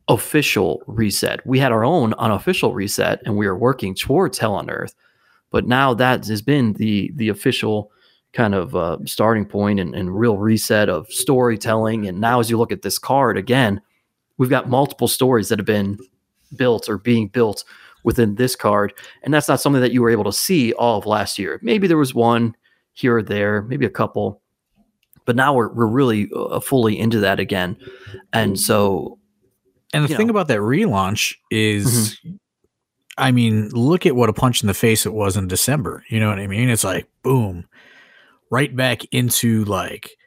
official 0.07 0.81
reset. 0.87 1.45
We 1.45 1.59
had 1.59 1.71
our 1.71 1.83
own 1.83 2.13
unofficial 2.15 2.73
reset 2.73 3.21
and 3.25 3.37
we 3.37 3.47
are 3.47 3.57
working 3.57 3.93
towards 3.93 4.37
Hell 4.37 4.55
on 4.55 4.69
Earth. 4.69 4.95
But 5.51 5.67
now 5.67 5.93
that 5.93 6.25
has 6.27 6.41
been 6.41 6.73
the 6.73 7.11
the 7.15 7.29
official 7.29 7.91
kind 8.33 8.53
of 8.53 8.75
uh, 8.75 8.97
starting 9.05 9.45
point 9.45 9.79
and, 9.79 9.95
and 9.95 10.17
real 10.17 10.37
reset 10.37 10.89
of 10.89 11.07
storytelling. 11.09 12.05
And 12.05 12.19
now 12.19 12.39
as 12.39 12.49
you 12.49 12.57
look 12.57 12.71
at 12.71 12.81
this 12.81 12.99
card 12.99 13.37
again, 13.37 13.81
we've 14.37 14.49
got 14.49 14.69
multiple 14.69 15.07
stories 15.07 15.49
that 15.49 15.59
have 15.59 15.65
been 15.65 15.97
built 16.55 16.89
or 16.89 16.97
being 16.97 17.29
built 17.29 17.63
within 18.03 18.35
this 18.35 18.55
card. 18.55 18.93
And 19.23 19.33
that's 19.33 19.47
not 19.47 19.61
something 19.61 19.81
that 19.81 19.93
you 19.93 20.01
were 20.01 20.09
able 20.09 20.25
to 20.25 20.33
see 20.33 20.73
all 20.73 20.97
of 20.97 21.05
last 21.05 21.39
year. 21.39 21.59
Maybe 21.63 21.87
there 21.87 21.97
was 21.97 22.13
one 22.13 22.55
here 22.93 23.17
or 23.17 23.23
there, 23.23 23.63
maybe 23.63 23.85
a 23.85 23.89
couple, 23.89 24.41
but 25.25 25.35
now 25.35 25.53
we're, 25.53 25.73
we're 25.73 25.87
really 25.87 26.29
uh, 26.35 26.59
fully 26.59 26.97
into 26.97 27.19
that 27.19 27.39
again. 27.39 27.77
And 28.31 28.59
so 28.59 29.19
And 29.93 30.03
the 30.03 30.15
thing 30.15 30.27
know. 30.27 30.31
about 30.31 30.47
that 30.49 30.59
relaunch 30.59 31.35
is, 31.51 32.19
I 33.17 33.31
mean, 33.31 33.69
look 33.69 34.05
at 34.05 34.15
what 34.15 34.29
a 34.29 34.33
punch 34.33 34.61
in 34.61 34.67
the 34.67 34.73
face 34.73 35.05
it 35.05 35.13
was 35.13 35.37
in 35.37 35.47
December. 35.47 36.03
You 36.09 36.19
know 36.19 36.29
what 36.29 36.39
I 36.39 36.47
mean? 36.47 36.69
It's 36.69 36.83
like, 36.83 37.07
boom, 37.23 37.65
right 38.51 38.75
back 38.75 39.05
into 39.13 39.63
like 39.65 40.17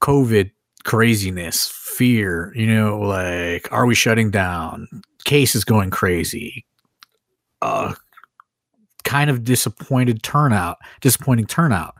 COVID 0.00 0.50
craziness, 0.84 1.68
fear, 1.68 2.52
you 2.54 2.66
know, 2.66 2.98
like, 2.98 3.70
are 3.70 3.86
we 3.86 3.94
shutting 3.94 4.30
down? 4.30 4.88
Cases 5.24 5.64
going 5.64 5.90
crazy. 5.90 6.64
Uh, 7.60 7.94
kind 9.04 9.28
of 9.28 9.44
disappointed 9.44 10.22
turnout, 10.22 10.78
disappointing 11.00 11.46
turnout 11.46 11.96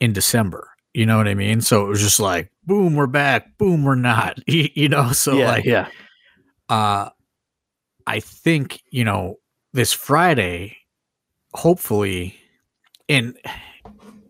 in 0.00 0.12
December. 0.12 0.70
You 0.94 1.06
know 1.06 1.16
what 1.16 1.28
I 1.28 1.34
mean? 1.34 1.60
So 1.60 1.84
it 1.84 1.88
was 1.88 2.00
just 2.00 2.18
like, 2.18 2.50
boom, 2.64 2.94
we're 2.94 3.06
back. 3.06 3.56
Boom, 3.58 3.84
we're 3.84 3.94
not. 3.94 4.38
You, 4.46 4.88
know, 4.88 5.12
so 5.12 5.34
yeah, 5.34 5.50
like, 5.50 5.64
yeah, 5.64 5.88
uh, 6.68 7.10
I 8.06 8.20
think 8.20 8.82
you 8.90 9.04
know 9.04 9.36
this 9.72 9.92
Friday, 9.92 10.76
hopefully, 11.52 12.36
and 13.08 13.36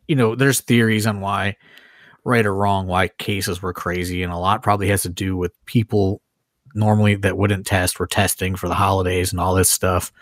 you 0.09 0.17
know, 0.17 0.35
there's 0.35 0.61
theories 0.61 1.07
on 1.07 1.21
why, 1.21 1.57
right 2.25 2.45
or 2.45 2.55
wrong, 2.55 2.87
why 2.87 3.09
cases 3.09 3.63
were 3.63 3.73
crazy, 3.73 4.23
and 4.23 4.33
a 4.33 4.37
lot 4.37 4.63
probably 4.63 4.89
has 4.89 5.03
to 5.03 5.09
do 5.09 5.37
with 5.37 5.53
people 5.67 6.23
normally 6.75 7.15
that 7.17 7.37
wouldn't 7.37 7.67
test 7.67 7.99
were 7.99 8.07
testing 8.07 8.57
for 8.57 8.69
the 8.69 8.75
holidays 8.75 9.33
and 9.33 9.41
all 9.41 9.55
this 9.55 9.71
stuff. 9.71 10.13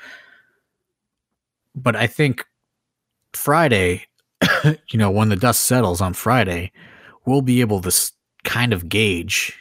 But 1.74 1.96
I 1.96 2.06
think 2.06 2.44
Friday, 3.32 4.06
you 4.64 4.98
know, 4.98 5.10
when 5.10 5.28
the 5.28 5.36
dust 5.36 5.62
settles 5.62 6.00
on 6.00 6.14
Friday, 6.14 6.72
we'll 7.24 7.42
be 7.42 7.60
able 7.60 7.80
to 7.80 8.12
kind 8.44 8.72
of 8.72 8.88
gauge 8.88 9.58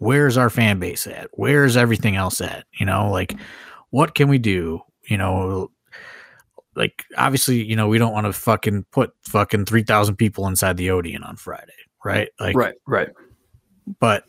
where's 0.00 0.36
our 0.36 0.50
fan 0.50 0.78
base 0.78 1.06
at? 1.06 1.28
Where's 1.32 1.76
everything 1.76 2.16
else 2.16 2.40
at? 2.40 2.64
You 2.78 2.86
know, 2.86 3.10
like 3.10 3.36
what 3.90 4.14
can 4.14 4.28
we 4.28 4.38
do? 4.38 4.80
You 5.08 5.18
know, 5.18 5.70
like 6.74 7.04
obviously, 7.16 7.62
you 7.62 7.76
know, 7.76 7.86
we 7.86 7.98
don't 7.98 8.12
want 8.12 8.26
to 8.26 8.32
fucking 8.32 8.86
put 8.90 9.12
fucking 9.22 9.66
3,000 9.66 10.16
people 10.16 10.46
inside 10.46 10.76
the 10.76 10.90
Odeon 10.90 11.22
on 11.22 11.36
Friday, 11.36 11.72
right? 12.04 12.30
Like, 12.40 12.56
right, 12.56 12.74
right. 12.86 13.10
but 14.00 14.24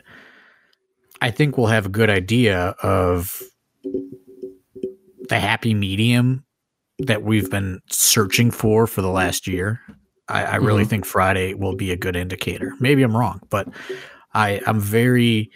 I 1.21 1.31
think 1.31 1.57
we'll 1.57 1.67
have 1.67 1.85
a 1.85 1.89
good 1.89 2.09
idea 2.09 2.75
of 2.83 3.41
the 5.29 5.39
happy 5.39 5.73
medium 5.73 6.43
that 7.07 7.23
we've 7.23 7.49
been 7.49 7.79
searching 7.89 8.51
for 8.51 8.87
for 8.87 9.01
the 9.01 9.09
last 9.09 9.47
year. 9.47 9.79
I, 10.27 10.43
I 10.43 10.55
really 10.57 10.83
Mhm. 10.85 10.89
think 10.89 11.05
Friday 11.05 11.53
will 11.53 11.75
be 11.75 11.91
a 11.91 11.97
good 11.97 12.15
indicator. 12.15 12.73
Maybe 12.79 13.03
I'm 13.03 13.15
wrong, 13.15 13.41
but 13.49 13.67
I 14.33 14.61
I'm 14.65 14.79
very 14.79 15.51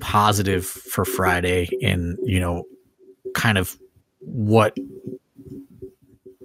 positive 0.00 0.66
for 0.66 1.04
Friday 1.04 1.68
in 1.80 2.16
you 2.24 2.40
know 2.40 2.64
kind 3.34 3.58
of 3.58 3.76
what 4.20 4.76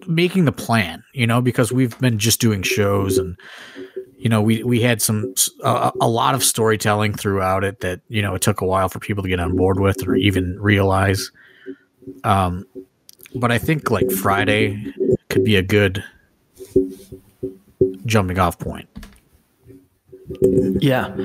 making 0.08 0.46
the 0.46 0.52
plan 0.52 1.04
you 1.14 1.26
know 1.28 1.42
because 1.42 1.72
we've 1.72 1.98
been 2.00 2.18
just 2.20 2.40
doing 2.40 2.62
shows 2.62 3.18
and 3.18 3.38
you 4.18 4.30
know 4.30 4.42
we 4.42 4.64
we 4.64 4.82
had 4.82 5.02
some 5.02 5.34
a, 5.64 5.92
a 6.02 6.08
lot 6.08 6.36
of 6.36 6.44
storytelling 6.44 7.14
throughout 7.14 7.64
it 7.64 7.80
that 7.80 8.02
you 8.08 8.22
know 8.22 8.36
it 8.36 8.42
took 8.42 8.62
a 8.62 8.66
while 8.66 8.90
for 8.90 9.00
people 9.00 9.24
to 9.24 9.30
get 9.30 9.40
on 9.40 9.56
board 9.56 9.80
with 9.80 10.08
or 10.08 10.16
even 10.16 10.60
realize 10.60 11.32
um 12.24 12.66
but 13.36 13.52
i 13.52 13.58
think 13.58 13.90
like 13.90 14.10
friday 14.12 14.94
could 15.30 15.44
be 15.44 15.56
a 15.56 15.64
good 15.64 16.04
jumping 18.06 18.40
off 18.40 18.58
point 18.60 18.88
Yeah. 20.80 21.16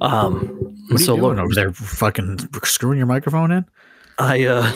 Um, 0.00 0.74
what 0.88 1.00
so 1.00 1.14
look, 1.14 1.36
over 1.36 1.54
there 1.54 1.72
fucking 1.72 2.38
screwing 2.64 2.98
your 2.98 3.06
microphone 3.06 3.50
in 3.52 3.66
I 4.18 4.44
uh, 4.44 4.72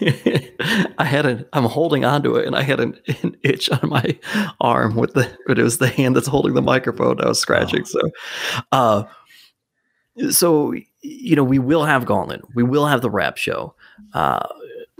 I 0.98 1.04
had 1.04 1.26
an 1.26 1.44
I'm 1.52 1.64
holding 1.64 2.04
onto 2.04 2.34
it, 2.34 2.46
and 2.46 2.56
I 2.56 2.62
had 2.62 2.80
an, 2.80 2.98
an 3.22 3.36
itch 3.42 3.70
on 3.70 3.88
my 3.88 4.18
arm 4.60 4.96
with 4.96 5.14
the 5.14 5.30
but 5.46 5.58
it 5.58 5.62
was 5.62 5.78
the 5.78 5.88
hand 5.88 6.16
that's 6.16 6.26
holding 6.26 6.54
the 6.54 6.62
microphone. 6.62 7.20
I 7.20 7.28
was 7.28 7.40
scratching. 7.40 7.84
So, 7.84 8.00
uh, 8.72 9.04
so 10.30 10.74
you 11.00 11.36
know, 11.36 11.44
we 11.44 11.58
will 11.58 11.84
have 11.84 12.06
Gauntlet. 12.06 12.42
We 12.54 12.62
will 12.62 12.86
have 12.86 13.02
the 13.02 13.10
rap 13.10 13.36
show. 13.36 13.74
Uh, 14.14 14.46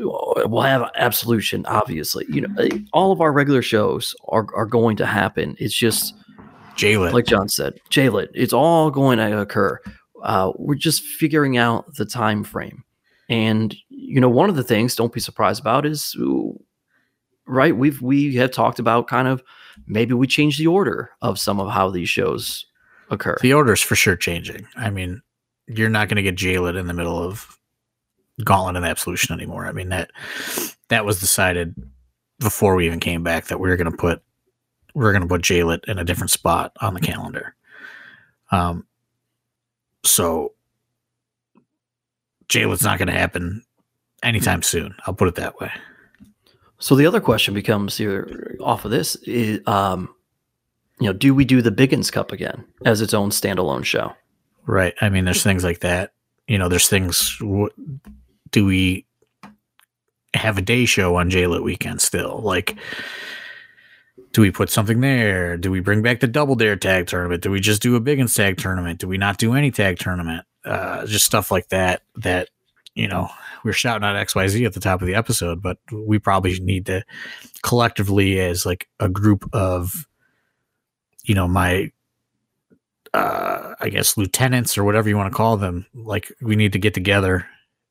we'll 0.03 0.63
have 0.63 0.91
Absolution. 0.97 1.65
Obviously, 1.67 2.27
you 2.29 2.41
know, 2.41 2.69
all 2.93 3.13
of 3.13 3.21
our 3.21 3.33
regular 3.33 3.63
shows 3.63 4.15
are 4.29 4.47
are 4.55 4.67
going 4.67 4.97
to 4.97 5.07
happen. 5.07 5.57
It's 5.59 5.75
just 5.75 6.15
JLit. 6.77 7.13
like 7.13 7.27
John 7.27 7.49
said, 7.49 7.81
JLit, 7.91 8.29
it's 8.35 8.53
all 8.53 8.91
going 8.91 9.19
to 9.19 9.41
occur. 9.41 9.79
Uh, 10.23 10.53
we're 10.57 10.75
just 10.75 11.03
figuring 11.03 11.57
out 11.57 11.95
the 11.97 12.05
time 12.05 12.45
frame. 12.45 12.85
And 13.29 13.75
you 13.89 14.21
know, 14.21 14.29
one 14.29 14.51
of 14.51 14.57
the 14.57 14.65
things 14.65 14.97
don't 14.97 15.13
be 15.13 15.21
surprised 15.21 15.61
about 15.61 15.87
is 15.87 16.17
right. 17.47 17.77
We've 17.77 18.01
we 18.03 18.35
have 18.37 18.51
talked 18.51 18.79
about 18.79 19.09
kind 19.09 19.29
of 19.29 19.43
maybe 19.87 20.15
we 20.15 20.27
change 20.27 20.59
the 20.59 20.67
order 20.67 21.11
of 21.23 21.39
some 21.39 21.61
of 21.61 21.71
how 21.71 21.91
these 21.91 22.09
shows 22.09 22.67
occur. 23.11 23.37
The 23.41 23.55
order's 23.55 23.81
for 23.81 23.97
sure 23.97 24.17
changing. 24.17 24.67
I 24.77 24.91
mean, 24.91 25.23
you're 25.67 25.89
not 25.89 26.09
going 26.09 26.17
to 26.17 26.23
get 26.23 26.37
JLit 26.37 26.79
in 26.79 26.87
the 26.87 26.95
middle 26.95 27.23
of 27.23 27.59
Gauntlet 28.45 28.77
and 28.77 28.87
Absolution 28.87 29.35
anymore. 29.35 29.67
I 29.67 29.73
mean 29.73 29.89
that 29.91 30.11
that 30.89 31.05
was 31.05 31.21
decided 31.21 31.75
before 32.39 32.75
we 32.75 32.87
even 32.87 33.01
came 33.01 33.23
back 33.23 33.47
that 33.47 33.61
we 33.61 33.69
were 33.69 33.77
going 33.77 33.91
to 33.91 33.97
put 33.97 34.23
we 34.95 35.05
are 35.05 35.13
going 35.13 35.23
to 35.23 35.29
put 35.29 35.43
JLit 35.43 35.85
in 35.89 35.99
a 35.99 36.05
different 36.05 36.31
spot 36.31 36.73
on 36.81 36.95
the 36.95 37.01
calendar. 37.01 37.55
Um, 38.51 38.87
so 40.05 40.53
JLit's 42.49 42.83
not 42.83 42.99
going 42.99 43.09
to 43.09 43.15
happen 43.15 43.63
anytime 44.23 44.63
soon. 44.63 44.95
I'll 45.07 45.15
put 45.15 45.29
it 45.29 45.37
that 45.37 45.59
way. 45.61 45.71
So 46.79 46.95
the 46.95 47.07
other 47.07 47.21
question 47.21 47.55
becomes 47.55 47.97
here 47.97 48.57
off 48.61 48.85
of 48.85 48.91
this 48.91 49.15
is, 49.17 49.67
um, 49.67 50.15
you 51.01 51.07
know, 51.07 51.13
do 51.13 51.35
we 51.35 51.45
do 51.45 51.63
the 51.63 51.71
Biggins 51.71 52.11
Cup 52.13 52.33
again 52.33 52.65
as 52.85 53.01
its 53.01 53.15
own 53.15 53.31
standalone 53.31 53.85
show? 53.85 54.13
Right. 54.67 54.95
I 55.01 55.09
mean, 55.09 55.25
there's 55.25 55.43
things 55.43 55.65
like 55.65 55.81
that. 55.81 56.13
You 56.49 56.59
know, 56.59 56.69
there's 56.69 56.89
things. 56.89 57.39
What, 57.41 57.73
do 58.53 58.67
we 58.67 59.07
have 60.35 60.57
a 60.57 60.63
day 60.63 60.85
show 60.85 61.17
on 61.17 61.31
JLit 61.31 61.63
weekend 61.63 62.01
still? 62.01 62.41
Like, 62.43 62.77
do 64.33 64.41
we 64.41 64.51
put 64.51 64.71
something 64.71 65.01
there? 65.01 65.57
Do 65.57 65.71
we 65.71 65.81
bring 65.81 66.03
back 66.03 66.21
the 66.21 66.27
Double 66.27 66.55
Dare 66.55 66.77
tag 66.77 67.07
tournament? 67.07 67.43
Do 67.43 67.51
we 67.51 67.61
just 67.61 67.83
do 67.83 67.97
a 67.97 68.01
Big 68.01 68.19
and 68.19 68.33
tag 68.33 68.57
tournament? 68.57 69.01
Do 69.01 69.09
we 69.09 69.19
not 69.19 69.39
do 69.39 69.55
any 69.55 69.71
tag 69.71 69.99
tournament? 69.99 70.47
Uh, 70.65 71.07
just 71.07 71.27
stuff 71.27 71.51
like 71.51 71.69
that. 71.69 72.03
That 72.17 72.49
you 72.95 73.09
know, 73.09 73.29
we're 73.65 73.73
shouting 73.73 74.05
out 74.05 74.17
XYZ 74.27 74.65
at 74.67 74.75
the 74.75 74.81
top 74.81 75.01
of 75.01 75.07
the 75.07 75.15
episode, 75.15 75.63
but 75.63 75.79
we 75.91 76.19
probably 76.19 76.59
need 76.61 76.87
to 76.87 77.05
collectively, 77.63 78.39
as 78.41 78.65
like 78.65 78.89
a 79.01 79.09
group 79.09 79.49
of, 79.53 80.07
you 81.25 81.35
know, 81.35 81.49
my 81.49 81.91
uh, 83.15 83.75
I 83.81 83.91
guess 83.91 84.17
lieutenants 84.17 84.79
or 84.79 84.85
whatever 84.85 85.09
you 85.09 85.17
want 85.17 85.31
to 85.31 85.37
call 85.37 85.57
them. 85.57 85.87
Like 85.95 86.33
we 86.41 86.57
need 86.57 86.73
to 86.73 86.79
get 86.79 86.95
together 86.95 87.47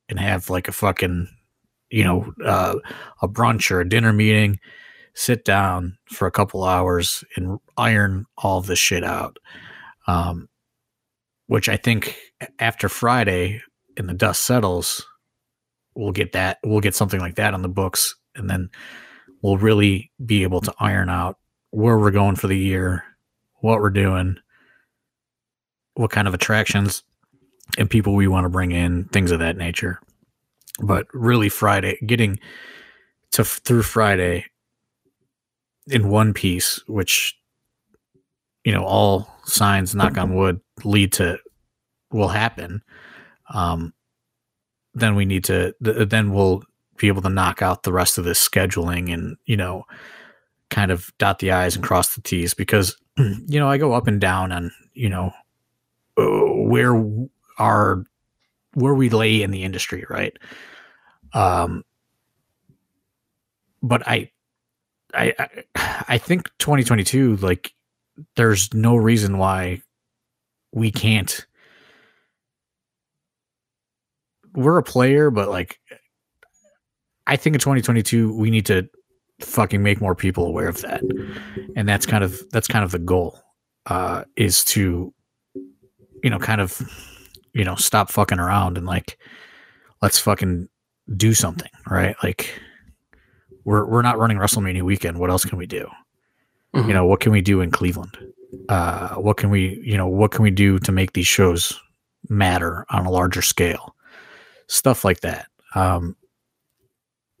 and 0.08 0.18
have 0.18 0.50
like 0.50 0.68
a 0.68 0.72
fucking, 0.72 1.28
you 1.90 2.04
know, 2.04 2.32
uh, 2.44 2.76
a 3.20 3.28
brunch 3.28 3.70
or 3.70 3.80
a 3.80 3.88
dinner 3.88 4.12
meeting, 4.12 4.58
sit 5.14 5.44
down 5.44 5.96
for 6.06 6.26
a 6.26 6.32
couple 6.32 6.64
hours 6.64 7.24
and 7.36 7.58
iron 7.76 8.26
all 8.38 8.60
this 8.60 8.78
shit 8.78 9.04
out. 9.04 9.38
Um, 10.06 10.48
which 11.46 11.68
I 11.68 11.76
think 11.76 12.16
after 12.58 12.88
Friday 12.88 13.62
and 13.96 14.08
the 14.08 14.14
dust 14.14 14.42
settles, 14.42 15.06
we'll 15.94 16.12
get 16.12 16.32
that, 16.32 16.58
we'll 16.64 16.80
get 16.80 16.94
something 16.94 17.20
like 17.20 17.34
that 17.36 17.54
on 17.54 17.62
the 17.62 17.68
books. 17.68 18.16
And 18.34 18.48
then 18.48 18.70
we'll 19.42 19.58
really 19.58 20.10
be 20.24 20.44
able 20.44 20.62
to 20.62 20.74
iron 20.78 21.10
out 21.10 21.38
where 21.70 21.98
we're 21.98 22.10
going 22.10 22.36
for 22.36 22.46
the 22.46 22.58
year, 22.58 23.04
what 23.56 23.80
we're 23.80 23.90
doing, 23.90 24.36
what 25.94 26.10
kind 26.10 26.26
of 26.26 26.34
attractions 26.34 27.02
and 27.78 27.88
people 27.88 28.14
we 28.14 28.28
want 28.28 28.44
to 28.44 28.50
bring 28.50 28.72
in, 28.72 29.04
things 29.06 29.30
of 29.30 29.38
that 29.40 29.56
nature. 29.56 30.00
But 30.80 31.06
really, 31.12 31.48
Friday, 31.48 31.98
getting 32.06 32.38
to 33.32 33.44
through 33.44 33.82
Friday 33.82 34.46
in 35.86 36.08
one 36.08 36.32
piece, 36.32 36.82
which 36.86 37.36
you 38.64 38.72
know, 38.72 38.84
all 38.84 39.28
signs, 39.44 39.94
knock 39.94 40.16
on 40.16 40.34
wood, 40.34 40.60
lead 40.84 41.12
to 41.14 41.38
will 42.12 42.28
happen. 42.28 42.82
Um, 43.52 43.92
then 44.94 45.16
we 45.16 45.24
need 45.24 45.44
to, 45.44 45.74
th- 45.82 46.08
then 46.08 46.32
we'll 46.32 46.62
be 46.96 47.08
able 47.08 47.22
to 47.22 47.28
knock 47.28 47.60
out 47.62 47.82
the 47.82 47.92
rest 47.92 48.18
of 48.18 48.24
this 48.24 48.46
scheduling 48.46 49.12
and 49.12 49.36
you 49.46 49.56
know, 49.56 49.84
kind 50.70 50.90
of 50.90 51.12
dot 51.18 51.38
the 51.38 51.52
i's 51.52 51.76
and 51.76 51.84
cross 51.84 52.14
the 52.14 52.22
t's 52.22 52.54
because 52.54 52.96
you 53.18 53.60
know 53.60 53.68
I 53.68 53.76
go 53.76 53.92
up 53.92 54.06
and 54.06 54.18
down 54.18 54.52
on 54.52 54.72
you 54.94 55.10
know 55.10 55.30
uh, 56.16 56.24
where 56.66 56.94
our 57.58 58.04
where 58.74 58.94
we 58.94 59.10
lay 59.10 59.42
in 59.42 59.50
the 59.50 59.64
industry, 59.64 60.04
right? 60.08 60.36
Um, 61.34 61.84
but 63.82 64.06
I, 64.06 64.30
I, 65.14 65.34
I, 65.74 66.18
think 66.18 66.48
2022, 66.58 67.36
like, 67.36 67.74
there's 68.36 68.72
no 68.72 68.96
reason 68.96 69.38
why 69.38 69.82
we 70.72 70.90
can't 70.90 71.46
we're 74.54 74.78
a 74.78 74.82
player, 74.82 75.30
but 75.30 75.48
like, 75.48 75.78
I 77.26 77.36
think 77.36 77.54
in 77.54 77.60
2022 77.60 78.34
we 78.34 78.50
need 78.50 78.66
to 78.66 78.88
fucking 79.40 79.82
make 79.82 80.00
more 80.00 80.14
people 80.14 80.46
aware 80.46 80.68
of 80.68 80.80
that, 80.82 81.02
and 81.76 81.88
that's 81.88 82.06
kind 82.06 82.24
of 82.24 82.42
that's 82.50 82.68
kind 82.68 82.84
of 82.84 82.90
the 82.90 82.98
goal, 82.98 83.38
uh, 83.86 84.24
is 84.36 84.64
to, 84.64 85.12
you 86.22 86.30
know, 86.30 86.38
kind 86.38 86.60
of, 86.60 86.80
you 87.54 87.64
know, 87.64 87.74
stop 87.74 88.10
fucking 88.10 88.38
around 88.38 88.78
and 88.78 88.86
like, 88.86 89.18
let's 90.00 90.18
fucking 90.18 90.68
do 91.16 91.34
something, 91.34 91.70
right? 91.88 92.16
Like, 92.22 92.60
we're 93.64 93.86
we're 93.86 94.02
not 94.02 94.18
running 94.18 94.38
WrestleMania 94.38 94.82
weekend. 94.82 95.18
What 95.18 95.30
else 95.30 95.44
can 95.44 95.58
we 95.58 95.66
do? 95.66 95.88
Mm-hmm. 96.74 96.88
You 96.88 96.94
know, 96.94 97.06
what 97.06 97.20
can 97.20 97.32
we 97.32 97.40
do 97.40 97.60
in 97.60 97.70
Cleveland? 97.70 98.16
Uh, 98.68 99.14
what 99.14 99.36
can 99.36 99.50
we, 99.50 99.80
you 99.84 99.96
know, 99.96 100.06
what 100.06 100.30
can 100.30 100.42
we 100.42 100.50
do 100.50 100.78
to 100.80 100.92
make 100.92 101.12
these 101.12 101.26
shows 101.26 101.78
matter 102.28 102.84
on 102.90 103.06
a 103.06 103.10
larger 103.10 103.42
scale? 103.42 103.94
Stuff 104.66 105.04
like 105.04 105.20
that. 105.20 105.46
Um, 105.74 106.16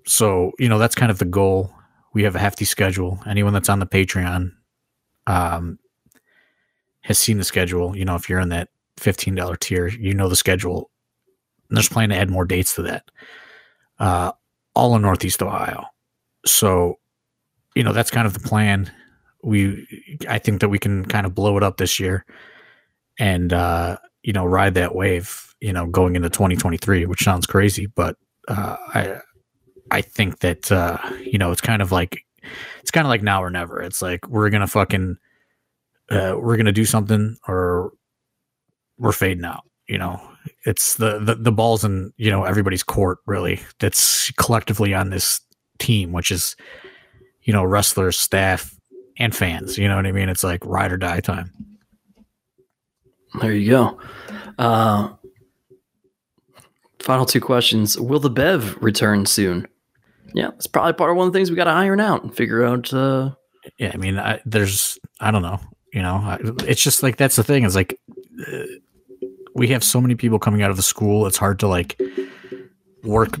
so 0.06 0.52
you 0.58 0.68
know, 0.68 0.78
that's 0.78 0.94
kind 0.94 1.10
of 1.10 1.18
the 1.18 1.24
goal. 1.24 1.72
We 2.14 2.24
have 2.24 2.36
a 2.36 2.38
hefty 2.40 2.64
schedule. 2.64 3.20
Anyone 3.26 3.52
that's 3.52 3.68
on 3.68 3.78
the 3.78 3.86
Patreon, 3.86 4.52
um, 5.26 5.78
has 7.02 7.18
seen 7.18 7.38
the 7.38 7.44
schedule. 7.44 7.96
You 7.96 8.04
know, 8.04 8.14
if 8.14 8.28
you're 8.28 8.40
in 8.40 8.50
that 8.50 8.68
fifteen 8.96 9.34
dollar 9.34 9.56
tier, 9.56 9.88
you 9.88 10.14
know 10.14 10.28
the 10.28 10.36
schedule. 10.36 10.90
And 11.68 11.76
there's 11.76 11.88
plan 11.88 12.10
to 12.10 12.16
add 12.16 12.30
more 12.30 12.44
dates 12.44 12.74
to 12.74 12.82
that. 12.82 13.04
Uh, 13.98 14.32
all 14.74 14.94
in 14.96 15.02
Northeast 15.02 15.42
Ohio. 15.42 15.86
So, 16.44 16.98
you 17.74 17.82
know, 17.82 17.92
that's 17.92 18.10
kind 18.10 18.26
of 18.26 18.34
the 18.34 18.40
plan. 18.40 18.92
We, 19.42 20.18
I 20.28 20.38
think 20.38 20.60
that 20.60 20.68
we 20.68 20.78
can 20.78 21.04
kind 21.04 21.26
of 21.26 21.34
blow 21.34 21.56
it 21.56 21.62
up 21.62 21.76
this 21.76 21.98
year, 21.98 22.24
and 23.18 23.52
uh, 23.52 23.96
you 24.22 24.32
know, 24.32 24.44
ride 24.44 24.74
that 24.74 24.94
wave. 24.94 25.54
You 25.60 25.72
know, 25.72 25.86
going 25.86 26.16
into 26.16 26.28
2023, 26.28 27.06
which 27.06 27.22
sounds 27.22 27.46
crazy, 27.46 27.86
but 27.86 28.16
uh, 28.48 28.76
I, 28.94 29.20
I 29.92 30.00
think 30.02 30.40
that 30.40 30.70
uh, 30.72 30.98
you 31.20 31.38
know, 31.38 31.52
it's 31.52 31.60
kind 31.60 31.80
of 31.80 31.92
like, 31.92 32.24
it's 32.80 32.90
kind 32.90 33.06
of 33.06 33.08
like 33.08 33.22
now 33.22 33.42
or 33.42 33.50
never. 33.50 33.80
It's 33.80 34.02
like 34.02 34.28
we're 34.28 34.50
gonna 34.50 34.66
fucking, 34.66 35.16
uh, 36.10 36.34
we're 36.36 36.56
gonna 36.56 36.72
do 36.72 36.84
something 36.84 37.36
or 37.46 37.92
we're 38.98 39.12
fading 39.12 39.44
out. 39.44 39.64
You 39.88 39.98
know, 39.98 40.20
it's 40.64 40.94
the, 40.94 41.18
the 41.18 41.34
the 41.34 41.52
balls 41.52 41.84
in 41.84 42.12
you 42.16 42.30
know 42.30 42.44
everybody's 42.44 42.82
court 42.82 43.18
really. 43.26 43.60
That's 43.78 44.30
collectively 44.32 44.94
on 44.94 45.10
this 45.10 45.40
team, 45.78 46.12
which 46.12 46.30
is, 46.30 46.56
you 47.42 47.52
know, 47.52 47.64
wrestlers, 47.64 48.18
staff, 48.18 48.74
and 49.18 49.34
fans. 49.34 49.76
You 49.76 49.88
know 49.88 49.96
what 49.96 50.06
I 50.06 50.12
mean? 50.12 50.28
It's 50.28 50.44
like 50.44 50.64
ride 50.64 50.92
or 50.92 50.96
die 50.96 51.20
time. 51.20 51.50
There 53.40 53.52
you 53.52 53.70
go. 53.70 54.00
Uh, 54.58 55.10
final 57.00 57.26
two 57.26 57.40
questions. 57.40 57.98
Will 57.98 58.20
the 58.20 58.30
Bev 58.30 58.76
return 58.80 59.26
soon? 59.26 59.66
Yeah, 60.34 60.50
it's 60.56 60.66
probably 60.66 60.94
part 60.94 61.10
of 61.10 61.16
one 61.16 61.26
of 61.26 61.32
the 61.32 61.38
things 61.38 61.50
we 61.50 61.56
got 61.56 61.64
to 61.64 61.70
iron 61.70 62.00
out 62.00 62.22
and 62.22 62.34
figure 62.34 62.64
out. 62.64 62.92
Uh, 62.92 63.32
yeah, 63.78 63.90
I 63.92 63.96
mean, 63.96 64.18
I, 64.18 64.40
there's, 64.46 64.98
I 65.20 65.30
don't 65.30 65.42
know, 65.42 65.60
you 65.92 66.02
know, 66.02 66.14
I, 66.14 66.38
it's 66.66 66.82
just 66.82 67.02
like 67.02 67.16
that's 67.16 67.36
the 67.36 67.44
thing. 67.44 67.64
Is 67.64 67.76
like 67.76 67.98
we 69.54 69.68
have 69.68 69.84
so 69.84 70.00
many 70.00 70.14
people 70.14 70.38
coming 70.38 70.62
out 70.62 70.70
of 70.70 70.76
the 70.76 70.82
school. 70.82 71.26
It's 71.26 71.36
hard 71.36 71.58
to 71.60 71.68
like 71.68 72.00
work 73.02 73.38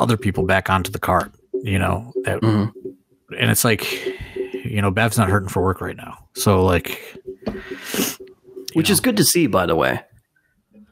other 0.00 0.16
people 0.16 0.44
back 0.44 0.70
onto 0.70 0.90
the 0.90 0.98
cart, 0.98 1.32
you 1.62 1.78
know, 1.78 2.12
that, 2.24 2.40
mm-hmm. 2.40 2.88
and 3.38 3.50
it's 3.50 3.64
like, 3.64 3.86
you 4.64 4.82
know, 4.82 4.90
Bev's 4.90 5.18
not 5.18 5.28
hurting 5.28 5.48
for 5.48 5.62
work 5.62 5.80
right 5.80 5.96
now. 5.96 6.28
So 6.34 6.64
like, 6.64 7.00
which 8.74 8.88
know. 8.88 8.92
is 8.92 9.00
good 9.00 9.16
to 9.16 9.24
see, 9.24 9.46
by 9.46 9.66
the 9.66 9.76
way. 9.76 10.00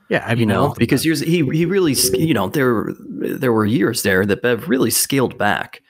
Yeah, 0.09 0.25
I 0.27 0.35
mean, 0.35 0.41
you 0.41 0.47
know, 0.47 0.75
because 0.77 1.03
he 1.03 1.15
he 1.23 1.65
really, 1.65 1.95
you 2.13 2.35
know, 2.35 2.49
there 2.49 2.93
there 2.99 3.53
were 3.53 3.65
years 3.65 4.03
there 4.03 4.27
that 4.27 4.43
Bev 4.43 4.69
really 4.69 4.91
scaled 4.91 5.39
back, 5.39 5.81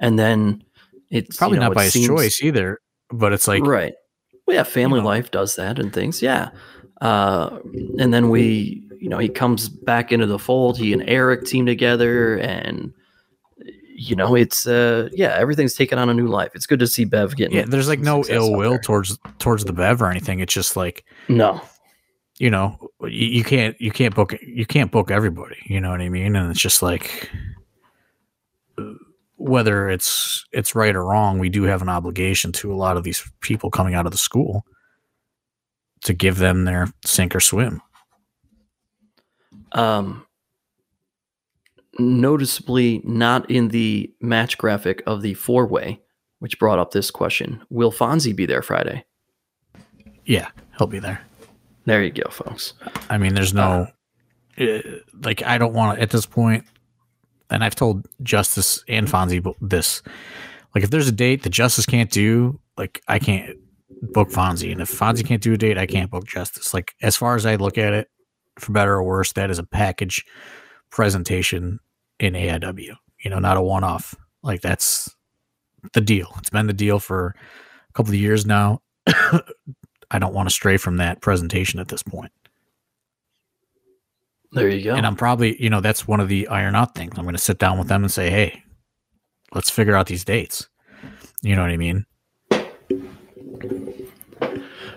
and 0.00 0.18
then 0.18 0.64
it's 1.10 1.36
probably 1.36 1.58
you 1.58 1.60
know, 1.60 1.68
not 1.68 1.76
by 1.76 1.84
his 1.84 1.92
choice 1.92 2.42
either. 2.42 2.80
But 3.10 3.32
it's 3.32 3.46
like 3.46 3.64
right, 3.64 3.94
well, 4.48 4.56
yeah, 4.56 4.62
family 4.64 4.98
you 4.98 5.02
know. 5.02 5.08
life 5.08 5.30
does 5.30 5.54
that 5.54 5.78
and 5.78 5.92
things, 5.92 6.20
yeah. 6.22 6.48
Uh, 7.00 7.60
and 7.98 8.12
then 8.12 8.28
we 8.28 8.82
you 9.00 9.08
know, 9.08 9.18
he 9.18 9.28
comes 9.28 9.68
back 9.68 10.12
into 10.12 10.26
the 10.26 10.38
fold. 10.38 10.78
He 10.78 10.92
and 10.92 11.02
Eric 11.06 11.44
team 11.44 11.66
together, 11.66 12.36
and 12.38 12.92
you 13.94 14.16
know, 14.16 14.34
it's 14.34 14.66
uh, 14.66 15.08
yeah, 15.12 15.36
everything's 15.38 15.74
taken 15.74 15.98
on 15.98 16.08
a 16.08 16.14
new 16.14 16.26
life. 16.26 16.50
It's 16.54 16.66
good 16.66 16.78
to 16.80 16.86
see 16.86 17.04
Bev 17.04 17.36
getting. 17.36 17.56
Yeah, 17.56 17.64
there's 17.66 17.88
like 17.88 18.00
no 18.00 18.24
ill 18.28 18.52
will 18.52 18.78
towards 18.78 19.18
towards 19.38 19.64
the 19.64 19.72
Bev 19.72 20.02
or 20.02 20.10
anything. 20.10 20.40
It's 20.40 20.52
just 20.52 20.76
like 20.76 21.04
no, 21.28 21.60
you 22.38 22.50
know, 22.50 22.90
you, 23.02 23.26
you 23.26 23.44
can't 23.44 23.80
you 23.80 23.90
can't 23.90 24.14
book 24.14 24.34
you 24.42 24.66
can't 24.66 24.90
book 24.90 25.10
everybody. 25.10 25.56
You 25.66 25.80
know 25.80 25.90
what 25.90 26.00
I 26.00 26.08
mean? 26.08 26.34
And 26.36 26.50
it's 26.50 26.60
just 26.60 26.82
like 26.82 27.30
whether 29.38 29.88
it's 29.88 30.44
it's 30.52 30.74
right 30.74 30.94
or 30.94 31.04
wrong, 31.04 31.38
we 31.38 31.48
do 31.48 31.62
have 31.62 31.80
an 31.80 31.88
obligation 31.88 32.52
to 32.52 32.72
a 32.72 32.76
lot 32.76 32.96
of 32.96 33.04
these 33.04 33.22
people 33.40 33.70
coming 33.70 33.94
out 33.94 34.04
of 34.04 34.12
the 34.12 34.18
school 34.18 34.64
to 36.02 36.12
give 36.12 36.38
them 36.38 36.64
their 36.64 36.88
sink 37.04 37.34
or 37.34 37.40
swim. 37.40 37.80
Um, 39.72 40.26
noticeably 41.98 43.00
not 43.04 43.48
in 43.50 43.68
the 43.68 44.12
match 44.20 44.58
graphic 44.58 45.02
of 45.06 45.22
the 45.22 45.34
four 45.34 45.66
way, 45.66 46.00
which 46.40 46.58
brought 46.58 46.78
up 46.78 46.90
this 46.90 47.10
question. 47.10 47.62
Will 47.70 47.92
Fonzie 47.92 48.34
be 48.34 48.46
there 48.46 48.62
Friday? 48.62 49.04
Yeah, 50.24 50.48
he'll 50.76 50.86
be 50.86 50.98
there. 50.98 51.20
There 51.84 52.02
you 52.02 52.10
go, 52.10 52.28
folks. 52.30 52.74
I 53.08 53.18
mean, 53.18 53.34
there's 53.34 53.54
no, 53.54 53.86
uh, 54.58 54.64
uh 54.64 54.82
like, 55.22 55.42
I 55.42 55.58
don't 55.58 55.72
want 55.72 55.96
to, 55.96 56.02
at 56.02 56.10
this 56.10 56.26
point, 56.26 56.64
and 57.50 57.64
I've 57.64 57.74
told 57.74 58.06
Justice 58.22 58.84
and 58.88 59.06
Fonzie 59.06 59.54
this. 59.60 60.02
Like, 60.74 60.84
if 60.84 60.90
there's 60.90 61.08
a 61.08 61.12
date 61.12 61.42
that 61.42 61.50
Justice 61.50 61.86
can't 61.86 62.10
do, 62.10 62.60
like, 62.76 63.02
I 63.08 63.18
can't 63.18 63.56
book 64.12 64.28
Fonzie. 64.28 64.70
And 64.70 64.80
if 64.80 64.90
Fonzie 64.90 65.24
can't 65.24 65.42
do 65.42 65.54
a 65.54 65.56
date, 65.56 65.78
I 65.78 65.86
can't 65.86 66.10
book 66.10 66.26
Justice. 66.26 66.74
Like, 66.74 66.94
as 67.02 67.16
far 67.16 67.36
as 67.36 67.46
I 67.46 67.56
look 67.56 67.78
at 67.78 67.92
it, 67.92 68.08
for 68.58 68.72
better 68.72 68.94
or 68.94 69.02
worse, 69.02 69.32
that 69.32 69.50
is 69.50 69.58
a 69.58 69.64
package 69.64 70.24
presentation 70.90 71.80
in 72.18 72.34
AIW. 72.34 72.94
You 73.24 73.30
know, 73.30 73.38
not 73.38 73.56
a 73.56 73.62
one 73.62 73.84
off. 73.84 74.14
Like 74.42 74.60
that's 74.60 75.14
the 75.92 76.00
deal. 76.00 76.32
It's 76.38 76.50
been 76.50 76.66
the 76.66 76.72
deal 76.72 76.98
for 76.98 77.34
a 77.88 77.92
couple 77.92 78.12
of 78.12 78.20
years 78.20 78.46
now. 78.46 78.80
I 80.10 80.18
don't 80.18 80.34
want 80.34 80.48
to 80.48 80.54
stray 80.54 80.76
from 80.76 80.96
that 80.98 81.20
presentation 81.20 81.80
at 81.80 81.88
this 81.88 82.02
point. 82.02 82.32
There 84.52 84.68
you 84.68 84.82
go. 84.82 84.94
And 84.94 85.06
I'm 85.06 85.16
probably, 85.16 85.62
you 85.62 85.70
know, 85.70 85.80
that's 85.80 86.08
one 86.08 86.20
of 86.20 86.28
the 86.28 86.48
iron 86.48 86.74
out 86.74 86.94
things. 86.94 87.14
I'm 87.16 87.24
going 87.24 87.34
to 87.34 87.42
sit 87.42 87.58
down 87.58 87.78
with 87.78 87.88
them 87.88 88.02
and 88.02 88.12
say, 88.12 88.30
hey, 88.30 88.62
let's 89.52 89.70
figure 89.70 89.94
out 89.94 90.06
these 90.06 90.24
dates. 90.24 90.68
You 91.42 91.54
know 91.54 91.62
what 91.62 91.70
I 91.70 91.76
mean? 91.76 92.06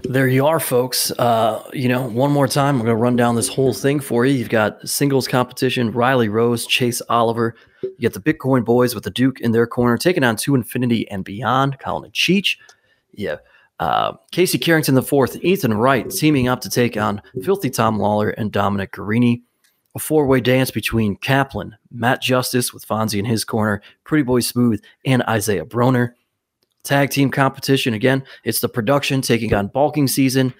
There 0.04 0.28
you 0.28 0.46
are, 0.48 0.60
folks. 0.60 1.12
Uh, 1.12 1.64
you 1.74 1.88
know, 1.88 2.08
one 2.08 2.32
more 2.32 2.48
time, 2.48 2.76
I'm 2.76 2.82
going 2.86 2.98
to 2.98 3.02
run 3.02 3.16
down 3.16 3.36
this 3.36 3.48
whole 3.48 3.74
thing 3.74 4.00
for 4.00 4.26
you. 4.26 4.34
You've 4.34 4.50
got 4.50 4.88
singles 4.88 5.28
competition, 5.28 5.92
Riley 5.92 6.28
Rose, 6.28 6.66
Chase 6.66 7.02
Oliver. 7.08 7.56
You 7.84 7.94
get 8.00 8.14
the 8.14 8.20
Bitcoin 8.20 8.66
boys 8.66 8.96
with 8.96 9.04
the 9.04 9.12
Duke 9.12 9.40
in 9.42 9.52
their 9.52 9.68
corner, 9.68 9.98
taking 9.98 10.24
on 10.24 10.38
to 10.38 10.56
infinity 10.56 11.10
and 11.12 11.24
beyond, 11.24 11.80
Colin 11.80 12.06
and 12.06 12.14
Cheech. 12.14 12.58
Yeah. 13.14 13.38
Uh, 13.82 14.14
Casey 14.32 14.60
Carrington 14.60 14.94
the 14.94 15.02
fourth, 15.02 15.44
Ethan 15.44 15.74
Wright 15.74 16.08
teaming 16.08 16.48
up 16.48 16.62
to 16.62 16.70
take 16.70 16.96
on 16.96 17.20
Filthy 17.42 17.72
Tom 17.72 17.98
Lawlor 17.98 18.30
and 18.38 18.52
Dominic 18.52 18.92
Garrini. 18.92 19.42
A 19.96 20.00
four-way 20.00 20.40
dance 20.40 20.70
between 20.70 21.18
Kaplan, 21.18 21.76
Matt 21.92 22.22
Justice 22.22 22.74
with 22.74 22.88
Fonzie 22.88 23.18
in 23.18 23.26
his 23.26 23.44
corner, 23.44 23.82
Pretty 24.06 24.24
Boy 24.24 24.40
Smooth, 24.40 24.82
and 25.04 25.24
Isaiah 25.24 25.66
Broner 25.66 26.14
tag 26.84 27.10
team 27.10 27.32
competition. 27.32 27.96
Again, 27.96 28.24
it's 28.44 28.60
the 28.60 28.70
production 28.70 29.22
taking 29.22 29.54
on 29.54 29.68
Bulking 29.68 30.08
season. 30.08 30.54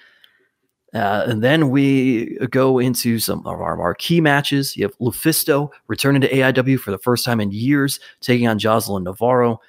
Uh, 0.94 1.24
and 1.28 1.44
then 1.44 1.70
we 1.70 2.38
go 2.50 2.80
into 2.80 3.20
some 3.20 3.46
of 3.46 3.62
our 3.62 3.78
marquee 3.78 4.20
matches. 4.20 4.76
You 4.76 4.84
have 4.84 4.98
Lufisto 4.98 5.70
returning 5.88 6.22
to 6.22 6.30
AIW 6.30 6.80
for 6.80 6.92
the 6.92 6.98
first 6.98 7.24
time 7.24 7.40
in 7.40 7.52
years, 7.52 8.00
taking 8.20 8.48
on 8.48 8.60
Jocelyn 8.60 9.04
Navarro. 9.04 9.62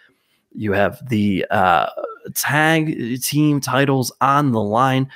You 0.54 0.72
have 0.72 1.06
the 1.08 1.46
uh, 1.50 1.86
tag 2.34 3.22
team 3.22 3.60
titles 3.60 4.12
on 4.20 4.52
the 4.52 4.60
line. 4.60 5.08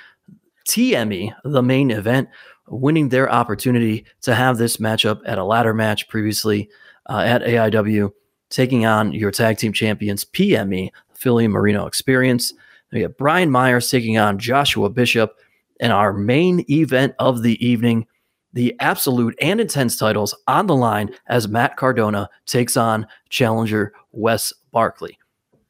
TME, 0.69 1.33
the 1.45 1.63
main 1.63 1.91
event, 1.91 2.29
winning 2.69 3.09
their 3.09 3.31
opportunity 3.31 4.05
to 4.23 4.35
have 4.35 4.59
this 4.59 4.79
matchup 4.79 5.21
at 5.25 5.39
a 5.39 5.45
ladder 5.45 5.73
match 5.73 6.09
previously 6.09 6.69
uh, 7.09 7.21
at 7.21 7.43
AIW, 7.43 8.11
taking 8.51 8.85
on 8.85 9.13
your 9.13 9.31
tag 9.31 9.59
team 9.59 9.73
champions, 9.73 10.25
PME, 10.25 10.91
Philly 11.15 11.49
Marino 11.49 11.87
experience. 11.87 12.53
We 12.93 13.03
have 13.03 13.17
Brian 13.17 13.51
Myers 13.51 13.91
taking 13.91 14.19
on 14.19 14.39
Joshua 14.39 14.91
Bishop 14.91 15.37
and 15.81 15.93
our 15.93 16.13
main 16.13 16.65
event 16.71 17.15
of 17.19 17.43
the 17.43 17.65
evening. 17.65 18.07
The 18.53 18.75
absolute 18.81 19.37
and 19.41 19.61
intense 19.61 19.97
titles 19.97 20.35
on 20.49 20.67
the 20.67 20.75
line 20.75 21.11
as 21.27 21.47
Matt 21.47 21.77
Cardona 21.77 22.31
takes 22.47 22.77
on 22.77 23.07
challenger 23.29 23.93
Wes 24.13 24.53
Barkley. 24.73 25.19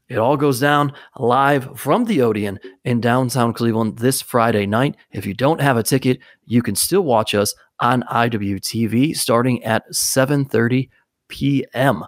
It 0.08 0.18
all 0.18 0.36
goes 0.36 0.60
down 0.60 0.92
live 1.18 1.78
from 1.78 2.04
the 2.04 2.22
Odeon 2.22 2.60
in 2.84 3.00
downtown 3.00 3.52
Cleveland 3.52 3.98
this 3.98 4.22
Friday 4.22 4.64
night. 4.64 4.96
If 5.10 5.26
you 5.26 5.34
don't 5.34 5.60
have 5.60 5.76
a 5.76 5.82
ticket, 5.82 6.20
you 6.44 6.62
can 6.62 6.76
still 6.76 7.02
watch 7.02 7.34
us 7.34 7.54
on 7.80 8.04
IWTV 8.04 9.16
starting 9.16 9.64
at 9.64 9.90
7:30 9.90 10.90
p.m. 11.28 12.04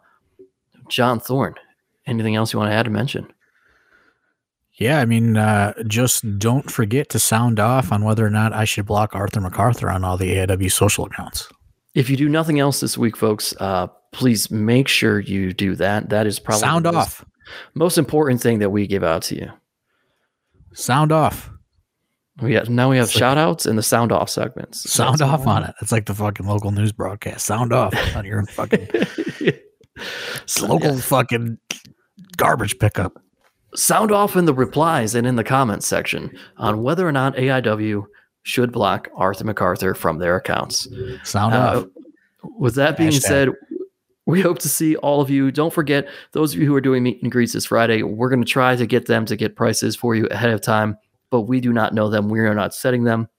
John 0.88 1.18
Thorne, 1.18 1.54
anything 2.06 2.36
else 2.36 2.52
you 2.52 2.58
want 2.58 2.70
to 2.70 2.74
add 2.74 2.84
to 2.84 2.90
mention? 2.90 3.32
Yeah, 4.74 5.00
I 5.00 5.04
mean, 5.04 5.36
uh, 5.36 5.74
just 5.88 6.38
don't 6.38 6.70
forget 6.70 7.08
to 7.10 7.18
sound 7.18 7.58
off 7.58 7.90
on 7.90 8.04
whether 8.04 8.24
or 8.24 8.30
not 8.30 8.52
I 8.52 8.64
should 8.64 8.86
block 8.86 9.14
Arthur 9.14 9.40
MacArthur 9.40 9.90
on 9.90 10.04
all 10.04 10.16
the 10.16 10.36
AIW 10.36 10.70
social 10.70 11.04
accounts. 11.06 11.48
If 11.96 12.08
you 12.08 12.16
do 12.16 12.28
nothing 12.28 12.60
else 12.60 12.78
this 12.78 12.96
week, 12.96 13.16
folks, 13.16 13.52
uh, 13.58 13.88
please 14.12 14.52
make 14.52 14.86
sure 14.86 15.18
you 15.18 15.52
do 15.52 15.74
that. 15.74 16.10
That 16.10 16.28
is 16.28 16.38
probably 16.38 16.60
sound 16.60 16.86
off 16.86 17.24
most 17.74 17.98
important 17.98 18.40
thing 18.40 18.58
that 18.58 18.70
we 18.70 18.86
give 18.86 19.04
out 19.04 19.22
to 19.22 19.36
you. 19.36 19.50
Sound 20.74 21.12
off. 21.12 21.50
We 22.40 22.54
have, 22.54 22.70
now 22.70 22.88
we 22.88 22.98
have 22.98 23.10
shout 23.10 23.36
outs 23.36 23.66
and 23.66 23.76
the 23.76 23.82
sound 23.82 24.12
off 24.12 24.30
segments. 24.30 24.88
Sound 24.88 25.18
That's 25.18 25.28
off 25.28 25.46
on 25.46 25.64
it. 25.64 25.74
It's 25.82 25.90
like 25.90 26.06
the 26.06 26.14
fucking 26.14 26.46
local 26.46 26.70
news 26.70 26.92
broadcast. 26.92 27.44
Sound 27.44 27.72
off 27.72 27.94
on 28.14 28.24
your 28.24 28.44
fucking 28.46 28.88
local 30.62 30.94
yeah. 30.94 31.00
fucking 31.00 31.58
garbage 32.36 32.78
pickup. 32.78 33.20
Sound 33.74 34.12
off 34.12 34.36
in 34.36 34.44
the 34.44 34.54
replies 34.54 35.16
and 35.16 35.26
in 35.26 35.34
the 35.34 35.44
comments 35.44 35.86
section 35.86 36.36
on 36.58 36.82
whether 36.82 37.06
or 37.06 37.12
not 37.12 37.34
AIW 37.34 38.04
should 38.44 38.72
block 38.72 39.08
Arthur 39.16 39.44
MacArthur 39.44 39.94
from 39.94 40.18
their 40.18 40.36
accounts. 40.36 40.88
Sound 41.24 41.54
uh, 41.54 41.58
off. 41.58 41.84
With 42.56 42.76
that 42.76 42.96
being 42.96 43.10
Hashtag. 43.10 43.20
said, 43.20 43.48
we 44.28 44.42
hope 44.42 44.58
to 44.58 44.68
see 44.68 44.94
all 44.96 45.22
of 45.22 45.30
you. 45.30 45.50
Don't 45.50 45.72
forget, 45.72 46.06
those 46.32 46.52
of 46.52 46.60
you 46.60 46.66
who 46.66 46.74
are 46.74 46.82
doing 46.82 47.02
meet 47.02 47.22
and 47.22 47.32
greets 47.32 47.54
this 47.54 47.64
Friday, 47.64 48.02
we're 48.02 48.28
going 48.28 48.42
to 48.42 48.46
try 48.46 48.76
to 48.76 48.86
get 48.86 49.06
them 49.06 49.24
to 49.24 49.36
get 49.36 49.56
prices 49.56 49.96
for 49.96 50.14
you 50.14 50.26
ahead 50.26 50.50
of 50.50 50.60
time, 50.60 50.98
but 51.30 51.42
we 51.42 51.62
do 51.62 51.72
not 51.72 51.94
know 51.94 52.10
them. 52.10 52.28
We 52.28 52.40
are 52.40 52.54
not 52.54 52.74
setting 52.74 53.04
them. 53.04 53.30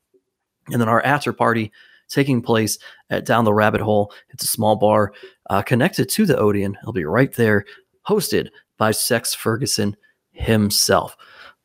And 0.72 0.82
then 0.82 0.90
our 0.90 1.06
after 1.06 1.32
party 1.32 1.72
taking 2.08 2.42
place 2.42 2.80
at 3.12 3.24
Down 3.24 3.46
the 3.46 3.54
Rabbit 3.54 3.82
Hole. 3.82 4.12
It's 4.30 4.44
a 4.44 4.48
small 4.48 4.78
bar 4.78 5.14
uh, 5.52 5.62
connected 5.62 6.10
to 6.10 6.26
the 6.26 6.36
Odeon. 6.36 6.76
It'll 6.82 6.92
be 6.92 7.06
right 7.06 7.32
there, 7.36 7.66
hosted 8.08 8.50
by 8.80 8.90
Sex 8.90 9.36
Ferguson 9.36 9.96
himself. 10.32 11.16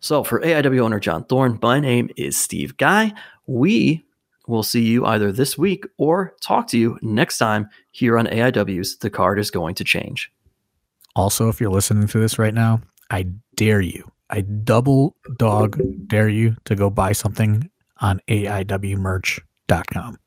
So 0.00 0.22
for 0.22 0.42
AIW 0.42 0.80
owner 0.80 1.00
John 1.00 1.24
Thorne, 1.24 1.58
my 1.62 1.80
name 1.80 2.10
is 2.18 2.36
Steve 2.36 2.76
Guy. 2.76 3.14
We 3.46 4.04
We'll 4.46 4.62
see 4.62 4.82
you 4.82 5.06
either 5.06 5.32
this 5.32 5.56
week 5.56 5.86
or 5.96 6.34
talk 6.40 6.66
to 6.68 6.78
you 6.78 6.98
next 7.00 7.38
time 7.38 7.68
here 7.94 8.18
on 8.18 8.26
AIW's 8.26 8.98
The 8.98 9.08
Card 9.08 9.38
is 9.38 9.52
Going 9.52 9.76
to 9.76 9.84
Change. 9.84 10.32
Also, 11.14 11.48
if 11.48 11.60
you're 11.60 11.70
listening 11.70 12.08
to 12.08 12.18
this 12.18 12.40
right 12.40 12.52
now, 12.52 12.80
I 13.08 13.26
dare 13.54 13.80
you, 13.80 14.10
I 14.30 14.40
double 14.40 15.14
dog 15.36 15.80
dare 16.08 16.28
you 16.28 16.56
to 16.64 16.74
go 16.74 16.90
buy 16.90 17.12
something 17.12 17.70
on 18.00 18.20
AIWmerch.com. 18.28 20.18